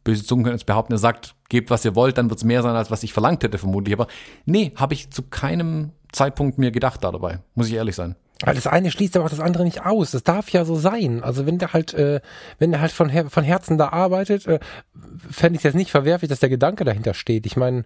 [0.04, 2.62] böse Zungen können jetzt behaupten, er sagt, gebt was ihr wollt, dann wird es mehr
[2.62, 3.94] sein, als was ich verlangt hätte, vermutlich.
[3.94, 4.06] Aber
[4.46, 7.40] nee, habe ich zu keinem Zeitpunkt mir gedacht da dabei.
[7.54, 8.16] Muss ich ehrlich sein.
[8.40, 10.12] Das eine schließt aber auch das andere nicht aus.
[10.12, 11.22] Das darf ja so sein.
[11.22, 12.20] Also wenn der halt, äh,
[12.58, 14.60] wenn der halt von, Her von Herzen da arbeitet, äh,
[15.30, 17.44] fände ich es jetzt nicht verwerflich, dass der Gedanke dahinter steht.
[17.44, 17.84] Ich meine,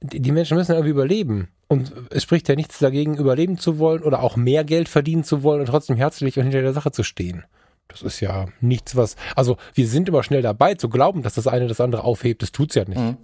[0.00, 1.48] die Menschen müssen irgendwie überleben.
[1.68, 5.42] Und es spricht ja nichts dagegen, überleben zu wollen oder auch mehr Geld verdienen zu
[5.42, 7.44] wollen und trotzdem herzlich und hinter der Sache zu stehen.
[7.88, 9.16] Das ist ja nichts, was.
[9.34, 12.42] Also, wir sind immer schnell dabei zu glauben, dass das eine das andere aufhebt.
[12.42, 12.98] Das tut's ja nicht.
[13.00, 13.16] Mhm.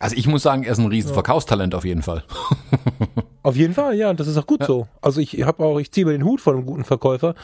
[0.00, 2.24] Also ich muss sagen, er ist ein riesen Verkaufstalent auf jeden Fall.
[3.44, 4.66] Auf jeden Fall, ja, und das ist auch gut Ja.
[4.66, 4.88] so.
[5.02, 7.34] Also ich habe auch, ich ziehe mir den Hut von einem guten Verkäufer.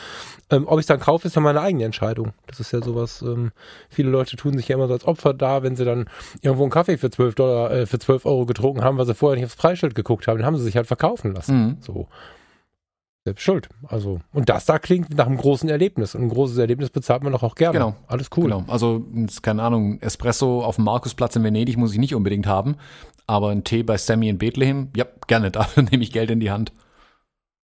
[0.48, 2.32] Ähm, ob ich es dann kaufe, ist ja meine eigene Entscheidung.
[2.46, 3.52] Das ist ja sowas, ähm,
[3.90, 6.08] viele Leute tun sich ja immer so als Opfer da, wenn sie dann
[6.40, 9.36] irgendwo einen Kaffee für 12 Dollar, äh, für 12 Euro getrunken haben, weil sie vorher
[9.36, 11.66] nicht aufs Preisschild geguckt haben, dann haben sie sich halt verkaufen lassen.
[11.66, 11.76] Mhm.
[11.82, 12.08] So.
[13.24, 13.68] Selbst schuld.
[13.86, 16.14] Also, und das da klingt nach einem großen Erlebnis.
[16.14, 17.74] Und ein großes Erlebnis bezahlt man doch auch gerne.
[17.78, 17.96] Genau.
[18.06, 18.44] Alles cool.
[18.44, 18.64] Genau.
[18.66, 19.04] Also,
[19.42, 22.76] keine Ahnung, Espresso auf dem Markusplatz in Venedig muss ich nicht unbedingt haben.
[23.26, 26.50] Aber ein Tee bei Sammy in Bethlehem, ja, gerne, dafür nehme ich Geld in die
[26.50, 26.72] Hand.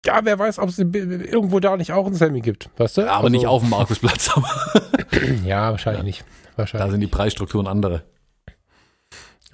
[0.07, 3.03] Ja, wer weiß, ob es irgendwo da nicht auch einen Sammy gibt, weißt du?
[3.03, 4.49] Aber Also- nicht auf dem Markusplatz, aber
[5.45, 6.25] Ja, wahrscheinlich nicht.
[6.57, 6.87] Wahrscheinlich.
[6.87, 8.03] da sind die Preisstrukturen andere.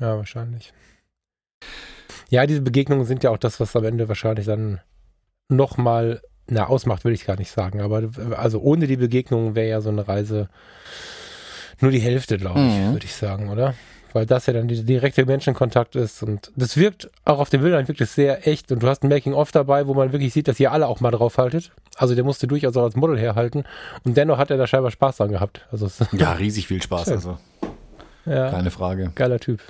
[0.01, 0.73] Ja, wahrscheinlich.
[2.29, 4.81] Ja, diese Begegnungen sind ja auch das, was am Ende wahrscheinlich dann
[5.49, 7.81] nochmal, na, ausmacht, will ich gar nicht sagen.
[7.81, 8.03] Aber
[8.37, 10.49] also ohne die Begegnungen wäre ja so eine Reise
[11.81, 12.93] nur die Hälfte, glaube ich, Mhm.
[12.93, 13.75] würde ich sagen, oder?
[14.13, 17.87] Weil das ja dann der direkte Menschenkontakt ist und das wirkt auch auf den Bildern
[17.87, 20.73] wirklich sehr echt und du hast ein Making-of dabei, wo man wirklich sieht, dass ihr
[20.73, 21.73] alle auch mal drauf haltet.
[21.97, 23.65] Also der musste durchaus auch als Model herhalten
[24.05, 25.67] und dennoch hat er da scheinbar Spaß dran gehabt.
[25.71, 27.13] Also Ja, riesig viel Spaß, Schön.
[27.15, 27.37] also
[28.25, 29.13] ja, keine Frage.
[29.15, 29.61] geiler Typ.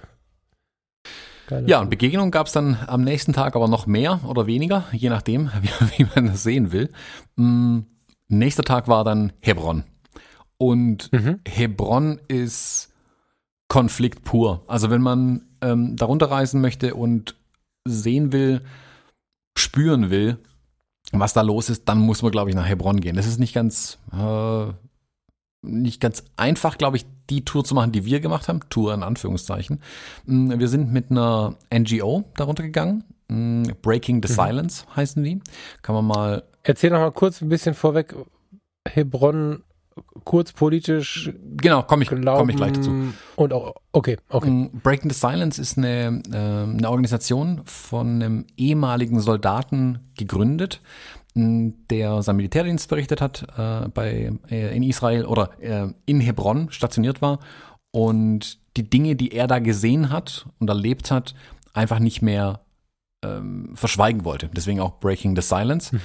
[1.46, 4.84] Geiler Ja, und Begegnungen gab es dann am nächsten Tag aber noch mehr oder weniger,
[4.92, 6.90] je nachdem, wie, wie man das sehen will.
[7.36, 7.80] Mm,
[8.28, 9.84] nächster Tag war dann Hebron.
[10.58, 11.40] Und Mhm.
[11.46, 12.92] Hebron ist
[13.68, 14.64] Konflikt pur.
[14.68, 17.34] Also wenn man ähm, darunter reisen möchte und
[17.84, 18.62] sehen will,
[19.56, 20.38] spüren will,
[21.12, 23.16] was da los ist, dann muss man, glaube ich, nach Hebron gehen.
[23.16, 24.66] Das ist nicht ganz, äh,
[25.66, 28.60] nicht ganz einfach, glaube ich, die Tour zu machen, die wir gemacht haben.
[28.70, 29.80] Tour in Anführungszeichen.
[30.26, 33.04] Mm, Wir sind mit einer NGO darunter gegangen.
[33.28, 35.40] Mm, Breaking the Silence heißen die.
[35.82, 38.14] Kann man mal Erzähl noch mal kurz ein bisschen vorweg,
[38.88, 39.62] Hebron
[40.24, 42.92] kurz politisch Genau, komme ich, glauben komm ich gleich dazu.
[43.36, 44.50] und auch, okay, okay.
[44.50, 50.80] Mm, Breaking the Silence ist eine, äh, eine Organisation von einem ehemaligen Soldaten gegründet,
[51.36, 57.20] der seinen Militärdienst verrichtet hat äh, bei, äh, in Israel oder äh, in Hebron stationiert
[57.20, 57.40] war
[57.90, 61.34] und die Dinge, die er da gesehen hat und erlebt hat,
[61.74, 62.60] einfach nicht mehr
[63.24, 64.48] ähm, verschweigen wollte.
[64.54, 65.96] Deswegen auch Breaking the Silence.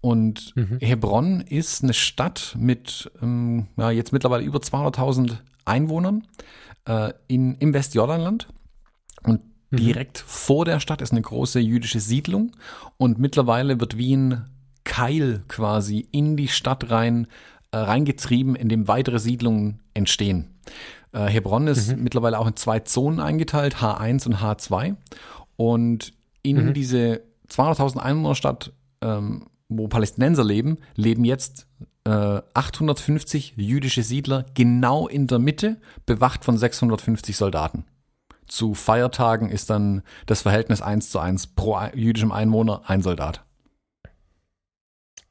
[0.00, 0.78] Und Mhm.
[0.80, 6.26] Hebron ist eine Stadt mit ähm, ja, jetzt mittlerweile über 200.000 Einwohnern
[6.86, 8.48] äh, in, im Westjordanland.
[9.22, 9.40] Und
[9.70, 9.76] Mhm.
[9.76, 12.52] direkt vor der Stadt ist eine große jüdische Siedlung.
[12.98, 14.44] Und mittlerweile wird wie ein
[14.84, 17.26] Keil quasi in die Stadt rein
[17.70, 20.48] äh, reingetrieben, in dem weitere Siedlungen entstehen.
[21.12, 24.96] Äh, Hebron ist mittlerweile auch in zwei Zonen eingeteilt, H1 und H2.
[25.56, 31.66] Und in diese 200.000 Einwohnerstadt, ähm, wo Palästinenser leben, leben jetzt
[32.04, 37.84] äh, 850 jüdische Siedler genau in der Mitte, bewacht von 650 Soldaten.
[38.46, 43.44] Zu Feiertagen ist dann das Verhältnis 1 zu 1 pro jüdischem Einwohner ein Soldat.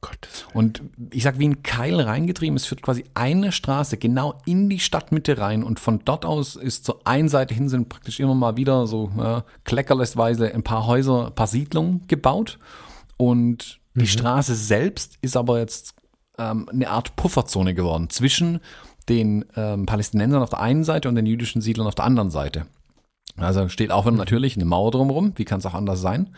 [0.02, 4.68] Gottes Und ich sag, wie ein Keil reingetrieben, es führt quasi eine Straße genau in
[4.68, 8.34] die Stadtmitte rein und von dort aus ist zur einen Seite hin sind praktisch immer
[8.34, 12.58] mal wieder so äh, kleckerlesweise ein paar Häuser, ein paar Siedlungen gebaut
[13.16, 15.94] und die Straße selbst ist aber jetzt
[16.38, 18.60] ähm, eine Art Pufferzone geworden zwischen
[19.08, 22.66] den ähm, Palästinensern auf der einen Seite und den jüdischen Siedlern auf der anderen Seite.
[23.36, 26.34] Also steht auch wieder natürlich eine Mauer drumherum, wie kann es auch anders sein?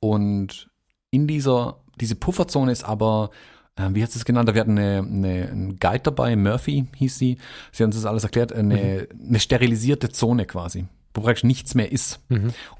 [0.00, 0.70] Und
[1.10, 3.30] in dieser, diese Pufferzone ist aber,
[3.76, 4.52] äh, wie hat sie es genannt?
[4.52, 7.38] Wir hatten eine, eine, einen Guide dabei, Murphy hieß sie.
[7.70, 11.90] Sie haben uns das alles erklärt, eine, eine sterilisierte Zone quasi, wo praktisch nichts mehr
[11.90, 12.20] ist.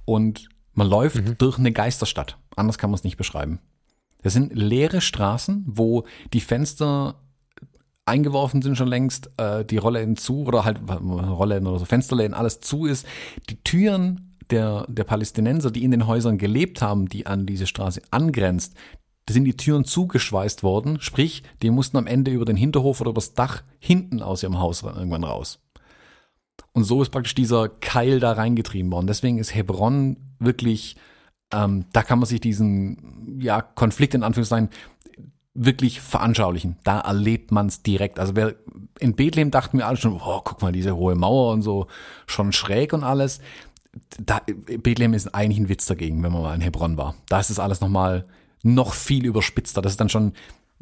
[0.04, 2.38] Und man läuft durch eine Geisterstadt.
[2.56, 3.60] Anders kann man es nicht beschreiben.
[4.22, 7.16] Das sind leere Straßen, wo die Fenster
[8.04, 12.60] eingeworfen sind schon längst, äh, die Rollläden zu oder halt Rollläden oder so Fensterläden, alles
[12.60, 13.06] zu ist.
[13.48, 18.02] Die Türen der, der Palästinenser, die in den Häusern gelebt haben, die an diese Straße
[18.10, 18.74] angrenzt,
[19.26, 23.10] da sind die Türen zugeschweißt worden, sprich, die mussten am Ende über den Hinterhof oder
[23.10, 25.60] übers Dach hinten aus ihrem Haus irgendwann raus.
[26.72, 29.06] Und so ist praktisch dieser Keil da reingetrieben worden.
[29.06, 30.96] Deswegen ist Hebron wirklich,
[31.52, 34.70] ähm, da kann man sich diesen ja, Konflikt in Anführungszeichen
[35.54, 36.78] wirklich veranschaulichen.
[36.82, 38.18] Da erlebt man es direkt.
[38.18, 38.54] Also wer
[38.98, 41.88] in Bethlehem dachten wir alle schon, oh, guck mal, diese hohe Mauer und so,
[42.26, 43.40] schon schräg und alles.
[44.18, 47.14] Da, Bethlehem ist eigentlich ein Witz dagegen, wenn man mal in Hebron war.
[47.28, 48.26] Da ist es alles nochmal
[48.62, 49.82] noch viel überspitzter.
[49.82, 50.32] Das ist dann schon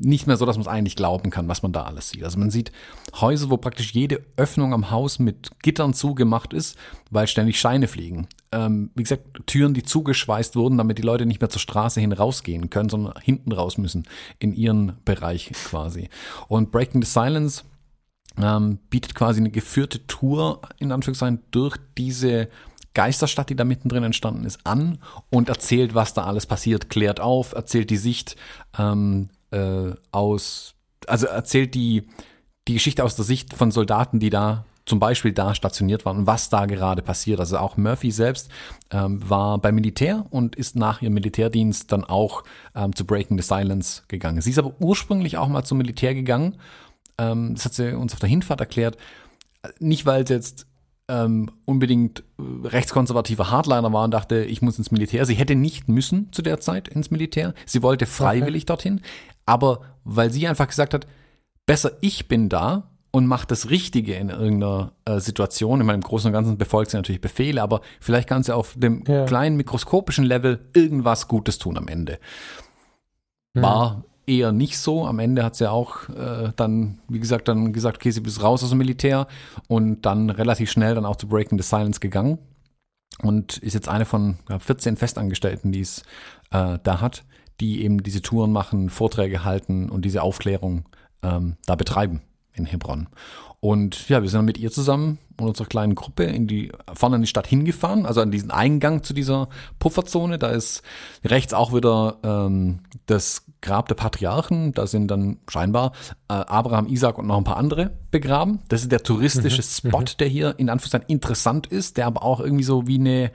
[0.03, 2.25] nicht mehr so, dass man es eigentlich glauben kann, was man da alles sieht.
[2.25, 2.73] Also man sieht
[3.21, 6.79] Häuser, wo praktisch jede Öffnung am Haus mit Gittern zugemacht ist,
[7.11, 8.27] weil ständig Scheine fliegen.
[8.51, 12.13] Ähm, wie gesagt, Türen, die zugeschweißt wurden, damit die Leute nicht mehr zur Straße hin
[12.13, 14.05] rausgehen können, sondern hinten raus müssen,
[14.39, 16.09] in ihren Bereich quasi.
[16.49, 17.65] Und Breaking the Silence
[18.39, 22.49] ähm, bietet quasi eine geführte Tour, in Anführungszeichen, durch diese
[22.95, 24.99] Geisterstadt, die da mittendrin entstanden ist, an
[25.31, 28.37] und erzählt, was da alles passiert, klärt auf, erzählt die Sicht
[28.79, 30.75] ähm, äh, aus,
[31.07, 32.09] also erzählt die,
[32.69, 36.27] die Geschichte aus der Sicht von Soldaten, die da zum Beispiel da stationiert waren und
[36.27, 37.39] was da gerade passiert.
[37.39, 38.51] Also auch Murphy selbst
[38.91, 42.43] ähm, war beim Militär und ist nach ihrem Militärdienst dann auch
[42.75, 44.41] ähm, zu Breaking the Silence gegangen.
[44.41, 46.57] Sie ist aber ursprünglich auch mal zum Militär gegangen.
[47.19, 48.97] Ähm, das hat sie uns auf der Hinfahrt erklärt.
[49.79, 50.67] Nicht, weil sie jetzt
[51.11, 55.27] ähm, unbedingt äh, rechtskonservative Hardliner war und dachte, ich muss ins Militär.
[55.27, 57.55] Sie hätte nicht müssen zu der Zeit ins Militär.
[57.67, 58.67] Sie wollte freiwillig okay.
[58.67, 59.01] dorthin.
[59.45, 61.07] Aber weil sie einfach gesagt hat,
[61.67, 65.81] besser ich bin da und mache das Richtige in irgendeiner äh, Situation.
[65.81, 69.03] In meinem Großen und Ganzen befolgt sie natürlich Befehle, aber vielleicht kann sie auf dem
[69.07, 69.27] ja.
[69.27, 72.21] kleinen mikroskopischen Level irgendwas Gutes tun am Ende.
[73.55, 75.05] War eher nicht so.
[75.07, 78.63] Am Ende hat sie auch äh, dann, wie gesagt, dann gesagt, okay, sie ist raus
[78.63, 79.27] aus dem Militär
[79.69, 82.39] und dann relativ schnell dann auch zu Breaking the Silence gegangen
[83.23, 86.03] und ist jetzt eine von glaub, 14 Festangestellten, die es
[86.53, 87.25] äh, da hat,
[87.61, 90.89] die eben diese Touren machen, Vorträge halten und diese Aufklärung
[91.23, 92.23] ähm, da betreiben
[92.55, 93.09] in Hebron.
[93.61, 97.17] Und ja, wir sind dann mit ihr zusammen und unserer kleinen Gruppe in die, vorne
[97.17, 99.49] in die Stadt hingefahren, also an diesen Eingang zu dieser
[99.79, 100.39] Pufferzone.
[100.39, 100.83] Da ist
[101.25, 104.73] rechts auch wieder ähm, das Grab der Patriarchen.
[104.73, 105.93] Da sind dann scheinbar
[106.29, 108.61] äh, Abraham, Isaac und noch ein paar andere begraben.
[108.69, 109.91] Das ist der touristische mhm.
[109.91, 110.17] Spot, mhm.
[110.19, 113.33] der hier in Anführungszeichen interessant ist, der aber auch irgendwie so wie eine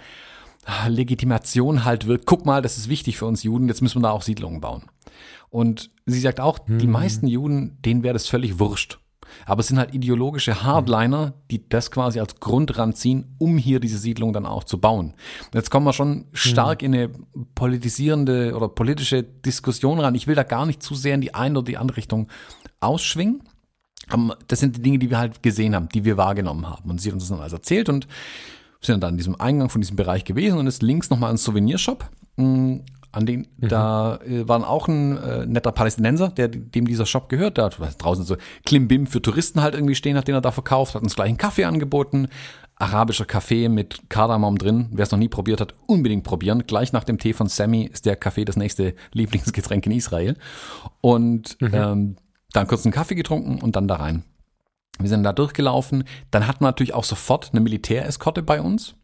[0.65, 2.25] ah, Legitimation halt wird.
[2.25, 4.83] Guck mal, das ist wichtig für uns Juden, jetzt müssen wir da auch Siedlungen bauen.
[5.49, 6.79] Und sie sagt auch, mhm.
[6.79, 8.99] die meisten Juden, denen wäre das völlig wurscht
[9.45, 13.97] aber es sind halt ideologische Hardliner, die das quasi als Grund ranziehen, um hier diese
[13.97, 15.13] Siedlung dann auch zu bauen.
[15.53, 17.09] Jetzt kommen wir schon stark in eine
[17.55, 20.15] politisierende oder politische Diskussion ran.
[20.15, 22.27] Ich will da gar nicht zu sehr in die eine oder die andere Richtung
[22.79, 23.43] ausschwingen.
[24.47, 26.89] Das sind die Dinge, die wir halt gesehen haben, die wir wahrgenommen haben.
[26.89, 28.07] Und sie hat uns das dann alles erzählt und
[28.81, 32.09] sind dann an diesem Eingang von diesem Bereich gewesen und ist links nochmal ein Souvenirshop.
[33.15, 33.69] An den, mhm.
[33.69, 37.57] da äh, waren auch ein äh, netter Palästinenser, der, dem dieser Shop gehört.
[37.57, 38.35] Der hat draußen so
[38.65, 41.37] Klimbim für Touristen halt irgendwie stehen, hat den er da verkauft, hat uns gleich einen
[41.37, 42.27] Kaffee angeboten.
[42.75, 44.89] Arabischer Kaffee mit Kardamom drin.
[44.91, 46.67] Wer es noch nie probiert hat, unbedingt probieren.
[46.67, 50.35] Gleich nach dem Tee von Sammy ist der Kaffee das nächste Lieblingsgetränk in Israel.
[50.99, 51.71] Und mhm.
[51.71, 52.15] ähm,
[52.51, 54.23] dann kurz einen Kaffee getrunken und dann da rein.
[54.99, 56.03] Wir sind da durchgelaufen.
[56.31, 58.95] Dann hatten wir natürlich auch sofort eine Militäreskorte bei uns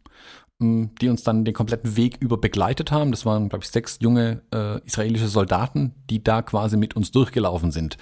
[0.62, 3.10] die uns dann den kompletten Weg über begleitet haben.
[3.10, 7.70] Das waren, glaube ich, sechs junge äh, israelische Soldaten, die da quasi mit uns durchgelaufen
[7.70, 7.96] sind.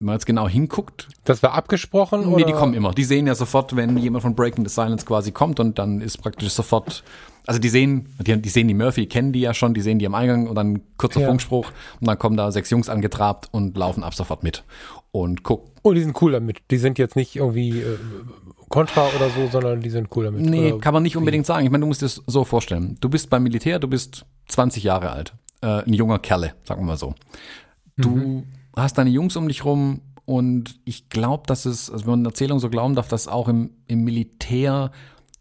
[0.00, 1.08] Wenn man jetzt genau hinguckt.
[1.24, 2.20] Das war abgesprochen?
[2.20, 2.46] Nee, oder?
[2.46, 2.92] die kommen immer.
[2.92, 6.18] Die sehen ja sofort, wenn jemand von Breaking the Silence quasi kommt und dann ist
[6.18, 7.02] praktisch sofort,
[7.46, 10.06] also die sehen, die, die sehen die Murphy, kennen die ja schon, die sehen die
[10.06, 11.26] am Eingang und dann kurzer ja.
[11.26, 14.62] Funkspruch und dann kommen da sechs Jungs angetrabt und laufen ab sofort mit
[15.10, 15.68] und gucken.
[15.82, 16.58] Oh, die sind cool damit.
[16.70, 17.98] Die sind jetzt nicht irgendwie äh,
[18.68, 20.42] Contra oder so, sondern die sind cool damit.
[20.42, 21.64] Nee, oder kann man nicht unbedingt sagen.
[21.64, 22.96] Ich meine, du musst es so vorstellen.
[23.00, 25.34] Du bist beim Militär, du bist 20 Jahre alt.
[25.60, 27.14] Äh, ein junger Kerle, sagen wir mal so.
[27.96, 28.42] Du mhm.
[28.76, 32.58] hast deine Jungs um dich rum und ich glaube, dass es, also wenn man Erzählung
[32.58, 34.90] so glauben darf, dass auch im, im Militär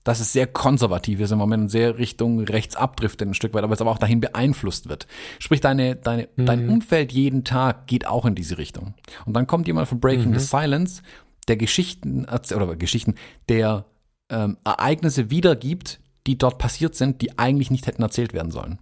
[0.08, 3.74] dass es sehr konservativ ist im Moment sehr Richtung rechts abdriftet ein Stück weit, aber
[3.74, 5.06] es aber auch dahin beeinflusst wird.
[5.38, 6.46] Sprich, deine, deine, mhm.
[6.46, 8.94] dein Umfeld jeden Tag geht auch in diese Richtung.
[9.26, 10.40] Und dann kommt jemand von Breaking mhm.
[10.40, 11.02] the Silence
[11.48, 13.16] der Geschichten oder Geschichten
[13.50, 13.86] der
[14.30, 18.80] ähm, Ereignisse wiedergibt, die dort passiert sind, die eigentlich nicht hätten erzählt werden sollen.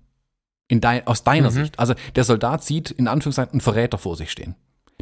[0.67, 1.55] In dein, aus deiner mhm.
[1.55, 1.79] Sicht.
[1.79, 4.55] Also der Soldat sieht in Anführungszeichen einen Verräter vor sich stehen.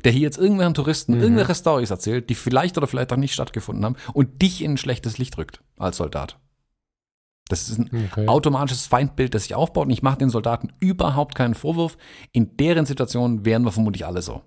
[0.03, 1.21] Der hier jetzt irgendwelchen Touristen mhm.
[1.21, 4.77] irgendwelche Stories erzählt, die vielleicht oder vielleicht auch nicht stattgefunden haben und dich in ein
[4.77, 6.37] schlechtes Licht rückt als Soldat.
[7.47, 8.27] Das ist ein okay.
[8.27, 11.97] automatisches Feindbild, das sich aufbaut und ich mache den Soldaten überhaupt keinen Vorwurf.
[12.31, 14.41] In deren Situation wären wir vermutlich alle so.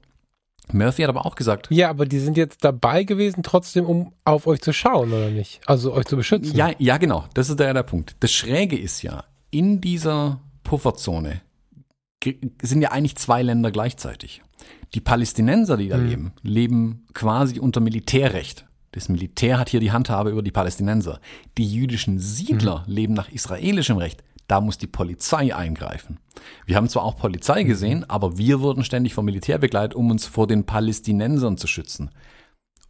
[0.73, 1.69] Murphy hat aber auch gesagt.
[1.71, 5.61] Ja, aber die sind jetzt dabei gewesen, trotzdem, um auf euch zu schauen, oder nicht?
[5.67, 6.57] Also euch zu beschützen.
[6.57, 7.25] Ja, ja, genau.
[7.35, 8.17] Das ist der, der Punkt.
[8.21, 11.43] Das Schräge ist ja, in dieser Pufferzone
[12.61, 14.43] sind ja eigentlich zwei Länder gleichzeitig.
[14.95, 16.09] Die Palästinenser, die da hm.
[16.09, 18.66] leben, leben quasi unter Militärrecht.
[18.97, 21.21] Das Militär hat hier die Handhabe über die Palästinenser.
[21.59, 22.95] Die jüdischen Siedler hm.
[22.95, 24.25] leben nach israelischem Recht.
[24.49, 26.19] Da muss die Polizei eingreifen.
[26.65, 27.69] Wir haben zwar auch Polizei mhm.
[27.69, 32.11] gesehen, aber wir wurden ständig vom Militär begleitet, um uns vor den Palästinensern zu schützen.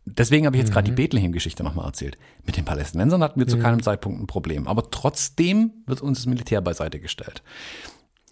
[0.05, 0.75] Deswegen habe ich jetzt mhm.
[0.75, 0.97] gerade die mhm.
[0.97, 2.19] Bethlehem-Geschichte nochmal erzählt.
[2.45, 3.63] Mit den Palästinensern hatten wir zu mhm.
[3.63, 4.69] keinem Zeitpunkt ein Problem.
[4.69, 7.43] Aber trotzdem wird uns das Militär beiseite gestellt.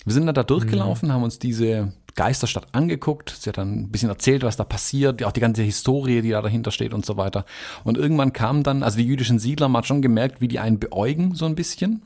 [0.04, 1.12] Wir sind dann da durchgelaufen, mhm.
[1.12, 3.30] haben uns diese Geisterstadt angeguckt.
[3.30, 6.42] Sie hat dann ein bisschen erzählt, was da passiert, auch die ganze Historie, die da
[6.42, 7.44] dahinter steht und so weiter.
[7.82, 10.78] Und irgendwann kam dann, also die jüdischen Siedler, man hat schon gemerkt, wie die einen
[10.78, 12.02] beäugen, so ein bisschen.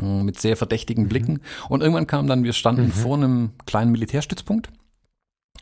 [0.00, 1.08] Äh, mit sehr verdächtigen mhm.
[1.08, 1.40] Blicken.
[1.68, 2.92] Und irgendwann kam dann, wir standen mhm.
[2.92, 4.70] vor einem kleinen Militärstützpunkt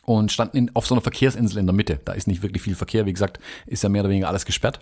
[0.03, 1.99] und standen in, auf so einer Verkehrsinsel in der Mitte.
[2.05, 4.79] Da ist nicht wirklich viel Verkehr, wie gesagt, ist ja mehr oder weniger alles gesperrt.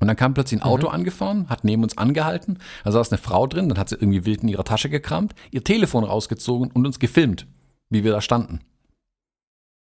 [0.00, 0.94] Und dann kam plötzlich ein Auto mhm.
[0.94, 4.42] angefahren, hat neben uns angehalten, da saß eine Frau drin, dann hat sie irgendwie wild
[4.42, 7.48] in ihrer Tasche gekramt, ihr Telefon rausgezogen und uns gefilmt,
[7.90, 8.60] wie wir da standen.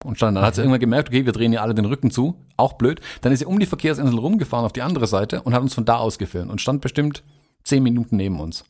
[0.04, 0.36] Und standen.
[0.36, 3.00] Dann hat sie irgendwann gemerkt, okay, wir drehen ihr alle den Rücken zu, auch blöd.
[3.20, 5.84] Dann ist sie um die Verkehrsinsel rumgefahren auf die andere Seite und hat uns von
[5.84, 7.22] da aus gefilmt und stand bestimmt
[7.62, 8.64] zehn Minuten neben uns.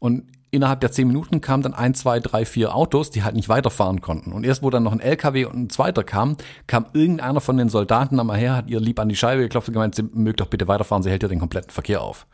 [0.00, 3.48] Und innerhalb der zehn Minuten kamen dann ein, zwei, drei, vier Autos, die halt nicht
[3.48, 4.32] weiterfahren konnten.
[4.32, 6.36] Und erst wo dann noch ein LKW und ein zweiter kam,
[6.66, 9.74] kam irgendeiner von den Soldaten einmal her, hat ihr lieb an die Scheibe geklopft und
[9.74, 12.26] gemeint, sie mögt doch bitte weiterfahren, sie hält ja den kompletten Verkehr auf.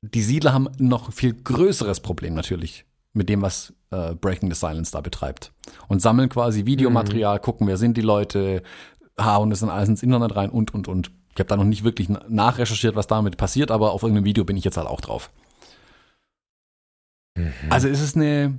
[0.00, 2.87] Die Siedler haben noch viel größeres Problem natürlich
[3.18, 5.52] mit dem, was äh, Breaking the Silence da betreibt.
[5.88, 7.42] Und sammeln quasi Videomaterial, mhm.
[7.42, 8.62] gucken, wer sind die Leute,
[9.20, 11.10] hauen das dann alles ins Internet rein und, und, und.
[11.34, 14.56] Ich habe da noch nicht wirklich nachrecherchiert, was damit passiert, aber auf irgendeinem Video bin
[14.56, 15.30] ich jetzt halt auch drauf.
[17.36, 17.52] Mhm.
[17.70, 18.58] Also es ist eine,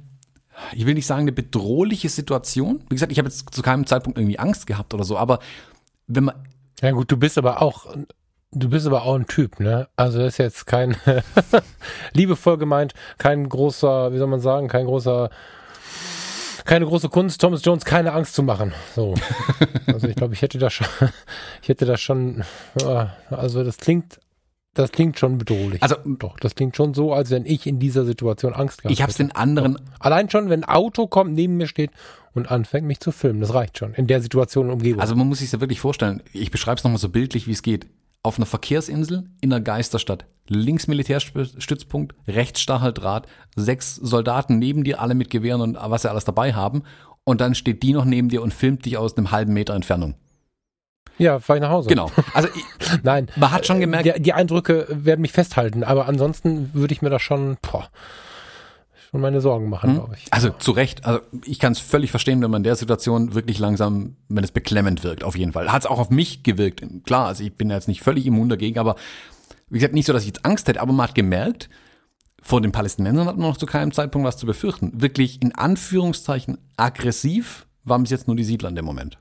[0.73, 2.83] ich will nicht sagen eine bedrohliche Situation.
[2.89, 5.39] Wie gesagt, ich habe jetzt zu keinem Zeitpunkt irgendwie Angst gehabt oder so, aber
[6.07, 6.35] wenn man.
[6.81, 7.93] Ja gut, du bist aber auch,
[8.51, 9.87] du bist aber auch ein Typ, ne?
[9.95, 10.95] Also das ist jetzt kein,
[12.13, 15.29] liebevoll gemeint, kein großer, wie soll man sagen, kein großer
[16.65, 18.73] keine große Kunst, Thomas Jones keine Angst zu machen.
[18.95, 19.15] So.
[19.87, 20.87] Also ich glaube, ich hätte das schon,
[21.63, 22.43] ich hätte das schon,
[23.31, 24.19] also das klingt,
[24.75, 25.81] das klingt schon bedrohlich.
[25.81, 29.01] Also doch, das klingt schon so, als wenn ich in dieser Situation Angst gehabt Ich
[29.01, 29.73] habe es den anderen.
[29.73, 29.81] Doch.
[29.99, 31.89] Allein schon, wenn ein Auto kommt, neben mir steht
[32.35, 35.01] und anfängt mich zu filmen, das reicht schon in der Situation und Umgebung.
[35.01, 36.21] Also man muss sich das wirklich vorstellen.
[36.33, 37.87] Ich beschreibe es nochmal so bildlich, wie es geht
[38.23, 40.25] auf einer Verkehrsinsel in einer Geisterstadt.
[40.47, 46.25] Links Militärstützpunkt, rechts Stacheldraht, sechs Soldaten neben dir, alle mit Gewehren und was sie alles
[46.25, 46.83] dabei haben.
[47.23, 50.15] Und dann steht die noch neben dir und filmt dich aus einem halben Meter Entfernung.
[51.19, 51.89] Ja, fahr ich nach Hause.
[51.89, 52.09] Genau.
[52.33, 52.49] Also
[53.03, 57.01] nein, man hat schon gemerkt, die, die Eindrücke werden mich festhalten, aber ansonsten würde ich
[57.01, 57.89] mir das schon, boah,
[59.09, 59.95] schon meine Sorgen machen, hm?
[59.97, 60.31] glaube ich.
[60.31, 63.57] Also zu Recht, also ich kann es völlig verstehen, wenn man in der Situation wirklich
[63.57, 65.71] langsam, wenn es beklemmend wirkt, auf jeden Fall.
[65.71, 66.83] Hat es auch auf mich gewirkt.
[67.05, 68.95] Klar, also ich bin jetzt nicht völlig immun dagegen, aber
[69.69, 71.69] wie gesagt, nicht so, dass ich jetzt Angst hätte, aber man hat gemerkt,
[72.41, 75.01] vor den Palästinensern hat man noch zu keinem Zeitpunkt was zu befürchten.
[75.01, 79.17] Wirklich in Anführungszeichen aggressiv waren bis jetzt nur die Siedler in dem Moment.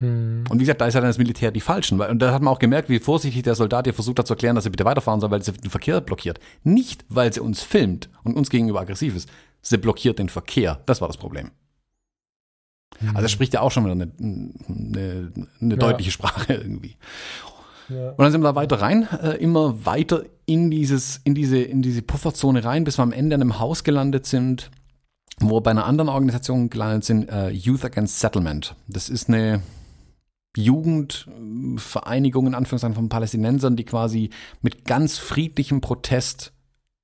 [0.00, 0.44] Hm.
[0.48, 2.00] Und wie gesagt, da ist ja dann das Militär die Falschen.
[2.00, 4.54] Und da hat man auch gemerkt, wie vorsichtig der Soldat hier versucht hat zu erklären,
[4.54, 6.38] dass er bitte weiterfahren soll, weil sie den Verkehr blockiert.
[6.62, 9.28] Nicht, weil sie uns filmt und uns gegenüber aggressiv ist.
[9.60, 10.80] Sie blockiert den Verkehr.
[10.86, 11.50] Das war das Problem.
[12.98, 13.08] Hm.
[13.08, 15.76] Also das spricht ja auch schon wieder eine, eine, eine ja.
[15.76, 16.96] deutliche Sprache irgendwie.
[17.88, 18.10] Ja.
[18.10, 21.82] Und dann sind wir da weiter rein, äh, immer weiter in dieses, in diese, in
[21.82, 24.70] diese Pufferzone rein, bis wir am Ende an einem Haus gelandet sind,
[25.40, 28.76] wo wir bei einer anderen Organisation gelandet sind, äh, Youth Against Settlement.
[28.88, 29.62] Das ist eine
[30.56, 34.30] Jugendvereinigung in Anführungszeichen von Palästinensern, die quasi
[34.60, 36.52] mit ganz friedlichem Protest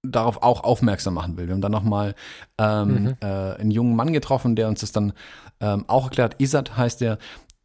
[0.03, 1.47] darauf auch aufmerksam machen will.
[1.47, 2.15] Wir haben dann nochmal
[2.59, 3.17] ähm, mhm.
[3.21, 5.13] äh, einen jungen Mann getroffen, der uns das dann
[5.61, 6.41] ähm, auch erklärt.
[6.41, 7.19] Isat heißt der,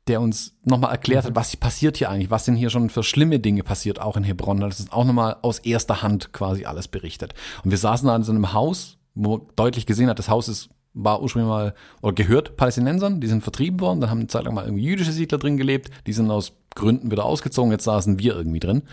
[0.07, 1.29] der uns nochmal erklärt mhm.
[1.29, 4.23] hat, was passiert hier eigentlich, was denn hier schon für schlimme Dinge passiert, auch in
[4.23, 4.59] Hebron.
[4.59, 7.33] Das ist auch nochmal aus erster Hand quasi alles berichtet.
[7.63, 10.47] Und wir saßen da in so einem Haus, wo man deutlich gesehen hat, das Haus
[10.47, 14.45] ist war ursprünglich mal oder gehört Palästinensern, die sind vertrieben worden, dann haben eine Zeit
[14.45, 18.19] lang mal irgendwie jüdische Siedler drin gelebt, die sind aus Gründen wieder ausgezogen, jetzt saßen
[18.19, 18.83] wir irgendwie drin.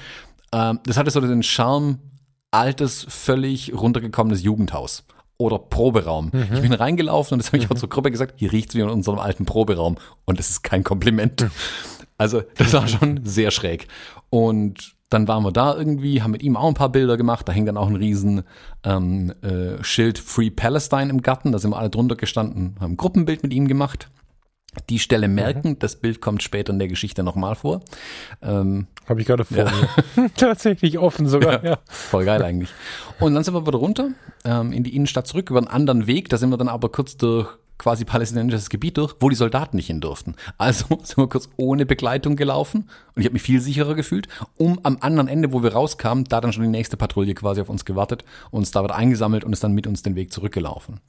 [0.53, 1.99] Ähm, das hatte so den Charme,
[2.51, 5.05] altes, völlig runtergekommenes Jugendhaus
[5.39, 6.31] oder Proberaum.
[6.33, 6.49] Mhm.
[6.55, 7.77] Ich bin reingelaufen und das habe ich mhm.
[7.77, 10.85] auch zur Gruppe gesagt, hier riecht's wie in unserem alten Proberaum und das ist kein
[10.85, 11.43] Kompliment.
[11.43, 11.51] Mhm.
[12.19, 13.89] Also das war schon sehr schräg.
[14.31, 17.49] Und dann waren wir da irgendwie, haben mit ihm auch ein paar Bilder gemacht.
[17.49, 18.43] Da hing dann auch ein riesen
[18.85, 21.53] ähm, äh, Schild Free Palestine im Garten.
[21.53, 24.09] Da sind wir alle drunter gestanden, haben ein Gruppenbild mit ihm gemacht.
[24.91, 25.79] Die Stelle merken, mhm.
[25.79, 27.81] das Bild kommt später in der Geschichte nochmal vor.
[28.43, 29.73] Ähm, Habe ich gerade vor ja.
[30.17, 30.31] mir.
[30.37, 31.65] Tatsächlich offen sogar.
[31.65, 31.79] Ja, ja.
[31.87, 32.71] Voll geil eigentlich.
[33.21, 34.11] Und dann sind wir wieder runter
[34.45, 36.29] ähm, in die Innenstadt zurück über einen anderen Weg.
[36.29, 39.89] Da sind wir dann aber kurz durch quasi palästinensisches Gebiet durch, wo die Soldaten nicht
[39.89, 40.35] hin durften.
[40.59, 44.81] Also sind wir kurz ohne Begleitung gelaufen und ich habe mich viel sicherer gefühlt, um
[44.83, 47.85] am anderen Ende, wo wir rauskamen, da dann schon die nächste Patrouille quasi auf uns
[47.85, 51.01] gewartet, uns da wird eingesammelt und ist dann mit uns den Weg zurückgelaufen.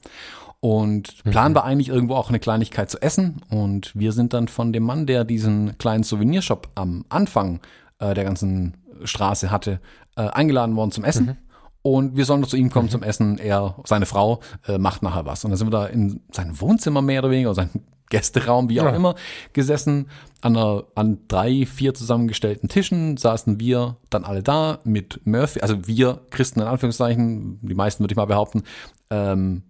[0.60, 3.42] Und Plan war eigentlich irgendwo auch eine Kleinigkeit zu essen.
[3.48, 7.60] Und wir sind dann von dem Mann, der diesen kleinen Souvenirshop am Anfang
[8.00, 9.80] äh, der ganzen Straße hatte,
[10.16, 11.36] äh, eingeladen worden zum Essen.
[11.82, 13.38] Und wir sollen noch zu ihm kommen zum Essen.
[13.38, 15.44] Er, seine Frau, äh, macht nachher was.
[15.44, 17.70] Und dann sind wir da in sein Wohnzimmer mehr oder weniger, oder sein
[18.10, 18.96] Gästeraum, wie auch Ja.
[18.96, 19.14] immer,
[19.52, 20.08] gesessen.
[20.40, 25.86] An, einer, an drei, vier zusammengestellten Tischen saßen wir dann alle da mit Murphy, also
[25.86, 28.62] wir Christen in Anführungszeichen, die meisten würde ich mal behaupten,
[29.10, 29.62] ähm,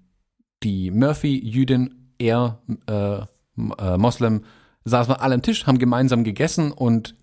[0.63, 3.19] die Murphy, Jüdin, er, äh,
[3.79, 4.45] äh, Moslem,
[4.85, 7.15] saßen wir alle am Tisch, haben gemeinsam gegessen und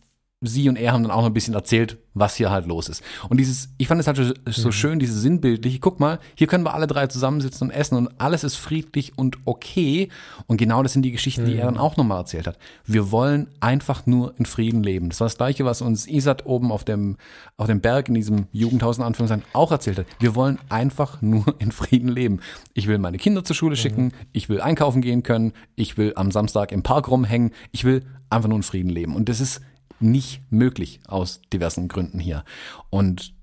[0.46, 3.04] sie und er haben dann auch noch ein bisschen erzählt, was hier halt los ist.
[3.30, 6.64] Und dieses, ich fand es halt so- so schön, dieses sinnbildliche, guck mal, hier können
[6.64, 10.10] wir alle drei zusammensitzen und essen und alles ist friedlich und okay.
[10.48, 12.58] Und genau das sind die Geschichten, die er dann auch nochmal erzählt hat.
[12.86, 15.10] Wir wollen einfach nur in Frieden leben.
[15.10, 17.18] Das war das Gleiche, was uns Isat oben auf dem,
[17.58, 20.06] auf dem Berg in diesem Jugendhaus in Anführungszeichen auch erzählt hat.
[20.20, 22.40] Wir wollen einfach nur in Frieden leben.
[22.74, 26.32] Ich will meine Kinder zur Schule schicken, ich will einkaufen gehen können, ich will am
[26.32, 29.16] Samstag im Park rumhängen, ich will einfach nur in Frieden leben.
[29.16, 29.62] Und das ist
[30.00, 32.44] nicht möglich aus diversen Gründen hier.
[32.90, 33.34] Und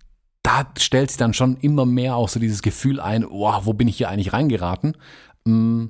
[0.43, 3.89] da stellt sich dann schon immer mehr auch so dieses Gefühl ein, wow, wo bin
[3.89, 4.97] ich hier eigentlich reingeraten?
[5.45, 5.87] Mm,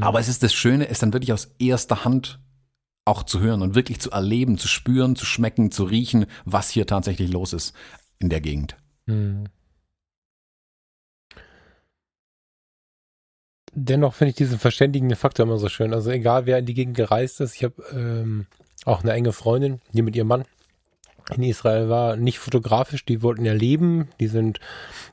[0.00, 2.40] Aber es ist das Schöne, es dann wirklich aus erster Hand
[3.04, 6.86] auch zu hören und wirklich zu erleben, zu spüren, zu schmecken, zu riechen, was hier
[6.86, 7.74] tatsächlich los ist
[8.18, 8.76] in der Gegend.
[9.06, 9.44] Hm.
[13.78, 15.92] Dennoch finde ich diesen verständigenden Faktor immer so schön.
[15.92, 18.46] Also egal, wer in die Gegend gereist ist, ich habe ähm,
[18.86, 20.44] auch eine enge Freundin, die mit ihrem Mann
[21.34, 24.60] in Israel war, nicht fotografisch, die wollten ja leben, die sind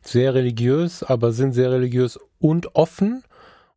[0.04, 3.24] sehr religiös, aber sind sehr religiös und offen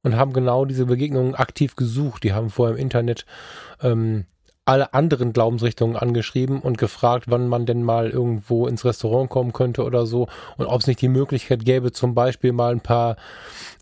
[0.02, 2.22] und haben genau diese Begegnungen aktiv gesucht.
[2.24, 3.24] Die haben vorher im Internet
[3.82, 4.26] ähm,
[4.66, 9.84] alle anderen Glaubensrichtungen angeschrieben und gefragt, wann man denn mal irgendwo ins Restaurant kommen könnte
[9.84, 13.16] oder so und ob es nicht die Möglichkeit gäbe, zum Beispiel mal ein paar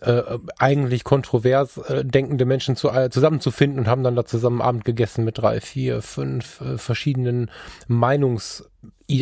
[0.02, 0.22] äh,
[0.58, 5.24] eigentlich kontrovers äh, denkende Menschen zu, äh, zusammenzufinden und haben dann da zusammen Abend gegessen
[5.24, 7.50] mit drei, vier, fünf äh, verschiedenen
[7.88, 8.68] Meinungs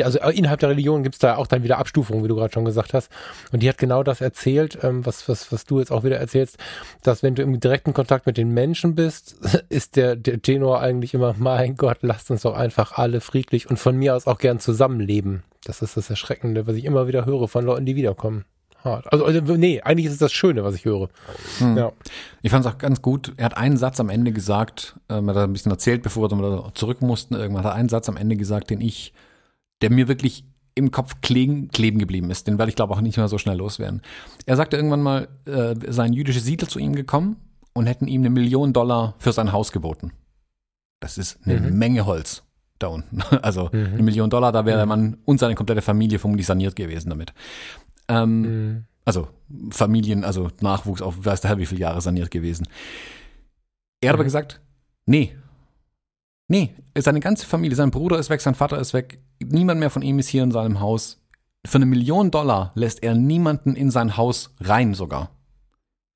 [0.03, 2.53] also äh, innerhalb der Religion gibt es da auch dann wieder Abstufungen, wie du gerade
[2.53, 3.11] schon gesagt hast.
[3.53, 6.57] Und die hat genau das erzählt, ähm, was, was, was du jetzt auch wieder erzählst,
[7.03, 9.37] dass wenn du im direkten Kontakt mit den Menschen bist,
[9.69, 13.79] ist der, der Tenor eigentlich immer, mein Gott, lasst uns doch einfach alle friedlich und
[13.79, 15.43] von mir aus auch gern zusammenleben.
[15.65, 18.45] Das ist das Erschreckende, was ich immer wieder höre von Leuten, die wiederkommen.
[18.85, 19.13] Hart.
[19.13, 21.09] Also, also nee, eigentlich ist es das Schöne, was ich höre.
[21.59, 21.77] Hm.
[21.77, 21.93] Ja.
[22.43, 23.33] Ich fand es auch ganz gut.
[23.37, 26.73] Er hat einen Satz am Ende gesagt, ähm, er hat ein bisschen erzählt, bevor wir
[26.75, 27.35] zurück mussten.
[27.35, 29.13] Irgendwann hat er einen Satz am Ende gesagt, den ich,
[29.83, 30.45] der mir wirklich
[30.75, 32.47] im Kopf kleben, kleben geblieben ist.
[32.47, 34.01] Den werde ich glaube auch nicht mehr so schnell loswerden.
[34.47, 37.37] Er sagte irgendwann mal, äh, seien jüdische Siedler zu ihm gekommen
[37.75, 40.13] und hätten ihm eine Million Dollar für sein Haus geboten.
[41.01, 41.77] Das ist eine Mhm.
[41.79, 42.43] Menge Holz
[42.79, 43.19] da unten.
[43.43, 43.87] Also Mhm.
[43.95, 44.89] eine Million Dollar, da wäre Mhm.
[44.89, 47.35] man und seine komplette Familie vermutlich saniert gewesen damit.
[48.09, 48.85] Ähm, Mhm.
[49.05, 49.29] also
[49.71, 52.67] Familien, also Nachwuchs auf weiß der Herr wie viele Jahre saniert gewesen.
[54.01, 54.27] Er hat aber Mhm.
[54.29, 54.61] gesagt,
[55.07, 55.35] nee,
[56.49, 60.03] nee, seine ganze Familie, sein Bruder ist weg, sein Vater ist weg, niemand mehr von
[60.03, 61.19] ihm ist hier in seinem Haus.
[61.67, 65.31] Für eine Million Dollar lässt er niemanden in sein Haus rein sogar.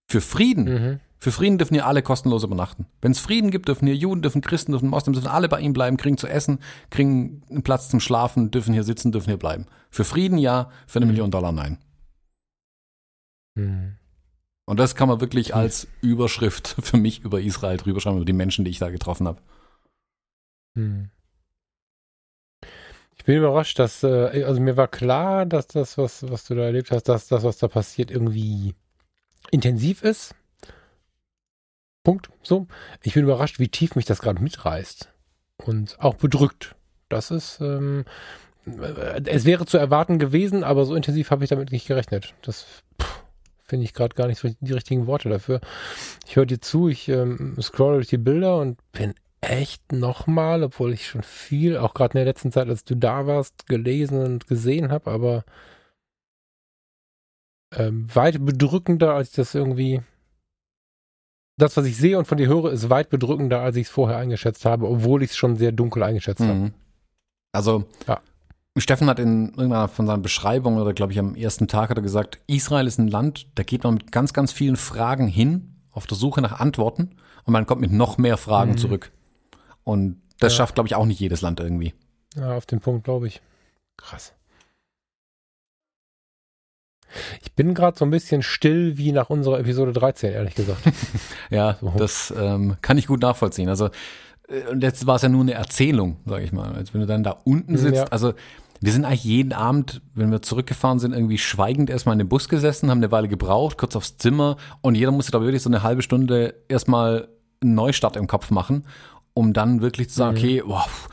[0.09, 1.01] Für Frieden, Mhm.
[1.19, 2.87] für Frieden dürfen hier alle kostenlos übernachten.
[3.01, 5.73] Wenn es Frieden gibt, dürfen hier Juden, dürfen Christen, dürfen Moslems, dürfen alle bei ihm
[5.73, 6.59] bleiben, kriegen zu essen,
[6.91, 9.67] kriegen einen Platz zum Schlafen, dürfen hier sitzen, dürfen hier bleiben.
[9.91, 11.13] Für Frieden ja, für eine Mhm.
[11.13, 11.79] Million Dollar nein.
[13.55, 13.97] Mhm.
[14.69, 18.33] Und das kann man wirklich als Überschrift für mich über Israel drüber schreiben, über die
[18.33, 19.41] Menschen, die ich da getroffen habe.
[20.77, 21.09] Hm.
[23.19, 26.63] Ich bin überrascht, dass, äh, also mir war klar, dass das, was, was du da
[26.63, 28.75] erlebt hast, dass das, was da passiert, irgendwie
[29.51, 30.35] intensiv ist.
[32.05, 32.31] Punkt.
[32.43, 32.67] So.
[33.03, 35.13] Ich bin überrascht, wie tief mich das gerade mitreißt.
[35.65, 36.77] Und auch bedrückt.
[37.09, 38.05] Das ist, ähm,
[38.67, 42.35] äh, es wäre zu erwarten gewesen, aber so intensiv habe ich damit nicht gerechnet.
[42.43, 42.67] Das
[43.67, 45.61] finde ich gerade gar nicht so die richtigen Worte dafür.
[46.27, 49.15] Ich höre dir zu, ich ähm, scroll durch die Bilder und bin
[49.51, 53.27] echt nochmal, obwohl ich schon viel, auch gerade in der letzten Zeit, als du da
[53.27, 55.45] warst, gelesen und gesehen habe, aber
[57.75, 60.03] ähm, weit bedrückender, als ich das irgendwie.
[61.59, 64.19] Das, was ich sehe und von dir höre, ist weit bedrückender, als ich es vorher
[64.19, 66.53] eingeschätzt habe, obwohl ich es schon sehr dunkel eingeschätzt habe.
[66.55, 66.75] Mhm.
[67.53, 68.21] Also, Ja.
[68.79, 72.03] Steffen hat in irgendeiner von seinen Beschreibungen oder glaube ich am ersten Tag hat er
[72.03, 76.07] gesagt, Israel ist ein Land, da geht man mit ganz, ganz vielen Fragen hin, auf
[76.07, 78.77] der Suche nach Antworten und man kommt mit noch mehr Fragen Mhm.
[78.79, 79.13] zurück.
[79.87, 80.59] Und das Ja.
[80.59, 81.95] schafft, glaube ich, auch nicht jedes Land irgendwie.
[82.35, 83.41] Ja, auf den Punkt glaube ich.
[83.97, 84.35] Krass.
[87.41, 90.81] Ich bin gerade so ein bisschen still wie nach unserer Episode 13, ehrlich gesagt.
[91.51, 91.95] ja, so.
[91.97, 93.69] das ähm, kann ich gut nachvollziehen.
[93.69, 93.91] Also
[94.49, 96.75] äh, und jetzt war es ja nur eine Erzählung, sage ich mal.
[96.75, 98.05] Als wenn du dann da unten sitzt, ja.
[98.05, 98.35] also
[98.81, 102.49] wir sind eigentlich jeden Abend, wenn wir zurückgefahren sind, irgendwie schweigend erstmal in den Bus
[102.49, 105.83] gesessen, haben eine Weile gebraucht, kurz aufs Zimmer und jeder musste da wirklich so eine
[105.85, 107.29] halbe Stunde erstmal
[107.63, 108.85] einen Neustart im Kopf machen,
[109.37, 110.43] um dann wirklich zu sagen, mhm.
[110.43, 111.09] okay, wow,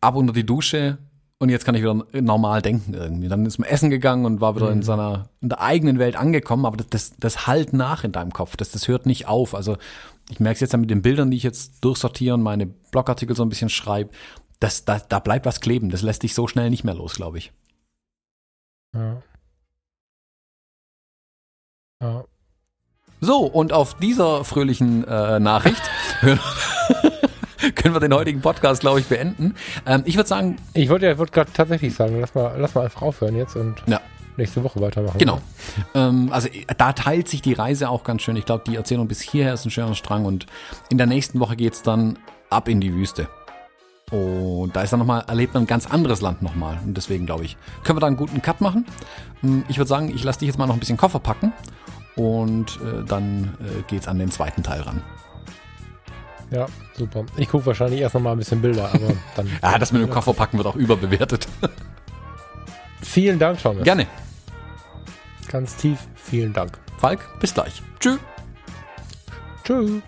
[0.00, 0.98] ab unter die Dusche
[1.38, 3.28] und jetzt kann ich wieder normal denken irgendwie.
[3.28, 4.78] Dann ist man essen gegangen und war wieder mhm.
[4.78, 8.32] in seiner in der eigenen Welt angekommen, aber das, das, das halt nach in deinem
[8.32, 9.54] Kopf, das, das hört nicht auf.
[9.54, 9.76] Also
[10.28, 13.36] ich merke es jetzt ja mit den Bildern, die ich jetzt durchsortiere und meine Blogartikel
[13.36, 14.10] so ein bisschen schreibe,
[14.58, 15.90] das, da, da bleibt was kleben.
[15.90, 17.52] Das lässt dich so schnell nicht mehr los, glaube ich.
[18.92, 19.22] Ja.
[22.02, 22.24] Ja.
[23.20, 25.82] So, und auf dieser fröhlichen äh, Nachricht
[27.74, 29.56] können wir den heutigen Podcast, glaube ich, beenden.
[29.86, 30.56] Ähm, ich würde sagen.
[30.74, 33.82] Ich wollte ja wollt gerade tatsächlich sagen, lass mal, lass mal einfach aufhören jetzt und
[33.86, 34.00] ja.
[34.36, 35.18] nächste Woche weitermachen.
[35.18, 35.40] Genau.
[35.94, 38.36] Ähm, also da teilt sich die Reise auch ganz schön.
[38.36, 40.46] Ich glaube, die Erzählung bis hierher ist ein schöner Strang und
[40.88, 42.18] in der nächsten Woche geht es dann
[42.50, 43.28] ab in die Wüste.
[44.12, 46.78] Und da ist dann nochmal, erlebt man ein ganz anderes Land nochmal.
[46.86, 48.86] Und deswegen glaube ich, können wir da einen guten Cut machen.
[49.40, 51.52] Hm, ich würde sagen, ich lasse dich jetzt mal noch ein bisschen Koffer packen
[52.18, 53.56] und äh, dann
[53.88, 55.02] äh, es an den zweiten Teil ran.
[56.50, 57.24] Ja, super.
[57.36, 59.48] Ich gucke wahrscheinlich erst nochmal ein bisschen Bilder, aber dann.
[59.62, 61.46] ja, das mit dem Koffer packen wird auch überbewertet.
[63.02, 63.84] vielen Dank, Thomas.
[63.84, 64.06] Gerne.
[65.48, 66.78] Ganz tief, vielen Dank.
[66.98, 67.82] Falk, bis gleich.
[68.00, 68.18] Tschüss.
[69.64, 70.02] Tschüss.